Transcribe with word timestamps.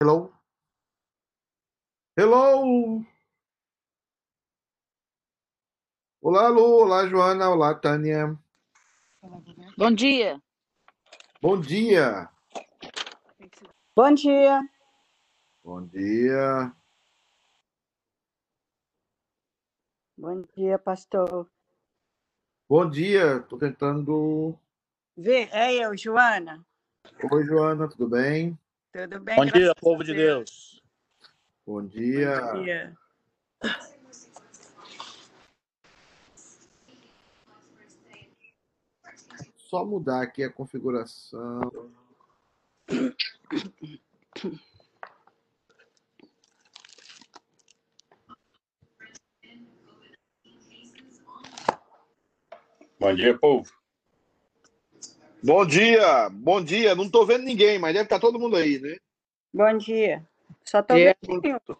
Hello? 0.00 0.32
Hello? 2.16 3.04
Olá, 6.22 6.46
Lu. 6.46 6.84
Olá, 6.84 7.04
Joana. 7.08 7.50
Olá, 7.50 7.74
Tânia. 7.74 8.38
Bom 9.76 9.90
dia. 9.90 10.40
Bom 11.42 11.60
dia. 11.60 12.30
Bom 13.96 14.14
dia. 14.14 14.60
Bom 15.64 15.84
dia. 15.84 16.72
Bom 20.16 20.42
dia, 20.56 20.78
pastor. 20.78 21.50
Bom 22.68 22.88
dia. 22.88 23.38
Estou 23.38 23.58
tentando. 23.58 24.56
Vê, 25.16 25.48
é 25.50 25.74
eu, 25.74 25.96
Joana. 25.96 26.64
Oi, 27.32 27.44
Joana. 27.44 27.88
Tudo 27.88 28.08
bem? 28.08 28.56
Tudo 28.98 29.20
bem? 29.20 29.36
Bom 29.36 29.44
dia, 29.44 29.72
povo 29.76 30.02
de 30.02 30.12
Deus. 30.12 30.82
Bom 31.64 31.86
dia. 31.86 32.40
Bom 32.40 32.62
dia. 32.64 32.98
Só 39.56 39.84
mudar 39.84 40.22
aqui 40.22 40.42
a 40.42 40.50
configuração. 40.50 41.60
Bom 52.98 53.14
dia, 53.14 53.38
povo. 53.38 53.77
Bom 55.42 55.64
dia. 55.64 56.28
Bom 56.30 56.62
dia. 56.62 56.94
Não 56.94 57.04
estou 57.04 57.24
vendo 57.26 57.44
ninguém, 57.44 57.78
mas 57.78 57.92
deve 57.92 58.04
estar 58.04 58.18
todo 58.18 58.38
mundo 58.38 58.56
aí, 58.56 58.78
né? 58.80 58.96
Bom 59.52 59.76
dia. 59.78 60.26
Só 60.64 60.82
tô 60.82 60.94
É. 60.94 61.14
vendo. 61.22 61.78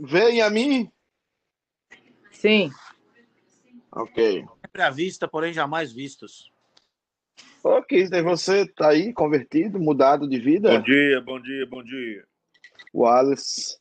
Vem 0.00 0.42
a 0.42 0.50
mim? 0.50 0.90
Sim. 2.32 2.70
Ok. 3.90 4.44
Sempre 4.60 4.82
à 4.82 4.90
vista, 4.90 5.26
porém 5.28 5.52
jamais 5.52 5.92
vistos. 5.92 6.52
Ok, 7.62 8.08
daí 8.10 8.20
você 8.20 8.66
tá 8.66 8.90
aí 8.90 9.12
convertido, 9.12 9.78
mudado 9.80 10.28
de 10.28 10.38
vida? 10.38 10.78
dia, 10.82 11.20
bom 11.22 11.40
dia, 11.40 11.66
bom 11.66 11.82
dia. 11.82 12.26
Wallace. 12.92 13.78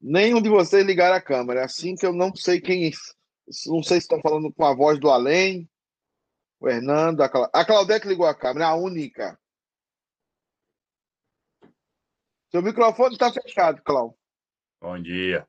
Nenhum 0.00 0.42
de 0.42 0.50
vocês 0.50 0.84
ligaram 0.84 1.16
a 1.16 1.20
câmera. 1.20 1.60
É 1.60 1.64
assim 1.64 1.94
que 1.96 2.04
eu 2.04 2.12
não 2.12 2.34
sei 2.36 2.60
quem. 2.60 2.92
Não 3.66 3.82
sei 3.82 3.98
se 3.98 4.04
estão 4.04 4.20
falando 4.20 4.52
com 4.52 4.64
a 4.64 4.74
voz 4.74 4.98
do 4.98 5.08
além. 5.08 5.66
O 6.64 6.68
Hernando. 6.68 7.22
A, 7.22 7.28
Cla... 7.28 7.50
a 7.52 7.62
Claudete 7.62 8.08
ligou 8.08 8.26
a 8.26 8.34
câmera, 8.34 8.68
a 8.68 8.74
única. 8.74 9.38
Seu 12.50 12.62
microfone 12.62 13.12
está 13.12 13.30
fechado, 13.30 13.82
Clau. 13.84 14.16
Bom 14.80 14.98
dia. 15.02 15.46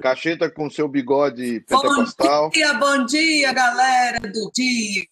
Cacheta 0.00 0.48
com 0.48 0.70
seu 0.70 0.86
bigode 0.86 1.64
Bom 1.68 1.80
pentecostal. 1.80 2.50
dia, 2.50 2.72
bom 2.74 3.04
dia, 3.04 3.52
galera 3.52 4.20
do 4.20 4.50
dia. 4.54 5.04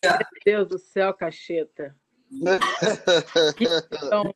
Deus 0.45 0.69
do 0.69 0.79
céu, 0.79 1.13
cacheta. 1.13 1.97
Que 3.57 3.65
visão, 3.65 4.35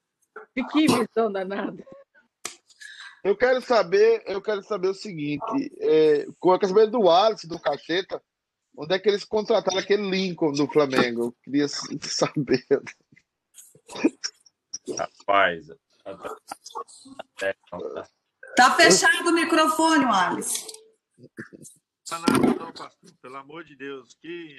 que 0.72 0.86
visão 0.86 1.30
danada. 1.30 1.84
Eu 3.22 3.36
quero 3.36 3.60
saber, 3.60 4.24
eu 4.26 4.42
quero 4.42 4.62
saber 4.64 4.88
o 4.88 4.94
seguinte, 4.94 5.72
é, 5.80 6.26
com 6.40 6.52
a 6.52 6.66
saber 6.66 6.88
do 6.88 7.02
Wallace, 7.02 7.46
do 7.46 7.58
Cacheta, 7.58 8.20
onde 8.76 8.94
é 8.94 8.98
que 8.98 9.08
eles 9.08 9.24
contrataram 9.24 9.78
aquele 9.78 10.08
Lincoln 10.08 10.52
do 10.52 10.66
Flamengo? 10.66 11.22
Eu 11.24 11.32
queria 11.42 11.68
saber. 12.02 12.64
Rapaz. 14.98 15.66
Tá 18.56 18.76
fechado 18.76 19.30
o 19.30 19.32
microfone, 19.32 20.04
Alice. 20.04 20.66
Pelo 23.20 23.36
amor 23.36 23.64
de 23.64 23.76
Deus, 23.76 24.14
que. 24.20 24.56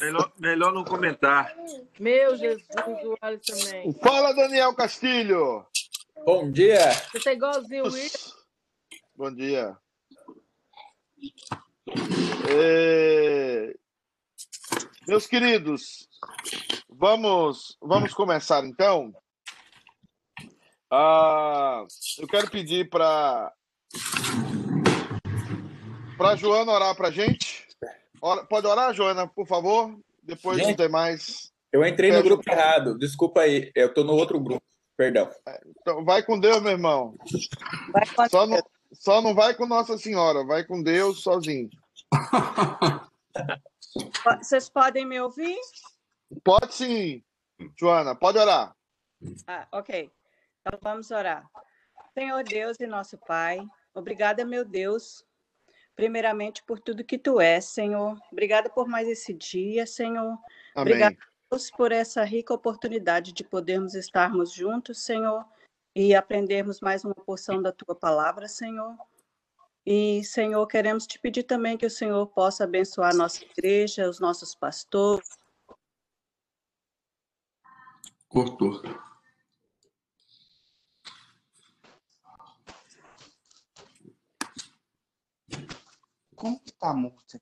Melhor, 0.00 0.32
melhor 0.38 0.72
não 0.72 0.84
comentar. 0.84 1.54
Meu 2.00 2.36
Jesus, 2.36 2.66
o 2.76 3.16
Alisson 3.20 3.54
também. 3.54 3.92
Fala, 4.00 4.32
Daniel 4.32 4.74
Castilho! 4.74 5.66
Bom 6.24 6.50
dia. 6.50 6.92
Você 6.92 7.20
tá 7.20 7.32
igualzinho 7.32 7.84
o 7.84 7.92
Will. 7.92 8.10
Bom 9.14 9.32
dia. 9.32 9.78
É, 12.50 13.74
Meus 15.06 15.26
queridos, 15.26 16.08
vamos, 16.88 17.76
vamos 17.80 18.12
começar 18.12 18.64
então. 18.64 19.12
Ah, 20.90 21.84
eu 22.18 22.26
quero 22.26 22.50
pedir 22.50 22.88
para 22.88 23.52
para 26.16 26.36
Joana 26.36 26.72
orar 26.72 26.96
para 26.96 27.10
gente. 27.10 27.66
Ora- 28.20 28.44
Pode 28.44 28.66
orar, 28.66 28.92
Joana, 28.94 29.26
por 29.28 29.46
favor. 29.46 29.96
Depois 30.22 30.58
Gente. 30.58 30.70
os 30.70 30.76
demais. 30.76 31.52
Eu 31.72 31.84
entrei 31.86 32.10
no 32.10 32.22
grupo 32.22 32.42
errado. 32.50 32.96
Desculpa 32.98 33.42
aí. 33.42 33.70
Eu 33.76 33.92
tô 33.92 34.02
no 34.02 34.14
outro 34.14 34.40
grupo. 34.40 34.62
Perdão. 34.96 35.30
Então, 35.80 36.04
vai 36.04 36.22
com 36.22 36.40
Deus, 36.40 36.60
meu 36.62 36.72
irmão. 36.72 37.14
Vai 37.92 38.06
com 38.06 38.28
Só 38.30 38.46
não, 38.46 38.58
só 38.98 39.20
não 39.20 39.34
vai 39.34 39.54
com 39.54 39.66
Nossa 39.66 39.96
Senhora, 39.98 40.44
vai 40.44 40.64
com 40.64 40.82
Deus 40.82 41.22
sozinho. 41.22 41.70
Vocês 44.40 44.68
podem 44.68 45.06
me 45.06 45.20
ouvir? 45.20 45.58
Pode 46.42 46.74
sim, 46.74 47.22
Joana, 47.78 48.14
pode 48.14 48.38
orar. 48.38 48.74
Ah, 49.46 49.66
ok. 49.72 50.10
Então 50.60 50.78
vamos 50.82 51.10
orar. 51.10 51.48
Senhor 52.12 52.42
Deus 52.44 52.78
e 52.80 52.86
nosso 52.86 53.16
Pai, 53.18 53.64
obrigada, 53.94 54.44
meu 54.44 54.64
Deus, 54.64 55.24
primeiramente 55.94 56.62
por 56.64 56.80
tudo 56.80 57.04
que 57.04 57.18
tu 57.18 57.40
és, 57.40 57.64
Senhor. 57.66 58.18
Obrigada 58.32 58.68
por 58.68 58.88
mais 58.88 59.06
esse 59.08 59.32
dia, 59.32 59.86
Senhor. 59.86 60.38
Amém. 60.74 60.94
Obrigada. 60.94 61.16
Deus, 61.50 61.70
por 61.70 61.92
essa 61.92 62.24
rica 62.24 62.52
oportunidade 62.52 63.32
de 63.32 63.44
podermos 63.44 63.94
estarmos 63.94 64.52
juntos, 64.52 64.98
Senhor, 65.02 65.44
e 65.96 66.14
aprendermos 66.14 66.78
mais 66.82 67.06
uma 67.06 67.14
porção 67.14 67.62
da 67.62 67.72
tua 67.72 67.94
palavra, 67.94 68.46
Senhor. 68.46 68.94
E, 69.86 70.22
Senhor, 70.24 70.66
queremos 70.66 71.06
te 71.06 71.18
pedir 71.18 71.44
também 71.44 71.78
que 71.78 71.86
o 71.86 71.90
Senhor 71.90 72.26
possa 72.26 72.64
abençoar 72.64 73.14
a 73.14 73.16
nossa 73.16 73.42
igreja, 73.42 74.06
os 74.06 74.20
nossos 74.20 74.54
pastores. 74.54 75.26
Cortou. 78.28 78.82
Como 86.34 86.60
que 86.62 86.72
tá 86.74 86.90
a 86.90 86.94
música? 86.94 87.40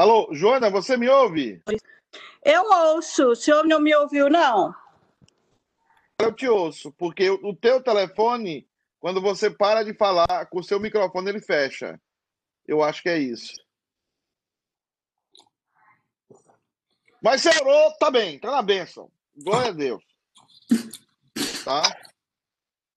Alô, 0.00 0.30
Joana, 0.32 0.70
você 0.70 0.96
me 0.96 1.10
ouve? 1.10 1.62
Eu 2.42 2.62
ouço, 2.94 3.32
o 3.32 3.36
senhor 3.36 3.66
não 3.66 3.78
me 3.78 3.94
ouviu, 3.94 4.30
não? 4.30 4.74
Eu 6.18 6.32
te 6.32 6.48
ouço, 6.48 6.90
porque 6.92 7.28
o 7.28 7.54
teu 7.54 7.82
telefone, 7.82 8.66
quando 8.98 9.20
você 9.20 9.50
para 9.50 9.82
de 9.82 9.92
falar, 9.92 10.46
com 10.46 10.60
o 10.60 10.64
seu 10.64 10.80
microfone 10.80 11.28
ele 11.28 11.40
fecha. 11.42 12.00
Eu 12.66 12.82
acho 12.82 13.02
que 13.02 13.10
é 13.10 13.18
isso. 13.18 13.62
Mas 17.22 17.42
você 17.42 17.50
orou, 17.60 17.92
tá 17.98 18.10
bem, 18.10 18.38
tá 18.38 18.52
na 18.52 18.62
bênção. 18.62 19.12
Glória 19.36 19.68
a 19.68 19.74
Deus. 19.74 20.02
Tá? 21.62 21.82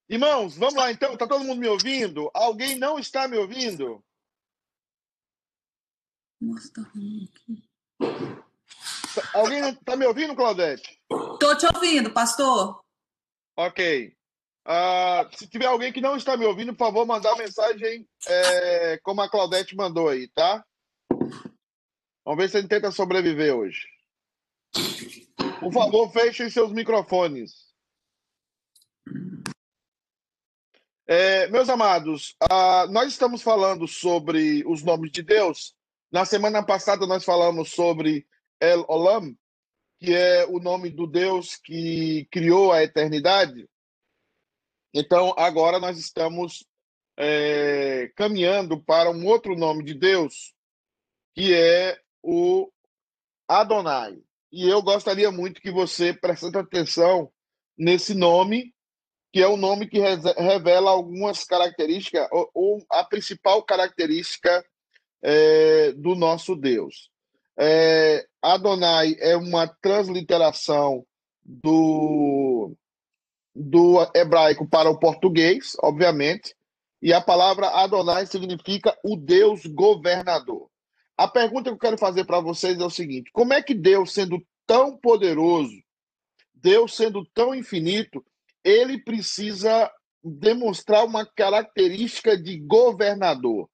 Irmãos, 0.08 0.56
vamos 0.56 0.76
lá 0.76 0.90
então. 0.90 1.18
Tá 1.18 1.28
todo 1.28 1.44
mundo 1.44 1.60
me 1.60 1.68
ouvindo? 1.68 2.32
Alguém 2.34 2.80
não 2.80 2.98
está 2.98 3.28
me 3.28 3.36
ouvindo? 3.36 4.02
Nossa, 6.44 6.74
tá 6.74 6.82
ruim 6.94 7.30
aqui. 7.34 7.64
Alguém 9.34 9.76
tá 9.76 9.96
me 9.96 10.06
ouvindo, 10.06 10.36
Claudete? 10.36 11.02
Tô 11.40 11.56
te 11.56 11.66
ouvindo, 11.74 12.12
pastor. 12.12 12.84
Ok. 13.56 14.14
Ah, 14.66 15.30
se 15.34 15.48
tiver 15.48 15.68
alguém 15.68 15.94
que 15.94 16.02
não 16.02 16.18
está 16.18 16.36
me 16.36 16.46
ouvindo, 16.46 16.74
por 16.74 16.86
favor, 16.86 17.06
mandar 17.06 17.38
mensagem 17.38 18.08
é, 18.28 18.98
como 19.04 19.22
a 19.22 19.30
Claudete 19.30 19.76
mandou 19.76 20.10
aí, 20.10 20.28
tá? 20.30 20.66
Vamos 22.26 22.38
ver 22.38 22.50
se 22.50 22.58
a 22.58 22.62
gente 22.62 22.70
tenta 22.70 22.92
sobreviver 22.92 23.56
hoje. 23.56 23.88
Por 25.62 25.72
favor, 25.72 26.12
fechem 26.12 26.50
seus 26.50 26.74
microfones. 26.74 27.74
É, 31.06 31.48
meus 31.48 31.70
amados, 31.70 32.36
ah, 32.50 32.88
nós 32.90 33.08
estamos 33.10 33.42
falando 33.42 33.88
sobre 33.88 34.64
os 34.66 34.84
nomes 34.84 35.12
de 35.12 35.22
Deus, 35.22 35.76
Na 36.14 36.26
semana 36.26 36.64
passada 36.64 37.08
nós 37.08 37.26
falamos 37.26 37.72
sobre 37.72 38.28
El 38.60 38.86
Olam, 38.88 39.36
que 39.98 40.14
é 40.14 40.46
o 40.46 40.60
nome 40.60 40.92
do 40.92 41.08
Deus 41.08 41.56
que 41.56 42.28
criou 42.30 42.72
a 42.72 42.84
eternidade. 42.84 43.68
Então, 44.94 45.34
agora 45.36 45.80
nós 45.80 45.98
estamos 45.98 46.64
é, 47.18 48.12
caminhando 48.16 48.80
para 48.80 49.10
um 49.10 49.26
outro 49.26 49.56
nome 49.56 49.84
de 49.84 49.96
Deus, 49.96 50.54
que 51.34 51.52
é 51.52 52.00
o 52.22 52.72
Adonai. 53.48 54.16
E 54.52 54.70
eu 54.70 54.84
gostaria 54.84 55.32
muito 55.32 55.60
que 55.60 55.72
você 55.72 56.14
prestasse 56.14 56.56
atenção 56.56 57.34
nesse 57.76 58.14
nome, 58.14 58.72
que 59.32 59.42
é 59.42 59.48
o 59.48 59.54
um 59.54 59.58
nome 59.58 59.90
que 59.90 59.98
revela 59.98 60.92
algumas 60.92 61.44
características, 61.44 62.28
ou, 62.32 62.52
ou 62.54 62.86
a 62.92 63.04
principal 63.04 63.64
característica 63.64 64.64
é, 65.24 65.94
do 65.94 66.14
nosso 66.16 66.56
Deus. 66.56 67.10
É, 67.58 68.26
Adonai 68.42 69.16
é 69.20 69.38
uma 69.38 69.68
transliteração 69.68 71.06
do, 71.44 72.76
do 73.56 74.06
hebraico 74.14 74.68
para 74.68 74.90
o 74.90 75.00
português, 75.00 75.78
obviamente, 75.82 76.54
e 77.02 77.14
a 77.14 77.22
palavra 77.22 77.68
Adonai 77.68 78.26
significa 78.26 78.98
o 79.04 79.16
Deus 79.16 79.66
governador. 79.66 80.70
A 81.18 81.28
pergunta 81.28 81.70
que 81.70 81.76
eu 81.76 81.80
quero 81.80 81.98
fazer 81.98 82.26
para 82.26 82.42
vocês 82.42 82.80
é 82.80 82.86
o 82.86 82.90
seguinte: 82.90 83.30
como 83.32 83.54
é 83.54 83.62
que 83.62 83.74
Deus, 83.74 84.14
sendo 84.14 84.42
tão 84.66 84.98
poderoso, 84.98 85.76
Deus 86.54 86.96
sendo 86.96 87.26
tão 87.34 87.54
infinito, 87.54 88.26
ele 88.64 88.98
precisa 88.98 89.92
demonstrar 90.24 91.06
uma 91.06 91.26
característica 91.26 92.38
de 92.38 92.58
governador? 92.58 93.70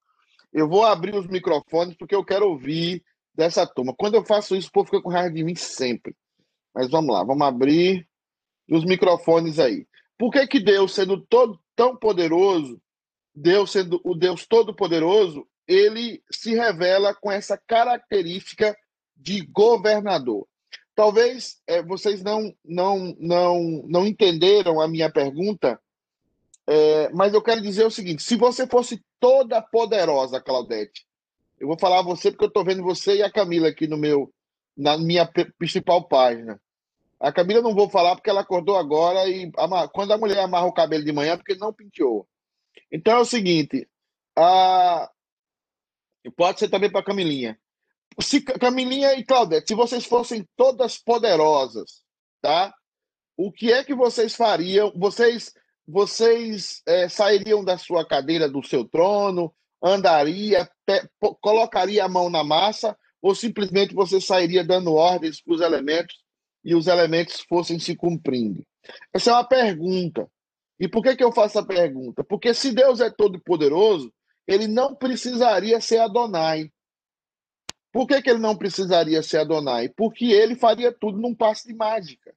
Eu 0.51 0.67
vou 0.67 0.85
abrir 0.85 1.15
os 1.15 1.27
microfones 1.27 1.95
porque 1.95 2.15
eu 2.15 2.23
quero 2.23 2.47
ouvir 2.47 3.03
dessa 3.33 3.65
turma. 3.65 3.93
Quando 3.97 4.15
eu 4.15 4.25
faço 4.25 4.55
isso, 4.55 4.69
o 4.69 4.71
povo 4.71 4.87
fica 4.87 5.01
com 5.01 5.09
raiva 5.09 5.33
de 5.33 5.43
mim 5.43 5.55
sempre. 5.55 6.15
Mas 6.73 6.89
vamos 6.89 7.13
lá, 7.13 7.23
vamos 7.23 7.45
abrir 7.45 8.07
os 8.69 8.83
microfones 8.85 9.59
aí. 9.59 9.87
Por 10.17 10.31
que, 10.31 10.45
que 10.47 10.59
Deus, 10.59 10.93
sendo 10.93 11.21
todo, 11.21 11.59
tão 11.75 11.95
poderoso, 11.95 12.81
Deus 13.33 13.71
sendo 13.71 14.01
o 14.03 14.13
Deus 14.13 14.45
todo-poderoso, 14.45 15.47
ele 15.67 16.21
se 16.31 16.53
revela 16.53 17.13
com 17.13 17.31
essa 17.31 17.57
característica 17.57 18.75
de 19.15 19.45
governador. 19.45 20.47
Talvez 20.95 21.61
é, 21.65 21.81
vocês 21.81 22.21
não, 22.21 22.53
não, 22.65 23.15
não, 23.19 23.83
não 23.87 24.05
entenderam 24.05 24.81
a 24.81 24.87
minha 24.87 25.09
pergunta, 25.09 25.79
é, 26.67 27.09
mas 27.13 27.33
eu 27.33 27.41
quero 27.41 27.61
dizer 27.61 27.85
o 27.85 27.91
seguinte: 27.91 28.21
se 28.21 28.35
você 28.35 28.67
fosse 28.67 29.01
toda 29.19 29.61
poderosa, 29.61 30.41
Claudete, 30.41 31.05
eu 31.59 31.67
vou 31.67 31.77
falar 31.77 31.99
a 31.99 32.03
você 32.03 32.31
porque 32.31 32.45
eu 32.45 32.49
estou 32.49 32.63
vendo 32.63 32.83
você 32.83 33.17
e 33.17 33.23
a 33.23 33.31
Camila 33.31 33.67
aqui 33.67 33.87
no 33.87 33.97
meu, 33.97 34.33
na 34.75 34.97
minha 34.97 35.29
principal 35.57 36.07
página. 36.07 36.59
A 37.19 37.31
Camila 37.33 37.61
não 37.61 37.75
vou 37.75 37.89
falar 37.89 38.15
porque 38.15 38.29
ela 38.29 38.41
acordou 38.41 38.77
agora 38.77 39.27
e 39.27 39.51
quando 39.91 40.13
a 40.13 40.17
mulher 40.17 40.39
amarra 40.39 40.67
o 40.67 40.73
cabelo 40.73 41.03
de 41.03 41.11
manhã, 41.11 41.35
porque 41.35 41.55
não 41.55 41.73
penteou. 41.73 42.25
Então 42.89 43.17
é 43.17 43.19
o 43.19 43.25
seguinte, 43.25 43.87
a... 44.37 45.11
pode 46.37 46.59
ser 46.59 46.69
também 46.69 46.89
para 46.89 47.03
Camilinha. 47.03 47.59
Se 48.21 48.41
Camilinha 48.41 49.13
e 49.15 49.25
Claudete, 49.25 49.67
se 49.67 49.75
vocês 49.75 50.05
fossem 50.05 50.47
todas 50.55 50.97
poderosas, 50.97 52.03
tá? 52.41 52.73
O 53.35 53.51
que 53.51 53.71
é 53.71 53.83
que 53.83 53.93
vocês 53.93 54.35
fariam? 54.35 54.91
Vocês 54.95 55.53
vocês 55.89 56.83
é, 56.85 57.09
sairiam 57.09 57.63
da 57.63 57.77
sua 57.77 58.05
cadeira, 58.05 58.47
do 58.47 58.63
seu 58.63 58.85
trono, 58.85 59.51
andaria, 59.83 60.69
colocaria 61.41 62.05
a 62.05 62.09
mão 62.09 62.29
na 62.29 62.43
massa, 62.43 62.95
ou 63.21 63.33
simplesmente 63.33 63.95
você 63.95 64.21
sairia 64.21 64.63
dando 64.63 64.93
ordens 64.93 65.41
para 65.41 65.53
os 65.55 65.61
elementos 65.61 66.15
e 66.63 66.75
os 66.75 66.85
elementos 66.85 67.43
fossem 67.49 67.79
se 67.79 67.95
cumprindo? 67.95 68.63
Essa 69.11 69.31
é 69.31 69.33
uma 69.33 69.43
pergunta. 69.43 70.29
E 70.79 70.87
por 70.87 71.01
que, 71.01 71.15
que 71.15 71.23
eu 71.23 71.31
faço 71.31 71.57
essa 71.57 71.67
pergunta? 71.67 72.23
Porque 72.23 72.53
se 72.53 72.71
Deus 72.71 73.01
é 73.01 73.09
todo 73.09 73.41
poderoso, 73.41 74.13
ele 74.47 74.67
não 74.67 74.95
precisaria 74.95 75.81
ser 75.81 75.97
Adonai. 75.97 76.71
Por 77.91 78.05
que, 78.05 78.21
que 78.21 78.29
ele 78.29 78.39
não 78.39 78.55
precisaria 78.55 79.23
ser 79.23 79.39
Adonai? 79.39 79.89
Porque 79.89 80.25
ele 80.25 80.55
faria 80.55 80.91
tudo 80.91 81.17
num 81.17 81.33
passo 81.33 81.67
de 81.67 81.73
mágica. 81.73 82.33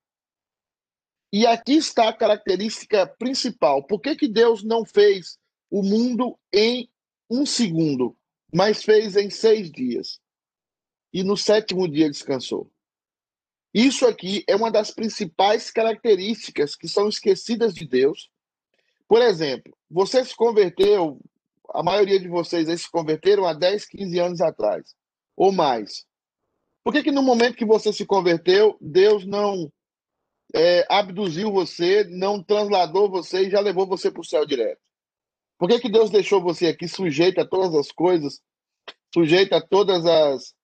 E 1.32 1.46
aqui 1.46 1.76
está 1.76 2.10
a 2.10 2.12
característica 2.12 3.06
principal. 3.06 3.82
Por 3.82 4.00
que, 4.00 4.14
que 4.14 4.28
Deus 4.28 4.62
não 4.62 4.84
fez 4.84 5.38
o 5.70 5.82
mundo 5.82 6.38
em 6.52 6.90
um 7.30 7.46
segundo, 7.46 8.14
mas 8.52 8.84
fez 8.84 9.16
em 9.16 9.30
seis 9.30 9.70
dias? 9.70 10.20
E 11.10 11.24
no 11.24 11.34
sétimo 11.34 11.88
dia 11.88 12.10
descansou. 12.10 12.70
Isso 13.72 14.06
aqui 14.06 14.44
é 14.46 14.54
uma 14.54 14.70
das 14.70 14.90
principais 14.90 15.70
características 15.70 16.76
que 16.76 16.86
são 16.86 17.08
esquecidas 17.08 17.72
de 17.72 17.86
Deus. 17.86 18.28
Por 19.08 19.22
exemplo, 19.22 19.74
você 19.90 20.22
se 20.22 20.36
converteu, 20.36 21.18
a 21.70 21.82
maioria 21.82 22.20
de 22.20 22.28
vocês 22.28 22.68
se 22.78 22.90
converteram 22.90 23.46
há 23.46 23.54
10, 23.54 23.86
15 23.86 24.18
anos 24.18 24.40
atrás, 24.42 24.94
ou 25.34 25.50
mais. 25.50 26.04
Por 26.84 26.92
que, 26.92 27.02
que 27.02 27.10
no 27.10 27.22
momento 27.22 27.56
que 27.56 27.64
você 27.64 27.90
se 27.90 28.04
converteu, 28.04 28.76
Deus 28.78 29.24
não 29.24 29.72
é, 30.54 30.86
abduziu 30.88 31.50
você, 31.50 32.04
não 32.04 32.42
transladou 32.42 33.10
você 33.10 33.46
e 33.46 33.50
já 33.50 33.60
levou 33.60 33.86
você 33.86 34.10
para 34.10 34.20
o 34.20 34.24
céu 34.24 34.44
direto? 34.44 34.80
Por 35.58 35.68
que, 35.68 35.80
que 35.80 35.88
Deus 35.88 36.10
deixou 36.10 36.40
você 36.40 36.66
aqui 36.66 36.88
sujeito 36.88 37.40
a 37.40 37.46
todas 37.46 37.74
as 37.74 37.92
coisas, 37.92 38.40
sujeito 39.14 39.54
a 39.54 39.60
todas 39.60 40.04
as, 40.04 40.54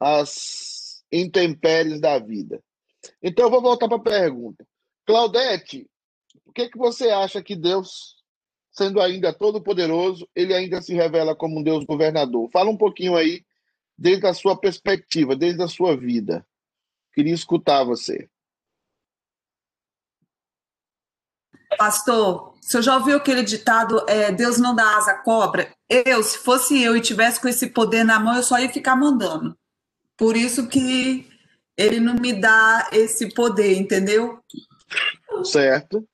as 0.00 1.04
intempéries 1.12 2.00
da 2.00 2.18
vida? 2.18 2.62
Então, 3.22 3.44
eu 3.44 3.50
vou 3.50 3.62
voltar 3.62 3.86
para 3.88 3.98
a 3.98 4.00
pergunta. 4.00 4.66
Claudete, 5.06 5.88
por 6.44 6.52
que, 6.52 6.68
que 6.68 6.78
você 6.78 7.10
acha 7.10 7.42
que 7.42 7.54
Deus, 7.54 8.16
sendo 8.72 9.00
ainda 9.00 9.32
todo-poderoso, 9.32 10.28
ele 10.34 10.54
ainda 10.54 10.82
se 10.82 10.94
revela 10.94 11.36
como 11.36 11.58
um 11.58 11.62
Deus 11.62 11.84
governador? 11.84 12.50
Fala 12.50 12.70
um 12.70 12.76
pouquinho 12.76 13.14
aí, 13.14 13.44
desde 13.96 14.26
a 14.26 14.34
sua 14.34 14.58
perspectiva, 14.58 15.36
desde 15.36 15.62
a 15.62 15.68
sua 15.68 15.96
vida. 15.96 16.46
Queria 17.12 17.34
escutar 17.34 17.84
você. 17.84 18.28
Pastor, 21.78 22.54
você 22.60 22.80
já 22.80 22.96
ouviu 22.96 23.16
aquele 23.16 23.42
ditado, 23.42 24.04
é, 24.08 24.32
Deus 24.32 24.58
não 24.58 24.74
dá 24.74 24.96
asa 24.96 25.12
à 25.12 25.18
cobra? 25.18 25.70
Eu, 25.88 26.22
se 26.22 26.38
fosse 26.38 26.82
eu 26.82 26.96
e 26.96 27.00
tivesse 27.00 27.40
com 27.40 27.48
esse 27.48 27.68
poder 27.68 28.04
na 28.04 28.18
mão, 28.18 28.36
eu 28.36 28.42
só 28.42 28.58
ia 28.58 28.68
ficar 28.68 28.96
mandando. 28.96 29.56
Por 30.16 30.36
isso 30.36 30.68
que 30.68 31.28
ele 31.76 32.00
não 32.00 32.14
me 32.14 32.32
dá 32.32 32.88
esse 32.92 33.32
poder, 33.34 33.76
entendeu? 33.76 34.42
Certo. 35.44 36.08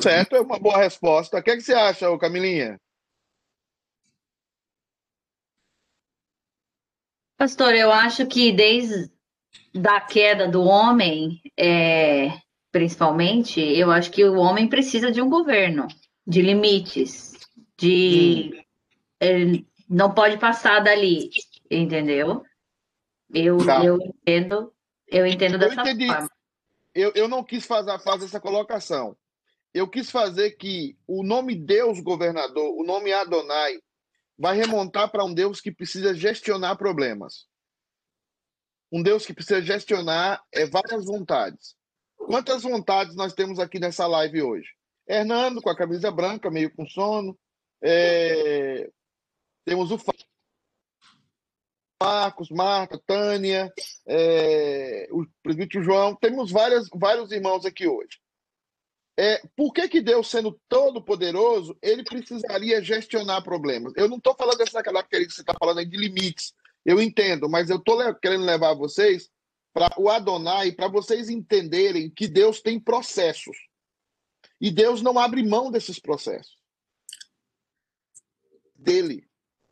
Certo, 0.00 0.36
é 0.36 0.40
uma 0.40 0.58
boa 0.58 0.78
resposta. 0.78 1.38
O 1.38 1.42
que, 1.42 1.50
é 1.50 1.56
que 1.56 1.62
você 1.62 1.74
acha, 1.74 2.18
Camilinha? 2.18 2.78
Pastor, 7.36 7.74
eu 7.74 7.90
acho 7.90 8.26
que 8.26 8.52
desde 8.52 9.10
da 9.74 10.00
queda 10.00 10.48
do 10.48 10.62
homem, 10.62 11.40
é, 11.58 12.28
principalmente, 12.72 13.60
eu 13.60 13.90
acho 13.90 14.10
que 14.10 14.24
o 14.24 14.38
homem 14.38 14.66
precisa 14.66 15.12
de 15.12 15.20
um 15.20 15.28
governo, 15.28 15.86
de 16.26 16.40
limites, 16.40 17.34
de 17.78 18.64
ele 19.20 19.68
não 19.88 20.12
pode 20.12 20.38
passar 20.38 20.80
dali, 20.80 21.28
entendeu? 21.70 22.42
Eu, 23.32 23.58
tá. 23.64 23.84
eu 23.84 23.98
entendo, 24.00 24.72
eu 25.06 25.26
entendo 25.26 25.58
dessa 25.58 25.82
eu 25.82 26.06
forma. 26.06 26.28
Eu, 26.94 27.12
eu 27.14 27.28
não 27.28 27.44
quis 27.44 27.66
fazer, 27.66 27.98
fazer 28.00 28.24
essa 28.24 28.40
colocação. 28.40 29.16
Eu 29.72 29.88
quis 29.88 30.10
fazer 30.10 30.52
que 30.52 30.96
o 31.06 31.22
nome 31.22 31.54
Deus 31.54 32.00
governador, 32.00 32.74
o 32.76 32.84
nome 32.84 33.12
Adonai, 33.12 33.78
vai 34.38 34.56
remontar 34.56 35.10
para 35.10 35.24
um 35.24 35.32
Deus 35.32 35.60
que 35.60 35.70
precisa 35.70 36.14
gestionar 36.14 36.76
problemas. 36.76 37.46
Um 38.90 39.02
Deus 39.02 39.24
que 39.24 39.32
precisa 39.32 39.62
gestionar 39.62 40.42
é, 40.52 40.66
várias 40.66 41.06
vontades. 41.06 41.74
Quantas 42.26 42.62
vontades 42.62 43.14
nós 43.14 43.32
temos 43.32 43.58
aqui 43.58 43.78
nessa 43.78 44.06
live 44.06 44.42
hoje? 44.42 44.68
Hernando 45.06 45.60
com 45.60 45.70
a 45.70 45.76
camisa 45.76 46.10
branca, 46.10 46.50
meio 46.50 46.74
com 46.74 46.86
sono. 46.86 47.38
É... 47.82 48.90
Temos 49.64 49.90
o 49.90 49.98
Marcos, 52.02 52.50
Marta, 52.50 53.00
Tânia, 53.06 53.72
é... 54.06 55.08
o 55.10 55.24
presbítero 55.42 55.84
João. 55.84 56.16
Temos 56.16 56.50
várias, 56.50 56.88
vários 56.94 57.30
irmãos 57.32 57.64
aqui 57.64 57.86
hoje. 57.86 58.20
É, 59.18 59.42
por 59.54 59.72
que, 59.74 59.86
que 59.88 60.00
Deus, 60.00 60.30
sendo 60.30 60.58
todo 60.68 61.04
poderoso, 61.04 61.76
ele 61.82 62.02
precisaria 62.02 62.82
gestionar 62.82 63.42
problemas? 63.42 63.92
Eu 63.94 64.08
não 64.08 64.16
estou 64.16 64.34
falando 64.34 64.56
dessa 64.56 64.82
característica 64.82 65.28
que 65.28 65.36
você 65.36 65.42
está 65.42 65.54
falando 65.58 65.78
aí 65.78 65.86
de 65.86 65.98
limites. 65.98 66.54
Eu 66.84 67.00
entendo, 67.00 67.48
mas 67.48 67.68
eu 67.68 67.76
estou 67.76 68.14
querendo 68.16 68.44
levar 68.44 68.74
vocês 68.74 69.30
para 69.72 69.90
o 69.98 70.08
Adonai, 70.08 70.72
para 70.72 70.88
vocês 70.88 71.28
entenderem 71.28 72.10
que 72.10 72.28
Deus 72.28 72.60
tem 72.60 72.78
processos. 72.78 73.56
E 74.60 74.70
Deus 74.70 75.02
não 75.02 75.18
abre 75.18 75.42
mão 75.42 75.70
desses 75.70 75.98
processos. 75.98 76.56
Dele. 78.74 79.26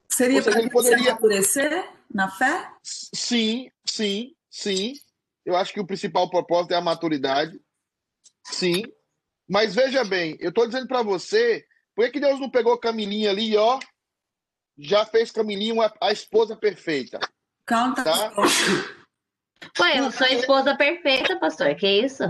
Seria 0.09 0.43
para 0.43 0.59
ele 0.59 0.71
poderia 0.71 1.13
endurecer? 1.13 1.89
na 2.13 2.29
fé? 2.29 2.73
Sim, 2.83 3.71
sim, 3.85 4.35
sim. 4.51 4.95
Eu 5.45 5.57
acho 5.57 5.73
que 5.73 5.81
o 5.81 5.87
principal 5.87 6.29
propósito 6.29 6.73
é 6.73 6.77
a 6.77 6.81
maturidade. 6.81 7.61
Sim. 8.45 8.83
Mas 9.49 9.75
veja 9.75 10.05
bem, 10.05 10.37
eu 10.41 10.49
estou 10.51 10.67
dizendo 10.67 10.87
para 10.89 11.03
você, 11.03 11.65
por 11.95 12.05
que, 12.05 12.13
que 12.13 12.21
Deus 12.21 12.41
não 12.41 12.51
pegou 12.51 12.79
Camilinha 12.79 13.31
ali 13.31 13.57
ó, 13.57 13.79
já 14.79 15.05
fez 15.07 15.31
Camilinha 15.31 15.75
uma- 15.75 15.93
a 16.01 16.13
esposa 16.13 16.57
perfeita? 16.57 17.21
Canta. 17.65 18.03
Tá? 18.03 18.33
Ué, 19.79 20.01
eu 20.01 20.11
sou 20.11 20.27
a 20.27 20.33
esposa 20.33 20.77
perfeita, 20.77 21.39
pastor. 21.39 21.75
Que 21.75 21.87
isso? 21.87 22.25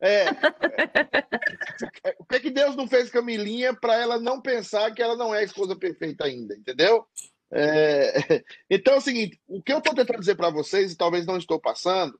É. 0.00 0.26
Por 2.18 2.26
que, 2.28 2.40
que 2.40 2.50
Deus 2.50 2.76
não 2.76 2.86
fez 2.86 3.10
Camilinha 3.10 3.74
para 3.74 3.94
ela 3.96 4.18
não 4.18 4.40
pensar 4.40 4.92
que 4.92 5.02
ela 5.02 5.16
não 5.16 5.34
é 5.34 5.40
a 5.40 5.44
esposa 5.44 5.74
perfeita 5.76 6.24
ainda, 6.24 6.54
entendeu? 6.54 7.06
É, 7.52 8.44
Então 8.70 8.94
é 8.94 8.98
o 8.98 9.00
seguinte: 9.00 9.40
o 9.46 9.62
que 9.62 9.72
eu 9.72 9.78
estou 9.78 9.94
tentando 9.94 10.20
dizer 10.20 10.36
para 10.36 10.50
vocês, 10.50 10.92
e 10.92 10.96
talvez 10.96 11.26
não 11.26 11.36
estou 11.36 11.60
passando, 11.60 12.18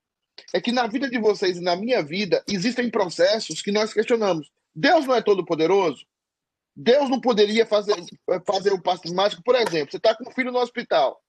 é 0.53 0.61
que 0.61 0.73
na 0.73 0.87
vida 0.87 1.09
de 1.09 1.19
vocês 1.19 1.59
e 1.59 1.63
na 1.63 1.77
minha 1.77 2.03
vida 2.03 2.43
existem 2.49 2.91
processos 2.91 3.63
que 3.63 3.73
nós 3.73 3.93
questionamos. 3.93 4.51
Deus 4.75 5.07
não 5.07 5.15
é 5.15 5.23
todo 5.23 5.45
poderoso? 5.45 6.05
Deus 6.75 7.11
não 7.11 7.21
poderia 7.21 7.67
fazer, 7.67 7.97
fazer 8.47 8.73
o 8.73 8.81
passo 8.81 9.13
mágico? 9.13 9.43
Por 9.43 9.57
exemplo, 9.57 9.91
você 9.91 9.97
está 9.97 10.15
com 10.15 10.29
um 10.29 10.33
filho 10.33 10.53
no 10.53 10.61
hospital, 10.61 11.21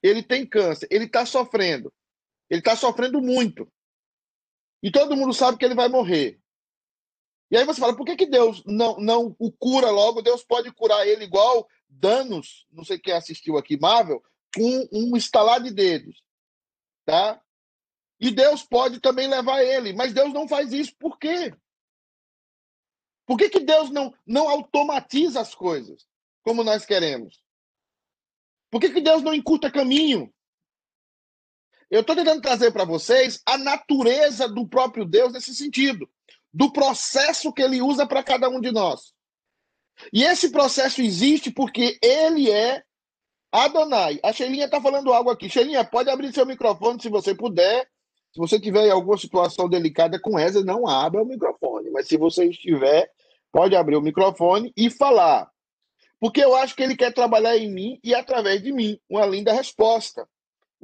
ele 0.00 0.22
tem 0.22 0.46
câncer, 0.46 0.86
ele 0.88 1.06
está 1.06 1.26
sofrendo, 1.26 1.92
ele 2.50 2.60
está 2.60 2.76
sofrendo 2.76 3.20
muito. 3.20 3.70
E 4.82 4.90
todo 4.90 5.16
mundo 5.16 5.32
sabe 5.32 5.58
que 5.58 5.64
ele 5.64 5.74
vai 5.74 5.88
morrer. 5.88 6.40
E 7.50 7.56
aí 7.56 7.64
você 7.64 7.80
fala, 7.80 7.96
por 7.96 8.04
que, 8.04 8.16
que 8.16 8.26
Deus 8.26 8.62
não, 8.66 8.98
não 8.98 9.36
o 9.38 9.50
cura 9.52 9.90
logo? 9.90 10.22
Deus 10.22 10.42
pode 10.44 10.72
curar 10.72 11.06
ele 11.06 11.24
igual 11.24 11.68
danos, 11.88 12.66
não 12.70 12.84
sei 12.84 12.98
quem 12.98 13.14
assistiu 13.14 13.56
aqui, 13.56 13.78
Marvel, 13.78 14.22
com 14.54 14.88
um 14.92 15.16
estalar 15.16 15.62
de 15.62 15.70
dedos. 15.70 16.22
Tá? 17.04 17.40
E 18.18 18.30
Deus 18.30 18.62
pode 18.62 19.00
também 19.00 19.28
levar 19.28 19.62
ele, 19.62 19.92
mas 19.92 20.12
Deus 20.12 20.32
não 20.32 20.48
faz 20.48 20.72
isso. 20.72 20.94
Por 20.98 21.18
quê? 21.18 21.54
Por 23.26 23.38
que, 23.38 23.48
que 23.48 23.60
Deus 23.60 23.90
não, 23.90 24.14
não 24.26 24.48
automatiza 24.48 25.40
as 25.40 25.54
coisas 25.54 26.06
como 26.42 26.62
nós 26.62 26.84
queremos? 26.84 27.42
Por 28.70 28.80
que, 28.80 28.90
que 28.90 29.00
Deus 29.00 29.22
não 29.22 29.34
encurta 29.34 29.70
caminho? 29.70 30.32
Eu 31.94 32.00
estou 32.00 32.16
tentando 32.16 32.42
trazer 32.42 32.72
para 32.72 32.84
vocês 32.84 33.40
a 33.46 33.56
natureza 33.56 34.48
do 34.48 34.66
próprio 34.66 35.04
Deus 35.04 35.32
nesse 35.32 35.54
sentido, 35.54 36.10
do 36.52 36.72
processo 36.72 37.52
que 37.52 37.62
ele 37.62 37.80
usa 37.80 38.04
para 38.04 38.20
cada 38.20 38.48
um 38.48 38.60
de 38.60 38.72
nós. 38.72 39.12
E 40.12 40.24
esse 40.24 40.50
processo 40.50 41.00
existe 41.00 41.52
porque 41.52 41.96
ele 42.02 42.50
é 42.50 42.82
Adonai. 43.52 44.18
A 44.24 44.32
Sheilinha 44.32 44.64
está 44.64 44.80
falando 44.80 45.12
algo 45.12 45.30
aqui. 45.30 45.48
Sheilinha, 45.48 45.84
pode 45.84 46.10
abrir 46.10 46.34
seu 46.34 46.44
microfone 46.44 47.00
se 47.00 47.08
você 47.08 47.32
puder. 47.32 47.88
Se 48.32 48.40
você 48.40 48.58
tiver 48.58 48.90
alguma 48.90 49.16
situação 49.16 49.68
delicada 49.68 50.20
com 50.20 50.36
essa, 50.36 50.64
não 50.64 50.88
abra 50.88 51.22
o 51.22 51.24
microfone. 51.24 51.92
Mas 51.92 52.08
se 52.08 52.16
você 52.16 52.46
estiver, 52.46 53.08
pode 53.52 53.76
abrir 53.76 53.94
o 53.94 54.02
microfone 54.02 54.72
e 54.76 54.90
falar. 54.90 55.48
Porque 56.18 56.42
eu 56.42 56.56
acho 56.56 56.74
que 56.74 56.82
ele 56.82 56.96
quer 56.96 57.14
trabalhar 57.14 57.56
em 57.56 57.72
mim 57.72 58.00
e 58.02 58.12
através 58.16 58.60
de 58.60 58.72
mim. 58.72 58.98
Uma 59.08 59.24
linda 59.24 59.52
resposta. 59.52 60.28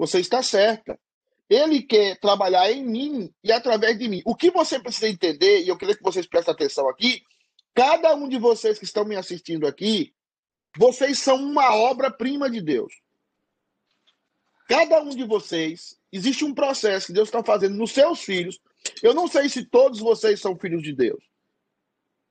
Você 0.00 0.18
está 0.18 0.42
certa. 0.42 0.98
Ele 1.46 1.82
quer 1.82 2.18
trabalhar 2.18 2.72
em 2.72 2.82
mim 2.82 3.34
e 3.44 3.52
através 3.52 3.98
de 3.98 4.08
mim. 4.08 4.22
O 4.24 4.34
que 4.34 4.50
você 4.50 4.80
precisa 4.80 5.06
entender, 5.06 5.60
e 5.60 5.68
eu 5.68 5.76
queria 5.76 5.94
que 5.94 6.02
vocês 6.02 6.26
prestem 6.26 6.54
atenção 6.54 6.88
aqui, 6.88 7.22
cada 7.74 8.14
um 8.14 8.26
de 8.26 8.38
vocês 8.38 8.78
que 8.78 8.86
estão 8.86 9.04
me 9.04 9.14
assistindo 9.14 9.66
aqui, 9.66 10.14
vocês 10.78 11.18
são 11.18 11.36
uma 11.36 11.74
obra-prima 11.74 12.48
de 12.48 12.62
Deus. 12.62 12.94
Cada 14.66 15.02
um 15.02 15.10
de 15.10 15.24
vocês, 15.24 15.98
existe 16.10 16.46
um 16.46 16.54
processo 16.54 17.08
que 17.08 17.12
Deus 17.12 17.28
está 17.28 17.44
fazendo 17.44 17.74
nos 17.74 17.90
seus 17.90 18.22
filhos. 18.22 18.58
Eu 19.02 19.12
não 19.12 19.28
sei 19.28 19.50
se 19.50 19.66
todos 19.66 20.00
vocês 20.00 20.40
são 20.40 20.56
filhos 20.56 20.82
de 20.82 20.94
Deus. 20.94 21.22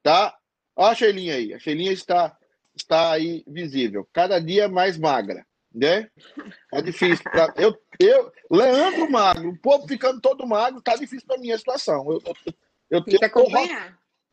Tá? 0.02 0.36
Olha 0.76 0.94
a 0.94 0.96
Sheilinha 0.96 1.36
aí. 1.36 1.54
A 1.54 1.60
Sheilinha 1.60 1.92
está, 1.92 2.36
está 2.76 3.12
aí 3.12 3.44
visível. 3.46 4.10
Cada 4.12 4.40
dia 4.40 4.68
mais 4.68 4.98
magra. 4.98 5.46
Né? 5.74 6.10
É 6.74 6.82
difícil. 6.82 7.24
Pra... 7.24 7.54
Eu, 7.56 7.80
eu, 8.00 8.32
Leandro 8.50 9.10
magro, 9.10 9.50
o 9.50 9.60
povo 9.60 9.88
ficando 9.88 10.20
todo 10.20 10.48
magro, 10.48 10.82
tá 10.82 10.96
difícil 10.96 11.28
para 11.28 11.38
mim 11.38 11.52
a 11.52 11.58
situação. 11.58 12.12
Eu, 12.12 12.22
eu, 12.26 12.36
eu, 12.90 13.04
que 13.04 13.16
eu 13.24 13.30
tô 13.30 13.46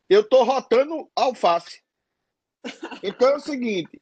eu 0.08 0.28
tô 0.28 0.44
rotando 0.44 1.10
alface. 1.14 1.82
Então 3.02 3.28
é 3.28 3.36
o 3.36 3.40
seguinte: 3.40 4.00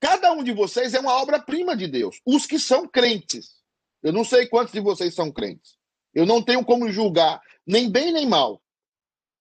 cada 0.00 0.32
um 0.32 0.42
de 0.42 0.52
vocês 0.52 0.94
é 0.94 1.00
uma 1.00 1.14
obra-prima 1.14 1.76
de 1.76 1.86
Deus. 1.86 2.20
Os 2.26 2.46
que 2.46 2.58
são 2.58 2.86
crentes. 2.86 3.62
Eu 4.02 4.12
não 4.12 4.24
sei 4.24 4.46
quantos 4.46 4.72
de 4.72 4.80
vocês 4.80 5.14
são 5.14 5.32
crentes. 5.32 5.78
Eu 6.12 6.26
não 6.26 6.42
tenho 6.42 6.64
como 6.64 6.92
julgar, 6.92 7.40
nem 7.66 7.90
bem 7.90 8.12
nem 8.12 8.26
mal. 8.26 8.62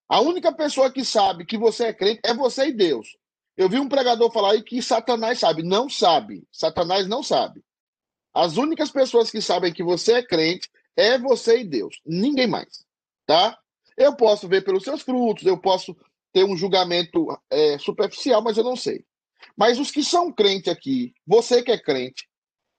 A 0.07 0.21
única 0.21 0.53
pessoa 0.53 0.91
que 0.91 1.03
sabe 1.03 1.45
que 1.45 1.57
você 1.57 1.87
é 1.87 1.93
crente 1.93 2.21
é 2.23 2.33
você 2.33 2.67
e 2.67 2.73
Deus. 2.73 3.17
Eu 3.55 3.69
vi 3.69 3.79
um 3.79 3.88
pregador 3.88 4.31
falar 4.31 4.51
aí 4.51 4.63
que 4.63 4.81
Satanás 4.81 5.39
sabe. 5.39 5.63
Não 5.63 5.89
sabe. 5.89 6.48
Satanás 6.51 7.07
não 7.07 7.22
sabe. 7.22 7.63
As 8.33 8.57
únicas 8.57 8.89
pessoas 8.89 9.29
que 9.29 9.41
sabem 9.41 9.72
que 9.72 9.83
você 9.83 10.13
é 10.13 10.24
crente 10.24 10.69
é 10.95 11.17
você 11.17 11.60
e 11.60 11.63
Deus. 11.63 12.01
Ninguém 12.05 12.48
mais. 12.48 12.83
Tá? 13.25 13.57
Eu 13.95 14.15
posso 14.15 14.48
ver 14.48 14.63
pelos 14.63 14.83
seus 14.83 15.01
frutos, 15.01 15.45
eu 15.45 15.57
posso 15.57 15.95
ter 16.31 16.43
um 16.43 16.57
julgamento 16.57 17.27
é, 17.50 17.77
superficial, 17.77 18.41
mas 18.41 18.57
eu 18.57 18.63
não 18.63 18.75
sei. 18.75 19.05
Mas 19.55 19.79
os 19.79 19.91
que 19.91 20.03
são 20.03 20.31
crentes 20.31 20.72
aqui, 20.72 21.13
você 21.27 21.62
que 21.62 21.72
é 21.72 21.77
crente, 21.77 22.27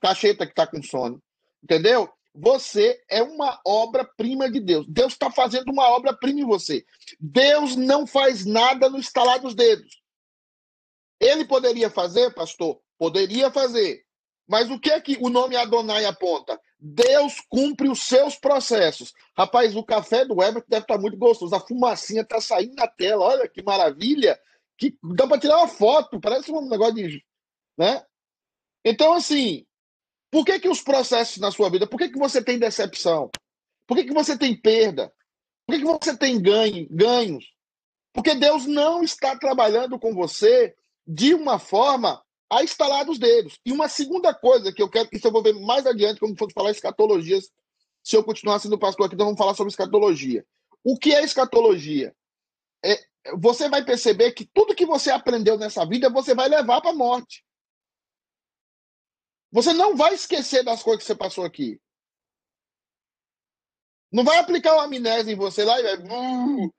cacheta 0.00 0.44
que 0.44 0.52
está 0.52 0.66
com 0.66 0.82
sono, 0.82 1.22
entendeu? 1.62 2.10
Você 2.34 3.00
é 3.08 3.22
uma 3.22 3.60
obra-prima 3.64 4.50
de 4.50 4.58
Deus. 4.58 4.84
Deus 4.88 5.12
está 5.12 5.30
fazendo 5.30 5.70
uma 5.70 5.88
obra-prima 5.90 6.40
em 6.40 6.44
você. 6.44 6.84
Deus 7.20 7.76
não 7.76 8.08
faz 8.08 8.44
nada 8.44 8.90
no 8.90 8.98
estalar 8.98 9.38
dos 9.38 9.54
dedos. 9.54 10.02
Ele 11.24 11.46
poderia 11.46 11.88
fazer, 11.88 12.34
pastor? 12.34 12.78
Poderia 12.98 13.50
fazer. 13.50 14.04
Mas 14.46 14.70
o 14.70 14.78
que 14.78 14.90
é 14.90 15.00
que 15.00 15.16
o 15.22 15.30
nome 15.30 15.56
Adonai 15.56 16.04
aponta? 16.04 16.60
Deus 16.78 17.40
cumpre 17.48 17.88
os 17.88 18.02
seus 18.02 18.36
processos. 18.36 19.14
Rapaz, 19.36 19.74
o 19.74 19.82
café 19.82 20.26
do 20.26 20.42
Everton 20.42 20.66
deve 20.68 20.82
estar 20.82 20.98
muito 20.98 21.16
gostoso. 21.16 21.54
A 21.54 21.60
fumacinha 21.60 22.20
está 22.20 22.42
saindo 22.42 22.74
na 22.74 22.86
tela. 22.86 23.24
Olha 23.24 23.48
que 23.48 23.62
maravilha. 23.62 24.38
Que 24.76 24.94
dá 25.02 25.26
para 25.26 25.40
tirar 25.40 25.56
uma 25.56 25.68
foto. 25.68 26.20
Parece 26.20 26.52
um 26.52 26.68
negócio 26.68 26.94
de. 26.94 27.24
Né? 27.78 28.04
Então, 28.84 29.14
assim, 29.14 29.64
por 30.30 30.44
que, 30.44 30.60
que 30.60 30.68
os 30.68 30.82
processos 30.82 31.38
na 31.38 31.50
sua 31.50 31.70
vida? 31.70 31.86
Por 31.86 31.96
que, 31.96 32.10
que 32.10 32.18
você 32.18 32.44
tem 32.44 32.58
decepção? 32.58 33.30
Por 33.86 33.96
que, 33.96 34.04
que 34.04 34.12
você 34.12 34.36
tem 34.36 34.54
perda? 34.54 35.10
Por 35.66 35.74
que, 35.74 35.80
que 35.80 35.86
você 35.86 36.14
tem 36.14 36.40
ganho, 36.40 36.86
ganhos? 36.90 37.46
Porque 38.12 38.34
Deus 38.34 38.66
não 38.66 39.02
está 39.02 39.36
trabalhando 39.38 39.98
com 39.98 40.14
você 40.14 40.74
de 41.06 41.34
uma 41.34 41.58
forma 41.58 42.22
a 42.50 42.62
estalar 42.62 43.04
dos 43.04 43.18
dedos. 43.18 43.58
E 43.64 43.72
uma 43.72 43.88
segunda 43.88 44.34
coisa 44.34 44.72
que 44.72 44.82
eu 44.82 44.88
quero 44.88 45.08
que 45.08 45.16
isso 45.16 45.26
eu 45.26 45.32
vou 45.32 45.42
ver 45.42 45.54
mais 45.54 45.86
adiante, 45.86 46.20
quando 46.20 46.38
for 46.38 46.50
falar 46.52 46.70
escatologias, 46.70 47.50
se 48.02 48.16
eu 48.16 48.22
continuar 48.22 48.58
sendo 48.58 48.78
pastor 48.78 49.06
aqui, 49.06 49.16
nós 49.16 49.24
vamos 49.26 49.38
falar 49.38 49.54
sobre 49.54 49.70
escatologia. 49.70 50.46
O 50.82 50.98
que 50.98 51.14
é 51.14 51.24
escatologia? 51.24 52.14
É, 52.84 53.02
você 53.38 53.68
vai 53.68 53.84
perceber 53.84 54.32
que 54.32 54.44
tudo 54.44 54.74
que 54.74 54.84
você 54.84 55.10
aprendeu 55.10 55.56
nessa 55.56 55.86
vida, 55.86 56.10
você 56.10 56.34
vai 56.34 56.48
levar 56.48 56.80
para 56.82 56.90
a 56.90 56.94
morte. 56.94 57.44
Você 59.50 59.72
não 59.72 59.96
vai 59.96 60.14
esquecer 60.14 60.62
das 60.62 60.82
coisas 60.82 61.02
que 61.02 61.06
você 61.06 61.14
passou 61.14 61.44
aqui. 61.44 61.80
Não 64.12 64.22
vai 64.22 64.38
aplicar 64.38 64.74
uma 64.74 64.84
amnésia 64.84 65.32
em 65.32 65.36
você 65.36 65.64
lá 65.64 65.80
e 65.80 65.82
vai. 65.82 66.70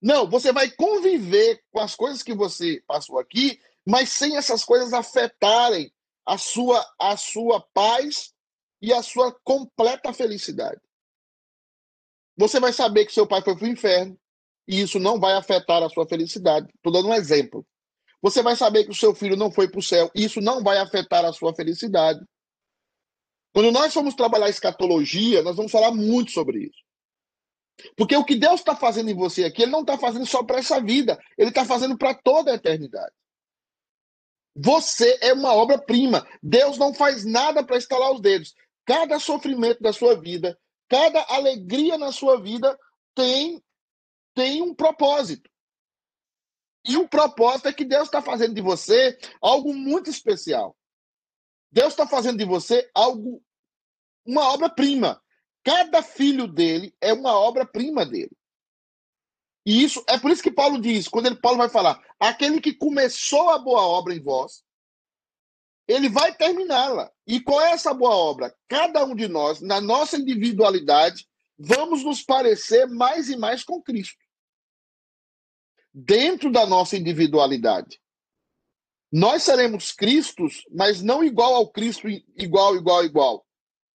Não, 0.00 0.28
você 0.28 0.52
vai 0.52 0.70
conviver 0.70 1.62
com 1.70 1.80
as 1.80 1.94
coisas 1.94 2.22
que 2.22 2.34
você 2.34 2.82
passou 2.86 3.18
aqui, 3.18 3.60
mas 3.86 4.10
sem 4.10 4.36
essas 4.36 4.64
coisas 4.64 4.92
afetarem 4.92 5.92
a 6.24 6.38
sua, 6.38 6.84
a 6.98 7.16
sua 7.16 7.60
paz 7.74 8.32
e 8.80 8.92
a 8.92 9.02
sua 9.02 9.32
completa 9.44 10.12
felicidade. 10.12 10.80
Você 12.36 12.58
vai 12.58 12.72
saber 12.72 13.04
que 13.04 13.12
seu 13.12 13.26
pai 13.26 13.42
foi 13.42 13.54
para 13.54 13.66
o 13.66 13.70
inferno 13.70 14.18
e 14.66 14.80
isso 14.80 14.98
não 14.98 15.20
vai 15.20 15.34
afetar 15.34 15.82
a 15.82 15.90
sua 15.90 16.06
felicidade. 16.06 16.68
Estou 16.74 16.92
dando 16.92 17.08
um 17.08 17.14
exemplo. 17.14 17.66
Você 18.22 18.42
vai 18.42 18.56
saber 18.56 18.84
que 18.84 18.90
o 18.90 18.94
seu 18.94 19.14
filho 19.14 19.36
não 19.36 19.50
foi 19.50 19.68
para 19.68 19.80
o 19.80 19.82
céu 19.82 20.10
e 20.14 20.24
isso 20.24 20.40
não 20.40 20.62
vai 20.62 20.78
afetar 20.78 21.24
a 21.24 21.32
sua 21.32 21.54
felicidade. 21.54 22.20
Quando 23.52 23.72
nós 23.72 23.92
formos 23.92 24.14
trabalhar 24.14 24.48
escatologia, 24.48 25.42
nós 25.42 25.56
vamos 25.56 25.72
falar 25.72 25.90
muito 25.90 26.30
sobre 26.30 26.64
isso. 26.64 26.89
Porque 27.96 28.16
o 28.16 28.24
que 28.24 28.36
Deus 28.36 28.60
está 28.60 28.74
fazendo 28.74 29.10
em 29.10 29.14
você 29.14 29.44
aqui, 29.44 29.62
Ele 29.62 29.72
não 29.72 29.80
está 29.80 29.98
fazendo 29.98 30.26
só 30.26 30.42
para 30.42 30.58
essa 30.58 30.80
vida, 30.80 31.18
Ele 31.36 31.50
está 31.50 31.64
fazendo 31.64 31.96
para 31.96 32.14
toda 32.14 32.52
a 32.52 32.54
eternidade. 32.54 33.12
Você 34.54 35.18
é 35.20 35.32
uma 35.32 35.54
obra-prima. 35.54 36.26
Deus 36.42 36.76
não 36.76 36.92
faz 36.92 37.24
nada 37.24 37.64
para 37.64 37.76
estalar 37.76 38.12
os 38.12 38.20
dedos. 38.20 38.54
Cada 38.84 39.18
sofrimento 39.18 39.80
da 39.80 39.92
sua 39.92 40.20
vida, 40.20 40.58
cada 40.88 41.22
alegria 41.28 41.96
na 41.96 42.12
sua 42.12 42.40
vida 42.40 42.78
tem, 43.14 43.62
tem 44.34 44.60
um 44.62 44.74
propósito. 44.74 45.48
E 46.84 46.96
o 46.96 47.08
propósito 47.08 47.68
é 47.68 47.72
que 47.72 47.84
Deus 47.84 48.04
está 48.04 48.22
fazendo 48.22 48.54
de 48.54 48.60
você 48.60 49.18
algo 49.40 49.74
muito 49.74 50.10
especial. 50.10 50.76
Deus 51.70 51.92
está 51.92 52.06
fazendo 52.06 52.38
de 52.38 52.44
você 52.44 52.90
algo, 52.94 53.42
uma 54.26 54.52
obra-prima. 54.52 55.22
Cada 55.64 56.02
filho 56.02 56.46
dele 56.46 56.94
é 57.00 57.12
uma 57.12 57.38
obra-prima 57.38 58.04
dele. 58.06 58.36
E 59.64 59.82
isso 59.82 60.02
é 60.08 60.18
por 60.18 60.30
isso 60.30 60.42
que 60.42 60.50
Paulo 60.50 60.80
diz, 60.80 61.06
quando 61.06 61.26
ele, 61.26 61.36
Paulo 61.36 61.58
vai 61.58 61.68
falar, 61.68 62.02
aquele 62.18 62.60
que 62.60 62.74
começou 62.74 63.50
a 63.50 63.58
boa 63.58 63.82
obra 63.82 64.14
em 64.14 64.22
vós, 64.22 64.64
ele 65.86 66.08
vai 66.08 66.34
terminá-la. 66.34 67.10
E 67.26 67.40
qual 67.40 67.60
é 67.60 67.72
essa 67.72 67.92
boa 67.92 68.14
obra? 68.14 68.54
Cada 68.68 69.04
um 69.04 69.14
de 69.14 69.28
nós, 69.28 69.60
na 69.60 69.80
nossa 69.80 70.16
individualidade, 70.16 71.28
vamos 71.58 72.02
nos 72.04 72.22
parecer 72.22 72.86
mais 72.86 73.28
e 73.28 73.36
mais 73.36 73.62
com 73.62 73.82
Cristo. 73.82 74.18
Dentro 75.92 76.50
da 76.50 76.64
nossa 76.64 76.96
individualidade. 76.96 78.00
Nós 79.12 79.42
seremos 79.42 79.90
Cristos, 79.90 80.62
mas 80.70 81.02
não 81.02 81.24
igual 81.24 81.54
ao 81.54 81.68
Cristo, 81.68 82.08
igual, 82.36 82.76
igual, 82.76 83.04
igual. 83.04 83.46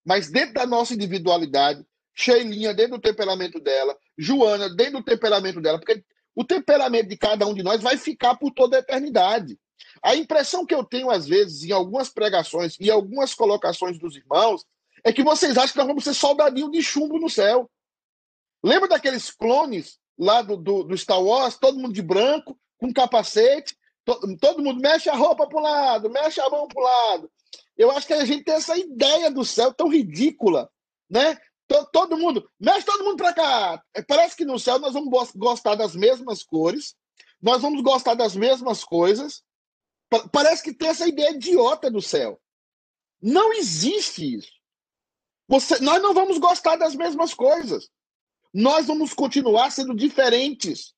Mas 0.06 0.30
dentro 0.30 0.54
da 0.54 0.66
nossa 0.66 0.94
individualidade, 0.94 1.84
Sheilinha 2.14 2.74
dentro 2.74 2.98
do 2.98 3.02
temperamento 3.02 3.60
dela, 3.60 3.98
Joana 4.18 4.70
dentro 4.70 5.00
do 5.00 5.04
temperamento 5.04 5.60
dela, 5.60 5.80
porque 5.80 6.04
o 6.36 6.44
temperamento 6.44 7.10
de 7.10 7.18
cada 7.18 7.48
um 7.48 7.54
de 7.54 7.64
nós 7.64 7.82
vai 7.82 7.98
ficar 7.98 8.36
por 8.36 8.52
toda 8.52 8.78
a 8.78 8.80
eternidade. 8.80 9.58
A 10.02 10.16
impressão 10.16 10.66
que 10.66 10.74
eu 10.76 10.84
tenho, 10.84 11.10
às 11.10 11.28
vezes, 11.28 11.64
em 11.64 11.72
algumas 11.72 12.10
pregações 12.10 12.78
e 12.80 12.92
algumas 12.92 13.34
colocações 13.34 13.98
dos 13.98 14.16
irmãos, 14.16 14.64
é 15.04 15.12
que 15.12 15.24
vocês 15.24 15.58
acham 15.58 15.72
que 15.72 15.78
nós 15.78 15.88
vamos 15.88 16.04
ser 16.04 16.14
soldadinho 16.14 16.72
de 16.72 16.82
chumbo 16.82 17.20
no 17.20 17.30
céu. 17.30 17.70
Lembra 18.64 18.90
daqueles 18.90 19.32
clones 19.32 20.00
lá 20.18 20.42
do, 20.42 20.58
do, 20.58 20.84
do 20.84 20.98
Star 20.98 21.22
Wars, 21.22 21.58
todo 21.58 21.80
mundo 21.80 21.94
de 21.94 22.02
branco, 22.02 22.58
com 22.78 22.94
capacete, 22.94 23.78
to, 24.04 24.20
todo 24.38 24.64
mundo 24.64 24.80
mexe 24.82 25.10
a 25.10 25.16
roupa 25.16 25.48
para 25.48 25.58
o 25.58 25.62
lado, 25.62 26.10
mexe 26.10 26.40
a 26.40 26.50
mão 26.50 26.68
para 26.68 26.82
o 26.82 26.84
lado. 26.84 27.32
Eu 27.78 27.92
acho 27.92 28.08
que 28.08 28.14
a 28.14 28.26
gente 28.26 28.44
tem 28.44 28.56
essa 28.56 28.78
ideia 28.78 29.30
do 29.30 29.44
céu 29.44 29.74
tão 29.74 29.90
ridícula, 29.90 30.70
né? 31.10 31.38
todo 31.92 32.18
mundo, 32.18 32.48
mexe 32.60 32.86
todo 32.86 33.04
mundo 33.04 33.18
para 33.18 33.34
cá. 33.34 33.84
Parece 34.08 34.36
que 34.36 34.46
no 34.46 34.60
céu 34.60 34.80
nós 34.80 34.94
vamos 34.94 35.32
gostar 35.36 35.76
das 35.76 35.96
mesmas 35.96 36.44
cores, 36.44 36.96
nós 37.42 37.62
vamos 37.62 37.82
gostar 37.82 38.14
das 38.14 38.36
mesmas 38.36 38.84
coisas. 38.84 39.44
Parece 40.32 40.64
que 40.64 40.74
tem 40.74 40.90
essa 40.90 41.08
ideia 41.08 41.32
idiota 41.32 41.90
do 41.90 42.02
céu. 42.02 42.40
Não 43.22 43.54
existe 43.54 44.36
isso. 44.36 44.52
Você, 45.48 45.80
nós 45.80 46.02
não 46.02 46.14
vamos 46.14 46.38
gostar 46.38 46.76
das 46.76 46.96
mesmas 46.96 47.34
coisas. 47.34 47.90
Nós 48.54 48.86
vamos 48.88 49.14
continuar 49.14 49.72
sendo 49.72 49.96
diferentes. 49.96 50.94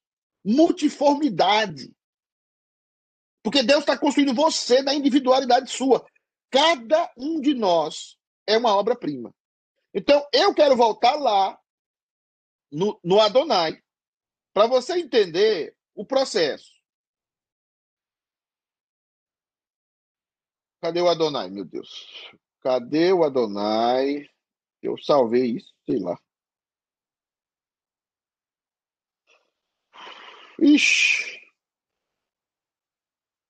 Multiformidade. 0.46 1.92
Porque 3.44 3.64
Deus 3.64 3.80
está 3.80 3.98
construindo 3.98 4.34
você 4.34 4.82
na 4.82 4.94
individualidade 4.94 5.72
sua. 5.72 6.06
Cada 6.50 7.12
um 7.18 7.42
de 7.42 7.54
nós 7.54 8.18
é 8.46 8.58
uma 8.58 8.76
obra-prima. 8.76 9.34
Então, 9.94 10.28
eu 10.34 10.54
quero 10.54 10.76
voltar 10.76 11.16
lá 11.16 11.60
no, 12.72 13.00
no 13.04 13.20
Adonai 13.20 13.82
para 14.54 14.68
você 14.68 15.00
entender 15.00 15.76
o 15.94 16.06
processo. 16.06 16.72
Cadê 20.82 21.02
o 21.02 21.10
Adonai, 21.10 21.50
meu 21.50 21.66
Deus? 21.66 21.90
Cadê 22.62 23.12
o 23.12 23.24
Adonai? 23.24 24.30
Eu 24.82 24.98
salvei 25.00 25.58
isso, 25.58 25.74
sei 25.86 26.00
lá. 26.00 26.18
Ixi. 30.62 31.38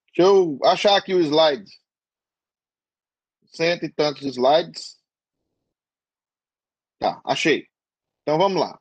Deixa 0.07 0.31
eu 0.31 0.57
achar 0.63 0.97
aqui 0.97 1.13
o 1.13 1.19
slide. 1.19 1.69
Cento 3.47 3.85
e 3.85 3.89
tantos 3.91 4.23
slides. 4.23 4.97
Tá, 6.99 7.21
achei. 7.25 7.67
Então 8.21 8.37
vamos 8.37 8.59
lá. 8.59 8.79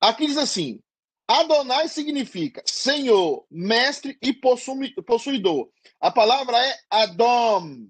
Aqui 0.00 0.26
diz 0.26 0.36
assim: 0.36 0.82
Adonai 1.28 1.88
significa 1.88 2.62
Senhor, 2.66 3.46
mestre 3.50 4.18
e 4.20 4.32
possuidor. 4.32 5.70
A 6.00 6.10
palavra 6.10 6.56
é 6.58 6.76
Adom. 6.90 7.88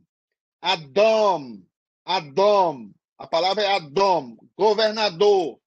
Adom. 0.60 1.62
Adom. 2.04 2.92
A 3.16 3.26
palavra 3.26 3.62
é 3.62 3.76
Adom, 3.76 4.36
governador. 4.56 5.60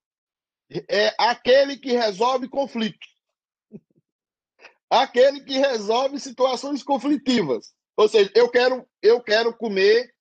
É 0.90 1.16
aquele 1.20 1.78
que 1.78 1.94
resolve 1.94 2.50
conflitos. 2.50 3.10
Aquele 4.90 5.44
que 5.44 5.58
resolve 5.58 6.20
situações 6.20 6.84
conflitivas. 6.84 7.73
Ou 7.96 8.08
seja, 8.08 8.32
eu 8.36 8.50
quero, 8.50 8.88
eu 9.02 9.22
quero 9.22 9.56
comer 9.56 10.14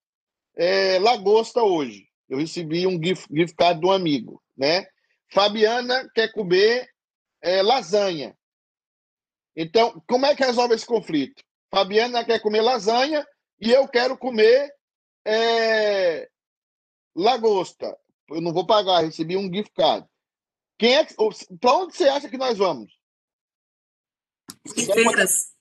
é, 0.56 0.98
lagosta 0.98 1.62
hoje. 1.62 2.06
Eu 2.28 2.38
recebi 2.38 2.86
um 2.86 3.02
gift, 3.02 3.26
gift 3.30 3.56
card 3.56 3.80
de 3.80 3.86
um 3.86 3.92
amigo, 3.92 4.42
né? 4.56 4.86
Fabiana 5.30 6.08
quer 6.14 6.32
comer 6.32 6.88
é, 7.40 7.62
lasanha. 7.62 8.36
Então, 9.56 10.02
como 10.06 10.26
é 10.26 10.34
que 10.34 10.44
resolve 10.44 10.74
esse 10.74 10.86
conflito? 10.86 11.42
Fabiana 11.70 12.24
quer 12.24 12.40
comer 12.40 12.60
lasanha 12.60 13.26
e 13.60 13.70
eu 13.70 13.86
quero 13.88 14.16
comer 14.16 14.70
é, 15.26 16.28
lagosta. 17.14 17.96
Eu 18.28 18.40
não 18.40 18.52
vou 18.52 18.66
pagar, 18.66 19.00
recebi 19.00 19.36
um 19.36 19.52
gift 19.52 19.72
card. 19.74 20.06
Quem 20.78 20.96
é 20.96 21.04
para 21.04 21.76
onde 21.76 21.96
você 21.96 22.08
acha 22.08 22.28
que 22.28 22.38
nós 22.38 22.58
vamos? 22.58 22.92
Oliveiras. 24.76 25.52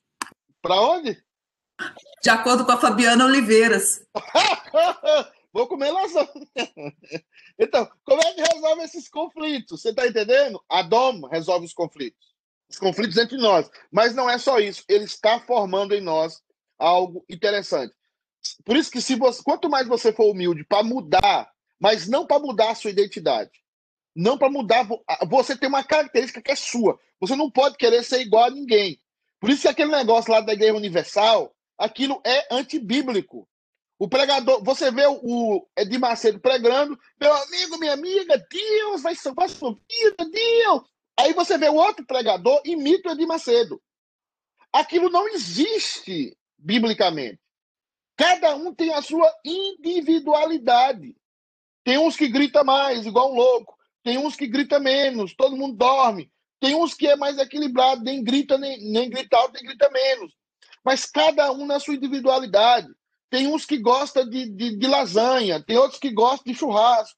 Para 0.62 0.82
onde? 0.82 1.24
De 2.22 2.30
acordo 2.30 2.66
com 2.66 2.72
a 2.72 2.78
Fabiana 2.78 3.26
Oliveiras. 3.26 4.06
vou 5.54 5.68
comer 5.68 5.92
lasanha. 5.92 6.30
Então, 7.60 7.90
como 8.04 8.22
é 8.22 8.34
que 8.34 8.42
resolve 8.54 8.84
esses 8.84 9.10
conflitos? 9.10 9.82
Você 9.82 9.90
está 9.90 10.08
entendendo? 10.08 10.64
A 10.70 10.82
DOM 10.82 11.28
resolve 11.28 11.66
os 11.66 11.74
conflitos. 11.74 12.34
Os 12.70 12.78
conflitos 12.78 13.18
entre 13.18 13.38
nós. 13.38 13.70
Mas 13.92 14.16
não 14.16 14.30
é 14.30 14.38
só 14.38 14.60
isso. 14.60 14.84
Ele 14.88 15.04
está 15.06 15.40
formando 15.40 15.94
em 15.94 16.02
nós 16.02 16.42
algo 16.80 17.26
interessante. 17.30 17.94
Por 18.66 18.76
isso 18.76 18.90
que 18.90 19.02
se 19.02 19.16
você, 19.16 19.44
quanto 19.44 19.70
mais 19.70 19.88
você 19.88 20.12
for 20.12 20.32
humilde 20.32 20.64
para 20.64 20.84
mudar, 20.84 21.52
mas 21.80 22.08
não 22.08 22.26
para 22.26 22.40
mudar 22.40 22.72
a 22.72 22.76
sua 22.76 22.90
identidade, 22.92 23.52
não 24.16 24.38
para 24.38 24.50
mudar, 24.50 24.88
você 25.28 25.56
tem 25.56 25.70
uma 25.70 25.84
característica 25.84 26.42
que 26.42 26.52
é 26.52 26.56
sua. 26.56 27.00
Você 27.20 27.36
não 27.36 27.50
pode 27.50 27.78
querer 27.78 28.04
ser 28.04 28.22
igual 28.22 28.46
a 28.46 28.50
ninguém. 28.50 29.00
Por 29.40 29.50
isso 29.50 29.64
que 29.64 29.68
aquele 29.68 29.92
negócio 29.92 30.32
lá 30.32 30.42
da 30.42 30.54
Igreja 30.54 30.74
Universal, 30.74 31.54
aquilo 31.82 32.22
é 32.26 32.48
antibíblico. 32.54 33.48
O 33.98 34.08
pregador, 34.08 34.64
você 34.64 34.92
vê 34.92 35.06
o 35.08 35.68
Edir 35.78 36.00
Macedo 36.00 36.40
pregando, 36.40 36.98
meu 37.20 37.34
amigo, 37.34 37.78
minha 37.78 37.94
amiga, 37.94 38.38
Deus 38.50 39.02
vai 39.02 39.16
salvar 39.16 39.50
sua 39.50 39.74
vida, 39.74 40.30
Deus. 40.30 40.82
Aí 41.20 41.34
você 41.34 41.58
vê 41.58 41.70
o 41.70 41.76
outro 41.76 42.06
pregador, 42.06 42.62
imita 42.66 43.10
o 43.10 43.12
Edir 43.12 43.28
Macedo. 43.28 43.82
Aquilo 44.72 45.10
não 45.10 45.28
existe 45.28 46.36
biblicamente. 46.58 47.40
Cada 48.16 48.56
um 48.56 48.74
tem 48.74 48.94
a 48.94 49.02
sua 49.02 49.32
individualidade. 49.44 51.16
Tem 51.84 51.98
uns 51.98 52.16
que 52.16 52.28
grita 52.28 52.64
mais, 52.64 53.06
igual 53.06 53.32
um 53.32 53.36
louco. 53.36 53.76
Tem 54.04 54.18
uns 54.18 54.36
que 54.36 54.48
grita 54.48 54.80
menos, 54.80 55.36
todo 55.36 55.58
mundo 55.58 55.76
dorme. 55.76 56.32
Tem 56.60 56.76
uns 56.76 56.94
que 56.94 57.08
é 57.08 57.16
mais 57.16 57.38
equilibrado, 57.38 58.04
nem 58.04 58.24
grita, 58.24 58.58
nem, 58.58 58.92
nem 58.92 59.10
grita 59.10 59.38
alto, 59.38 59.54
nem 59.54 59.64
grita 59.64 59.90
menos. 59.90 60.32
Mas 60.84 61.06
cada 61.06 61.52
um 61.52 61.66
na 61.66 61.80
sua 61.80 61.96
individualidade. 61.96 62.88
Tem 63.30 63.48
uns 63.48 63.66
que 63.66 63.78
gostam 63.78 64.30
de, 64.30 64.50
de, 64.50 64.78
de 64.78 64.88
lasanha, 64.88 65.64
tem 65.64 65.78
outros 65.78 66.00
que 66.00 66.12
gostam 66.12 66.52
de 66.52 66.58
churrasco. 66.58 67.18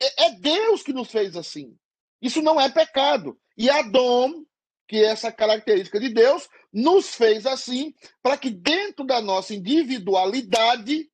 É, 0.00 0.26
é 0.26 0.30
Deus 0.38 0.82
que 0.82 0.92
nos 0.92 1.10
fez 1.10 1.36
assim. 1.36 1.76
Isso 2.22 2.40
não 2.40 2.60
é 2.60 2.68
pecado. 2.68 3.38
E 3.56 3.68
Adão, 3.68 4.44
que 4.86 4.96
é 4.96 5.06
essa 5.06 5.32
característica 5.32 5.98
de 5.98 6.10
Deus, 6.10 6.48
nos 6.72 7.14
fez 7.14 7.44
assim 7.46 7.92
para 8.22 8.36
que 8.36 8.50
dentro 8.50 9.04
da 9.04 9.20
nossa 9.20 9.54
individualidade 9.54 11.10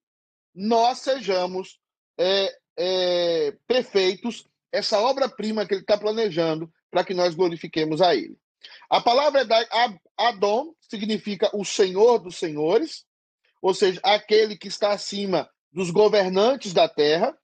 nós 0.55 0.99
sejamos 0.99 1.79
é, 2.19 2.57
é, 2.77 3.57
perfeitos, 3.67 4.47
essa 4.71 5.01
obra-prima 5.01 5.67
que 5.67 5.75
ele 5.75 5.81
está 5.81 5.97
planejando 5.97 6.71
para 6.91 7.05
que 7.05 7.15
nós 7.15 7.35
glorifiquemos 7.35 8.01
a 8.01 8.15
ele. 8.15 8.37
A 8.89 9.01
palavra 9.01 9.47
Adão 10.17 10.75
significa 10.81 11.51
o 11.55 11.65
Senhor 11.65 12.19
dos 12.19 12.37
Senhores, 12.37 13.05
ou 13.61 13.75
seja, 13.75 14.01
aquele 14.03 14.57
que 14.57 14.69
está 14.69 14.93
acima 14.93 15.51
dos 15.73 15.91
governantes 15.91 16.73
da 16.73 16.89
terra. 16.89 17.37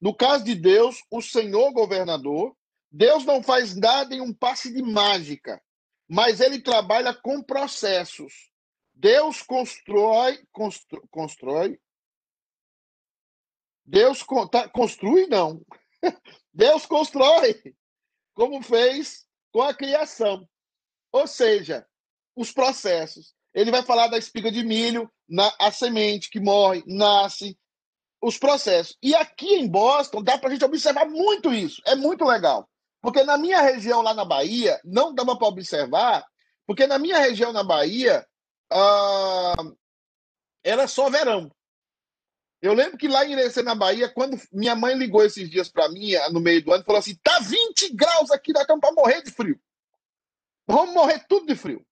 No 0.00 0.14
caso 0.14 0.44
de 0.44 0.54
Deus, 0.54 1.02
o 1.10 1.20
Senhor 1.20 1.72
governador. 1.72 2.56
Deus 2.90 3.24
não 3.24 3.42
faz 3.42 3.76
nada 3.76 4.14
em 4.14 4.20
um 4.20 4.32
passe 4.32 4.72
de 4.72 4.80
mágica, 4.80 5.60
mas 6.08 6.40
ele 6.40 6.60
trabalha 6.60 7.12
com 7.12 7.42
processos. 7.42 8.32
Deus 8.94 9.42
constrói, 9.42 10.40
constrói, 10.52 11.02
constrói 11.10 11.80
Deus 13.86 14.24
tá, 14.50 14.68
construi, 14.68 15.28
não. 15.28 15.64
Deus 16.52 16.84
constrói, 16.86 17.54
como 18.34 18.60
fez 18.60 19.24
com 19.52 19.62
a 19.62 19.72
criação. 19.72 20.46
Ou 21.16 21.26
seja, 21.26 21.86
os 22.36 22.52
processos. 22.52 23.34
Ele 23.54 23.70
vai 23.70 23.82
falar 23.82 24.08
da 24.08 24.18
espiga 24.18 24.52
de 24.52 24.62
milho, 24.62 25.10
na, 25.26 25.50
a 25.58 25.72
semente 25.72 26.28
que 26.28 26.38
morre, 26.38 26.84
nasce, 26.86 27.58
os 28.20 28.36
processos. 28.36 28.98
E 29.02 29.14
aqui 29.14 29.54
em 29.54 29.66
Boston 29.66 30.22
dá 30.22 30.36
para 30.36 30.50
a 30.50 30.52
gente 30.52 30.64
observar 30.64 31.06
muito 31.06 31.54
isso. 31.54 31.80
É 31.86 31.94
muito 31.94 32.22
legal. 32.22 32.68
Porque 33.00 33.22
na 33.22 33.38
minha 33.38 33.62
região 33.62 34.02
lá 34.02 34.12
na 34.12 34.26
Bahia, 34.26 34.78
não 34.84 35.14
dava 35.14 35.38
para 35.38 35.48
observar, 35.48 36.22
porque 36.66 36.86
na 36.86 36.98
minha 36.98 37.18
região 37.18 37.50
na 37.50 37.64
Bahia, 37.64 38.26
ah, 38.70 39.64
era 40.62 40.86
só 40.86 41.08
verão. 41.08 41.50
Eu 42.60 42.74
lembro 42.74 42.98
que 42.98 43.08
lá 43.08 43.24
em 43.24 43.32
Irecê, 43.32 43.62
na 43.62 43.74
Bahia, 43.74 44.12
quando 44.12 44.38
minha 44.52 44.76
mãe 44.76 44.94
ligou 44.94 45.24
esses 45.24 45.48
dias 45.48 45.70
para 45.70 45.88
mim, 45.88 46.12
no 46.30 46.40
meio 46.40 46.62
do 46.62 46.74
ano, 46.74 46.84
falou 46.84 46.98
assim: 46.98 47.14
tá 47.22 47.38
20 47.38 47.94
graus 47.94 48.30
aqui, 48.30 48.52
nós 48.52 48.62
estamos 48.62 48.80
para 48.80 48.92
morrer 48.92 49.22
de 49.22 49.30
frio. 49.30 49.58
Vamos 50.66 50.94
morrer 50.94 51.24
tudo 51.28 51.46
de 51.46 51.54
frio. 51.54 51.86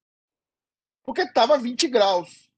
Porque 1.04 1.22
estava 1.22 1.58
20 1.58 1.88
graus. 1.88 2.50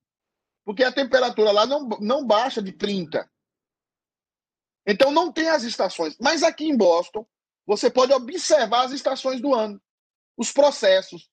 Porque 0.65 0.83
a 0.83 0.93
temperatura 0.93 1.53
lá 1.53 1.67
não, 1.67 1.89
não 2.01 2.27
baixa 2.27 2.63
de 2.63 2.73
30. 2.73 3.29
Então 4.87 5.11
não 5.11 5.33
tem 5.33 5.49
as 5.49 5.63
estações. 5.65 6.17
Mas 6.19 6.43
aqui 6.43 6.65
em 6.65 6.77
Boston, 6.77 7.27
você 7.67 7.91
pode 7.91 8.13
observar 8.13 8.85
as 8.85 8.93
estações 8.93 9.41
do 9.41 9.55
ano, 9.55 9.81
os 10.37 10.53
processos. 10.53 11.29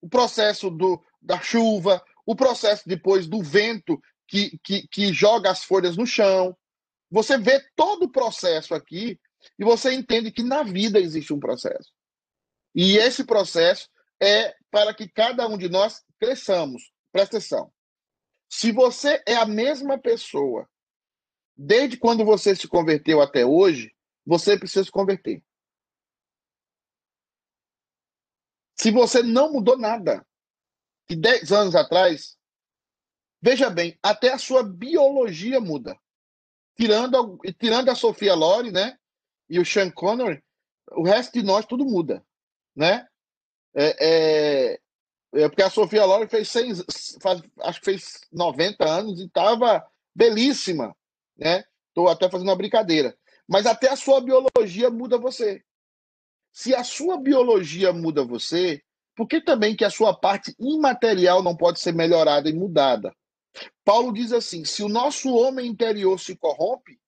O 0.00 0.08
processo 0.08 0.70
do, 0.70 1.02
da 1.20 1.40
chuva, 1.40 2.02
o 2.24 2.36
processo 2.36 2.88
depois 2.88 3.26
do 3.26 3.42
vento 3.42 4.00
que, 4.28 4.58
que, 4.62 4.86
que 4.88 5.12
joga 5.12 5.50
as 5.50 5.64
folhas 5.64 5.96
no 5.96 6.06
chão. 6.06 6.56
Você 7.10 7.36
vê 7.38 7.60
todo 7.74 8.04
o 8.04 8.12
processo 8.12 8.74
aqui 8.74 9.18
e 9.58 9.64
você 9.64 9.92
entende 9.92 10.30
que 10.30 10.42
na 10.42 10.62
vida 10.62 10.98
existe 10.98 11.32
um 11.32 11.40
processo. 11.40 11.92
E 12.74 12.96
esse 12.98 13.24
processo 13.24 13.88
é 14.20 14.54
para 14.70 14.94
que 14.94 15.08
cada 15.08 15.46
um 15.46 15.56
de 15.56 15.68
nós 15.68 16.04
cresçamos. 16.18 16.90
Presta 17.12 17.36
atenção. 17.36 17.72
Se 18.48 18.72
você 18.72 19.22
é 19.26 19.36
a 19.36 19.46
mesma 19.46 19.98
pessoa 19.98 20.68
desde 21.56 21.96
quando 21.96 22.24
você 22.24 22.54
se 22.54 22.68
converteu 22.68 23.20
até 23.20 23.44
hoje, 23.44 23.94
você 24.24 24.58
precisa 24.58 24.84
se 24.84 24.90
converter. 24.90 25.42
Se 28.78 28.90
você 28.90 29.22
não 29.22 29.52
mudou 29.52 29.78
nada 29.78 30.26
de 31.08 31.16
10 31.16 31.50
anos 31.52 31.74
atrás, 31.74 32.36
veja 33.40 33.70
bem, 33.70 33.98
até 34.02 34.32
a 34.32 34.38
sua 34.38 34.62
biologia 34.62 35.60
muda. 35.60 35.98
Tirando, 36.76 37.38
tirando 37.58 37.88
a 37.88 37.94
Sofia 37.94 38.34
Lore, 38.34 38.70
né? 38.70 38.98
E 39.48 39.58
o 39.58 39.64
Sean 39.64 39.90
Connery, 39.90 40.44
o 40.92 41.02
resto 41.02 41.32
de 41.32 41.42
nós 41.42 41.64
tudo 41.64 41.84
muda, 41.86 42.24
né? 42.74 43.08
É, 43.76 43.96
é, 44.00 44.80
é 45.34 45.48
porque 45.48 45.62
a 45.62 45.68
Sofia 45.68 46.06
Lore 46.06 46.28
fez 46.28 46.48
100, 46.48 46.74
faz, 47.20 47.42
acho 47.60 47.78
que 47.80 47.84
fez 47.84 48.20
90 48.32 48.88
anos 48.88 49.20
e 49.20 49.26
estava 49.26 49.86
belíssima, 50.14 50.96
né? 51.36 51.62
Estou 51.88 52.08
até 52.08 52.30
fazendo 52.30 52.48
uma 52.48 52.56
brincadeira. 52.56 53.16
Mas 53.46 53.66
até 53.66 53.90
a 53.90 53.96
sua 53.96 54.20
biologia 54.20 54.90
muda 54.90 55.18
você. 55.18 55.62
Se 56.52 56.74
a 56.74 56.82
sua 56.82 57.18
biologia 57.18 57.92
muda 57.92 58.24
você, 58.24 58.82
por 59.14 59.26
que 59.26 59.40
também 59.40 59.76
que 59.76 59.84
a 59.84 59.90
sua 59.90 60.18
parte 60.18 60.54
imaterial 60.58 61.42
não 61.42 61.56
pode 61.56 61.80
ser 61.80 61.92
melhorada 61.92 62.48
e 62.48 62.54
mudada? 62.54 63.14
Paulo 63.84 64.12
diz 64.12 64.32
assim: 64.32 64.64
se 64.64 64.82
o 64.82 64.88
nosso 64.88 65.34
homem 65.34 65.66
interior 65.66 66.18
se 66.18 66.34
corrompe, 66.34 66.98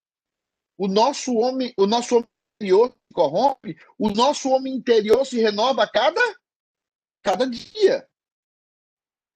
o 0.76 0.87
nosso 0.87 1.35
homem, 1.35 1.72
o 1.76 1.87
nosso 1.87 2.16
homem 2.16 2.28
interior 2.61 2.90
se 2.90 3.14
corrompe, 3.14 3.76
o 3.98 4.11
nosso 4.11 4.50
homem 4.50 4.74
interior 4.74 5.24
se 5.24 5.40
renova 5.40 5.83
a 5.83 5.90
cada 5.90 6.20
cada 7.22 7.46
dia. 7.46 8.09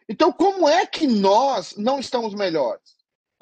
Então, 0.08 0.32
como 0.32 0.68
é 0.68 0.86
que 0.86 1.06
nós 1.06 1.76
não 1.76 1.98
estamos 1.98 2.34
melhores? 2.34 2.96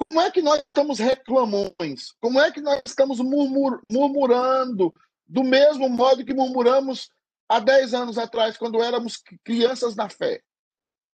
Como 0.07 0.21
é 0.21 0.31
que 0.31 0.41
nós 0.41 0.59
estamos 0.59 0.99
reclamões? 0.99 2.11
Como 2.19 2.39
é 2.39 2.51
que 2.51 2.61
nós 2.61 2.81
estamos 2.85 3.19
murmur, 3.19 3.81
murmurando 3.91 4.93
do 5.27 5.43
mesmo 5.43 5.89
modo 5.89 6.25
que 6.25 6.33
murmuramos 6.33 7.09
há 7.47 7.59
10 7.59 7.93
anos 7.93 8.17
atrás, 8.17 8.57
quando 8.57 8.81
éramos 8.81 9.21
crianças 9.43 9.95
na 9.95 10.09
fé? 10.09 10.41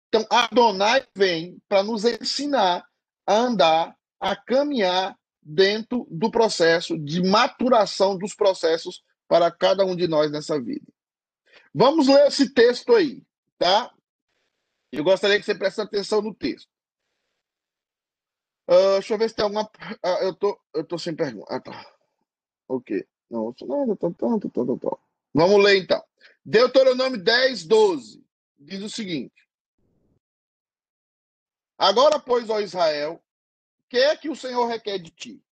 Então, 0.07 0.25
Adonai 0.29 1.05
vem 1.15 1.57
para 1.67 1.83
nos 1.83 2.05
ensinar 2.05 2.85
a 3.25 3.33
andar, 3.33 3.95
a 4.19 4.35
caminhar 4.35 5.17
dentro 5.41 6.07
do 6.09 6.31
processo 6.31 6.97
de 6.97 7.21
maturação 7.21 8.17
dos 8.17 8.33
processos 8.33 9.03
para 9.27 9.51
cada 9.51 9.85
um 9.85 9.95
de 9.95 10.07
nós 10.07 10.31
nessa 10.31 10.59
vida. 10.61 10.85
Vamos 11.79 12.07
ler 12.07 12.25
esse 12.25 12.51
texto 12.51 12.95
aí, 12.95 13.23
tá? 13.55 13.93
Eu 14.91 15.03
gostaria 15.03 15.37
que 15.37 15.45
você 15.45 15.53
preste 15.53 15.79
atenção 15.79 16.23
no 16.23 16.33
texto. 16.33 16.67
Uh, 18.67 18.93
deixa 18.93 19.13
eu 19.13 19.17
ver 19.19 19.29
se 19.29 19.35
tem 19.35 19.43
alguma. 19.43 19.61
Uh, 19.63 20.23
eu, 20.23 20.33
tô, 20.33 20.59
eu 20.73 20.83
tô 20.83 20.97
sem 20.97 21.15
pergunta. 21.15 21.45
Ah, 21.53 21.59
tá. 21.59 21.95
Ok. 22.67 23.07
Não, 23.29 23.53
nada, 23.67 23.95
tá, 23.95 24.09
tá, 24.09 24.39
tá, 24.39 24.49
tá, 24.49 24.89
tá. 24.89 24.97
Vamos 25.31 25.63
ler 25.63 25.83
então. 25.83 26.03
Deuteronômio 26.43 27.23
10, 27.23 27.65
12. 27.65 28.25
Diz 28.57 28.81
o 28.81 28.89
seguinte: 28.89 29.47
Agora, 31.77 32.19
pois, 32.19 32.49
ó 32.49 32.59
Israel, 32.59 33.23
que 33.87 33.97
é 33.97 34.17
que 34.17 34.29
o 34.29 34.35
Senhor 34.35 34.65
requer 34.65 34.97
de 34.97 35.11
ti? 35.11 35.43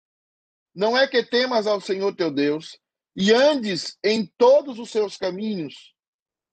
Não 0.73 0.97
é 0.97 1.07
que 1.07 1.21
temas 1.23 1.67
ao 1.67 1.79
Senhor 1.79 2.15
teu 2.15 2.31
Deus 2.31 2.79
e 3.15 3.31
andes 3.31 3.95
em 4.03 4.25
todos 4.25 4.79
os 4.79 4.89
seus 4.89 5.17
caminhos 5.17 5.94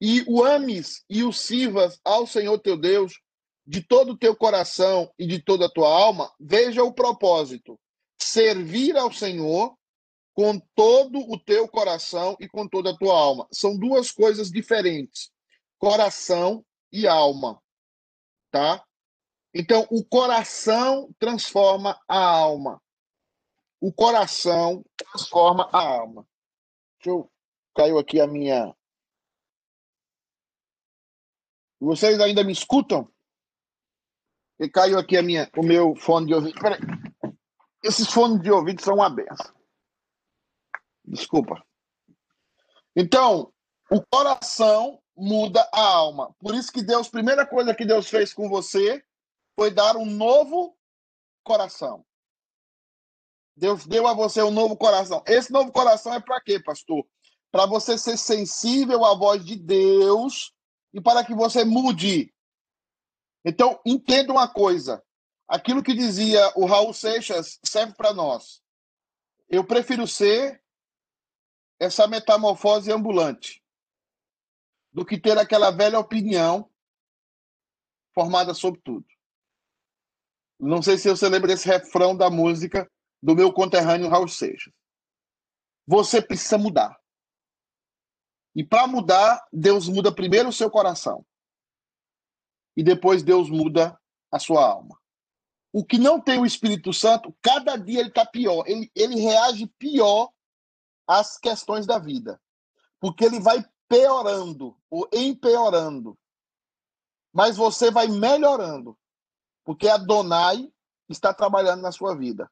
e 0.05 0.25
o 0.27 0.43
ames 0.43 1.05
e 1.09 1.23
o 1.23 1.33
sirvas 1.33 2.01
ao 2.05 2.27
Senhor 2.27 2.59
teu 2.59 2.77
Deus 2.77 3.12
de 3.65 3.81
todo 3.81 4.15
o 4.15 4.19
teu 4.19 4.35
coração 4.35 5.09
e 5.17 5.25
de 5.25 5.41
toda 5.41 5.67
a 5.67 5.71
tua 5.71 5.88
alma, 5.88 6.29
veja 6.41 6.83
o 6.83 6.93
propósito: 6.93 7.79
servir 8.21 8.97
ao 8.97 9.12
Senhor 9.12 9.79
com 10.35 10.59
todo 10.75 11.21
o 11.31 11.38
teu 11.38 11.69
coração 11.69 12.37
e 12.41 12.49
com 12.49 12.67
toda 12.67 12.91
a 12.91 12.97
tua 12.97 13.17
alma. 13.17 13.47
São 13.53 13.79
duas 13.79 14.11
coisas 14.11 14.51
diferentes: 14.51 15.31
coração 15.79 16.67
e 16.91 17.07
alma, 17.07 17.62
tá? 18.51 18.85
Então, 19.55 19.87
o 19.88 20.05
coração 20.05 21.15
transforma 21.17 21.97
a 22.09 22.19
alma. 22.19 22.83
O 23.81 23.93
coração 23.93 24.85
transforma 24.97 25.69
a 25.73 25.81
alma. 25.81 26.27
Deixa 26.99 27.11
eu... 27.11 27.31
Caiu 27.75 27.99
aqui 27.99 28.21
a 28.21 28.27
minha. 28.27 28.75
Vocês 31.83 32.21
ainda 32.21 32.45
me 32.45 32.53
escutam? 32.53 33.12
E 34.61 34.68
caiu 34.68 35.01
aqui 35.01 35.16
a 35.16 35.23
minha, 35.23 35.51
o 35.57 35.64
meu 35.64 35.97
fone 35.97 36.29
de 36.29 36.35
ouvido. 36.35 36.61
Peraí. 36.61 36.79
Esses 37.83 38.07
fones 38.09 38.40
de 38.40 38.53
ouvido 38.53 38.81
são 38.81 38.95
uma 38.95 39.11
benção. 39.11 39.53
Desculpa. 41.05 41.61
Então, 42.95 43.53
o 43.90 44.01
coração 44.01 45.03
muda 45.16 45.68
a 45.73 45.81
alma. 45.81 46.33
Por 46.38 46.55
isso 46.55 46.71
que 46.71 46.85
Deus, 46.85 47.09
primeira 47.09 47.45
coisa 47.45 47.75
que 47.75 47.85
Deus 47.85 48.09
fez 48.09 48.33
com 48.33 48.49
você 48.49 49.05
foi 49.59 49.73
dar 49.73 49.97
um 49.97 50.07
novo 50.07 50.79
coração. 51.42 52.07
Deus 53.57 53.85
deu 53.87 54.07
a 54.07 54.14
você 54.14 54.40
um 54.40 54.53
novo 54.53 54.77
coração. 54.77 55.21
Esse 55.27 55.51
novo 55.51 55.73
coração 55.73 56.14
é 56.14 56.21
para 56.21 56.40
quê, 56.40 56.62
pastor? 56.62 57.05
Para 57.51 57.66
você 57.66 57.99
ser 57.99 58.16
sensível 58.16 59.05
à 59.05 59.16
voz 59.16 59.45
de 59.45 59.57
Deus 59.57 60.55
e 60.92 61.00
para 61.00 61.24
que 61.24 61.35
você 61.35 61.64
mude. 61.64 62.33
Então, 63.44 63.81
entenda 63.85 64.33
uma 64.33 64.48
coisa. 64.48 65.02
Aquilo 65.48 65.83
que 65.83 65.94
dizia 65.94 66.52
o 66.57 66.64
Raul 66.64 66.94
Seixas 66.94 67.59
serve 67.64 67.94
para 67.94 68.12
nós. 68.12 68.62
Eu 69.48 69.64
prefiro 69.64 70.07
ser 70.07 70.62
essa 71.78 72.07
metamorfose 72.07 72.92
ambulante 72.92 73.62
do 74.92 75.05
que 75.05 75.18
ter 75.18 75.37
aquela 75.37 75.70
velha 75.70 75.98
opinião 75.98 76.70
formada 78.14 78.55
sobre 78.55 78.81
tudo. 78.83 79.07
Não 80.61 80.81
sei 80.81 80.96
se 80.96 81.09
você 81.09 81.28
lembra 81.28 81.48
desse 81.48 81.66
refrão 81.66 82.16
da 82.16 82.31
música 82.31 82.90
do 83.20 83.35
meu 83.35 83.52
conterrâneo 83.52 84.09
Raul 84.09 84.28
Seixas. 84.28 84.72
Você 85.87 86.22
precisa 86.22 86.57
mudar. 86.57 87.02
E 88.55 88.62
para 88.62 88.87
mudar, 88.87 89.47
Deus 89.53 89.88
muda 89.88 90.12
primeiro 90.12 90.49
o 90.49 90.53
seu 90.53 90.71
coração 90.71 91.25
e 92.77 92.83
depois 92.83 93.23
Deus 93.23 93.51
muda 93.51 93.99
a 94.31 94.38
sua 94.38 94.65
alma. 94.65 94.99
O 95.73 95.85
que 95.85 95.99
não 95.99 96.21
tem 96.21 96.38
o 96.38 96.47
Espírito 96.47 96.93
Santo, 96.93 97.35
cada 97.41 97.77
dia 97.77 98.01
ele 98.01 98.09
está 98.09 98.27
pior. 98.27 98.65
Ele, 98.67 98.91
ele 98.95 99.17
reage 99.21 99.67
pior 99.79 100.31
às 101.07 101.38
questões 101.38 101.87
da 101.87 101.99
vida. 101.99 102.41
Porque 103.01 103.25
ele 103.25 103.41
vai 103.41 103.65
piorando 103.88 104.77
ou 104.91 105.09
empeorando. 105.12 106.19
Mas 107.33 107.57
você 107.57 107.91
vai 107.91 108.07
melhorando. 108.07 108.99
Porque 109.65 109.88
a 109.88 109.97
Donai 109.97 110.71
está 111.09 111.33
trabalhando 111.33 111.81
na 111.81 111.93
sua 111.93 112.15
vida. 112.15 112.51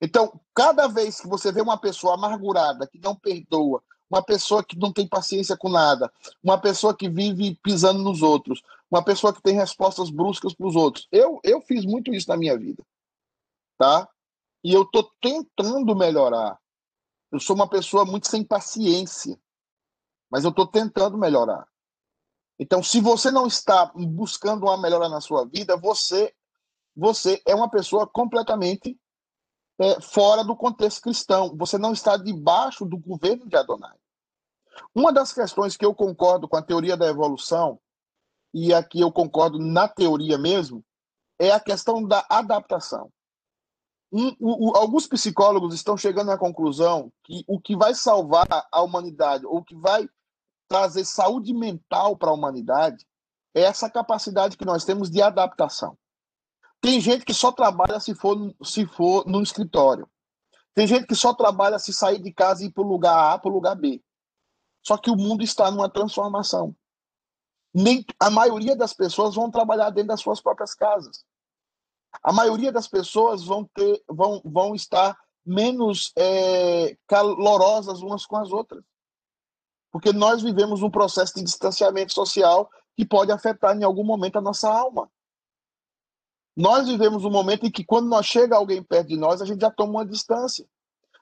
Então, 0.00 0.40
cada 0.54 0.86
vez 0.86 1.20
que 1.20 1.28
você 1.28 1.52
vê 1.52 1.60
uma 1.60 1.78
pessoa 1.78 2.14
amargurada, 2.14 2.86
que 2.86 2.98
não 2.98 3.14
perdoa, 3.14 3.82
uma 4.10 4.22
pessoa 4.22 4.62
que 4.62 4.78
não 4.78 4.92
tem 4.92 5.08
paciência 5.08 5.56
com 5.56 5.68
nada, 5.68 6.12
uma 6.42 6.60
pessoa 6.60 6.96
que 6.96 7.08
vive 7.08 7.58
pisando 7.62 8.02
nos 8.02 8.22
outros, 8.22 8.62
uma 8.90 9.02
pessoa 9.02 9.32
que 9.32 9.42
tem 9.42 9.54
respostas 9.54 10.10
bruscas 10.10 10.54
para 10.54 10.66
os 10.66 10.76
outros. 10.76 11.08
Eu, 11.10 11.40
eu 11.42 11.60
fiz 11.62 11.84
muito 11.84 12.14
isso 12.14 12.28
na 12.28 12.36
minha 12.36 12.56
vida, 12.56 12.84
tá? 13.78 14.08
E 14.62 14.72
eu 14.72 14.84
tô 14.84 15.02
tentando 15.20 15.94
melhorar. 15.96 16.58
Eu 17.32 17.40
sou 17.40 17.56
uma 17.56 17.68
pessoa 17.68 18.04
muito 18.04 18.28
sem 18.28 18.44
paciência, 18.44 19.38
mas 20.30 20.44
eu 20.44 20.52
tô 20.52 20.66
tentando 20.66 21.18
melhorar. 21.18 21.66
Então, 22.58 22.82
se 22.82 23.00
você 23.00 23.30
não 23.30 23.46
está 23.46 23.86
buscando 23.94 24.64
uma 24.64 24.76
melhora 24.76 25.08
na 25.08 25.20
sua 25.20 25.44
vida, 25.44 25.76
você 25.76 26.32
você 26.96 27.42
é 27.44 27.54
uma 27.54 27.68
pessoa 27.68 28.06
completamente 28.06 28.96
é, 29.78 30.00
fora 30.00 30.44
do 30.44 30.56
contexto 30.56 31.02
cristão. 31.02 31.54
Você 31.56 31.78
não 31.78 31.92
está 31.92 32.16
debaixo 32.16 32.84
do 32.84 32.96
governo 32.96 33.46
de 33.46 33.56
Adonai. 33.56 33.96
Uma 34.94 35.12
das 35.12 35.32
questões 35.32 35.76
que 35.76 35.84
eu 35.84 35.94
concordo 35.94 36.48
com 36.48 36.56
a 36.56 36.62
teoria 36.62 36.96
da 36.96 37.06
evolução, 37.06 37.78
e 38.52 38.72
aqui 38.72 39.00
eu 39.00 39.10
concordo 39.10 39.58
na 39.58 39.88
teoria 39.88 40.38
mesmo, 40.38 40.84
é 41.38 41.50
a 41.50 41.60
questão 41.60 42.02
da 42.06 42.24
adaptação. 42.28 43.10
Um, 44.12 44.34
o, 44.38 44.76
alguns 44.76 45.08
psicólogos 45.08 45.74
estão 45.74 45.96
chegando 45.96 46.30
à 46.30 46.38
conclusão 46.38 47.12
que 47.24 47.44
o 47.48 47.60
que 47.60 47.76
vai 47.76 47.94
salvar 47.94 48.46
a 48.70 48.80
humanidade, 48.80 49.44
ou 49.44 49.58
o 49.58 49.64
que 49.64 49.74
vai 49.74 50.08
trazer 50.68 51.04
saúde 51.04 51.52
mental 51.52 52.16
para 52.16 52.30
a 52.30 52.34
humanidade, 52.34 53.04
é 53.52 53.62
essa 53.62 53.90
capacidade 53.90 54.56
que 54.56 54.64
nós 54.64 54.84
temos 54.84 55.10
de 55.10 55.20
adaptação. 55.20 55.96
Tem 56.84 57.00
gente 57.00 57.24
que 57.24 57.32
só 57.32 57.50
trabalha 57.50 57.98
se 57.98 58.14
for, 58.14 58.36
se 58.62 58.84
for 58.84 59.24
no 59.26 59.40
escritório. 59.40 60.06
Tem 60.74 60.86
gente 60.86 61.06
que 61.06 61.14
só 61.14 61.32
trabalha 61.32 61.78
se 61.78 61.94
sair 61.94 62.20
de 62.20 62.30
casa 62.30 62.62
e 62.62 62.66
ir 62.66 62.72
para 62.72 62.82
o 62.82 62.86
lugar 62.86 63.32
A 63.32 63.38
para 63.38 63.50
o 63.50 63.54
lugar 63.54 63.74
B. 63.74 64.04
Só 64.86 64.98
que 64.98 65.10
o 65.10 65.16
mundo 65.16 65.42
está 65.42 65.70
numa 65.70 65.88
transformação. 65.88 66.76
Nem, 67.72 68.04
a 68.20 68.28
maioria 68.28 68.76
das 68.76 68.92
pessoas 68.92 69.34
vão 69.34 69.50
trabalhar 69.50 69.88
dentro 69.88 70.08
das 70.08 70.20
suas 70.20 70.42
próprias 70.42 70.74
casas. 70.74 71.24
A 72.22 72.34
maioria 72.34 72.70
das 72.70 72.86
pessoas 72.86 73.42
vão, 73.42 73.64
ter, 73.64 74.04
vão, 74.06 74.42
vão 74.44 74.74
estar 74.74 75.18
menos 75.42 76.12
é, 76.18 76.98
calorosas 77.06 78.02
umas 78.02 78.26
com 78.26 78.36
as 78.36 78.52
outras. 78.52 78.84
Porque 79.90 80.12
nós 80.12 80.42
vivemos 80.42 80.82
um 80.82 80.90
processo 80.90 81.34
de 81.34 81.44
distanciamento 81.44 82.12
social 82.12 82.68
que 82.94 83.06
pode 83.06 83.32
afetar 83.32 83.74
em 83.74 83.84
algum 83.84 84.04
momento 84.04 84.36
a 84.36 84.42
nossa 84.42 84.70
alma. 84.70 85.10
Nós 86.56 86.86
vivemos 86.86 87.24
um 87.24 87.30
momento 87.30 87.66
em 87.66 87.70
que, 87.70 87.84
quando 87.84 88.08
nós 88.08 88.26
chega 88.26 88.56
alguém 88.56 88.82
perto 88.82 89.08
de 89.08 89.16
nós, 89.16 89.42
a 89.42 89.44
gente 89.44 89.60
já 89.60 89.70
toma 89.70 89.92
uma 89.92 90.06
distância. 90.06 90.66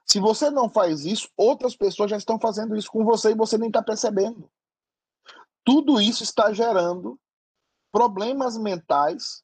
Se 0.07 0.21
você 0.21 0.51
não 0.51 0.69
faz 0.69 1.05
isso, 1.05 1.29
outras 1.37 1.75
pessoas 1.75 2.11
já 2.11 2.17
estão 2.17 2.39
fazendo 2.39 2.77
isso 2.77 2.91
com 2.91 3.05
você 3.05 3.31
e 3.31 3.37
você 3.37 3.57
nem 3.57 3.69
está 3.69 3.83
percebendo. 3.83 4.51
Tudo 5.65 6.01
isso 6.01 6.23
está 6.23 6.53
gerando 6.53 7.19
problemas 7.91 8.59
mentais, 8.59 9.43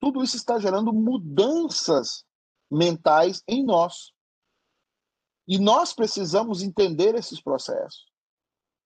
tudo 0.00 0.22
isso 0.22 0.36
está 0.36 0.58
gerando 0.58 0.92
mudanças 0.92 2.24
mentais 2.70 3.42
em 3.46 3.64
nós. 3.64 4.12
E 5.46 5.58
nós 5.58 5.92
precisamos 5.92 6.62
entender 6.62 7.14
esses 7.14 7.40
processos. 7.40 8.06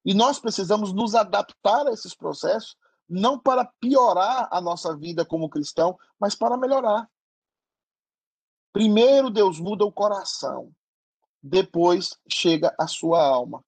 E 0.04 0.14
nós 0.14 0.38
precisamos 0.38 0.92
nos 0.92 1.14
adaptar 1.14 1.86
a 1.86 1.92
esses 1.92 2.14
processos 2.14 2.76
não 3.12 3.38
para 3.38 3.66
piorar 3.78 4.48
a 4.50 4.58
nossa 4.58 4.96
vida 4.96 5.22
como 5.22 5.50
cristão, 5.50 5.98
mas 6.18 6.34
para 6.34 6.56
melhorar. 6.56 7.06
Primeiro 8.72 9.28
Deus 9.28 9.60
muda 9.60 9.84
o 9.84 9.92
coração, 9.92 10.72
depois 11.42 12.18
chega 12.26 12.74
a 12.80 12.86
sua 12.86 13.22
alma. 13.22 13.62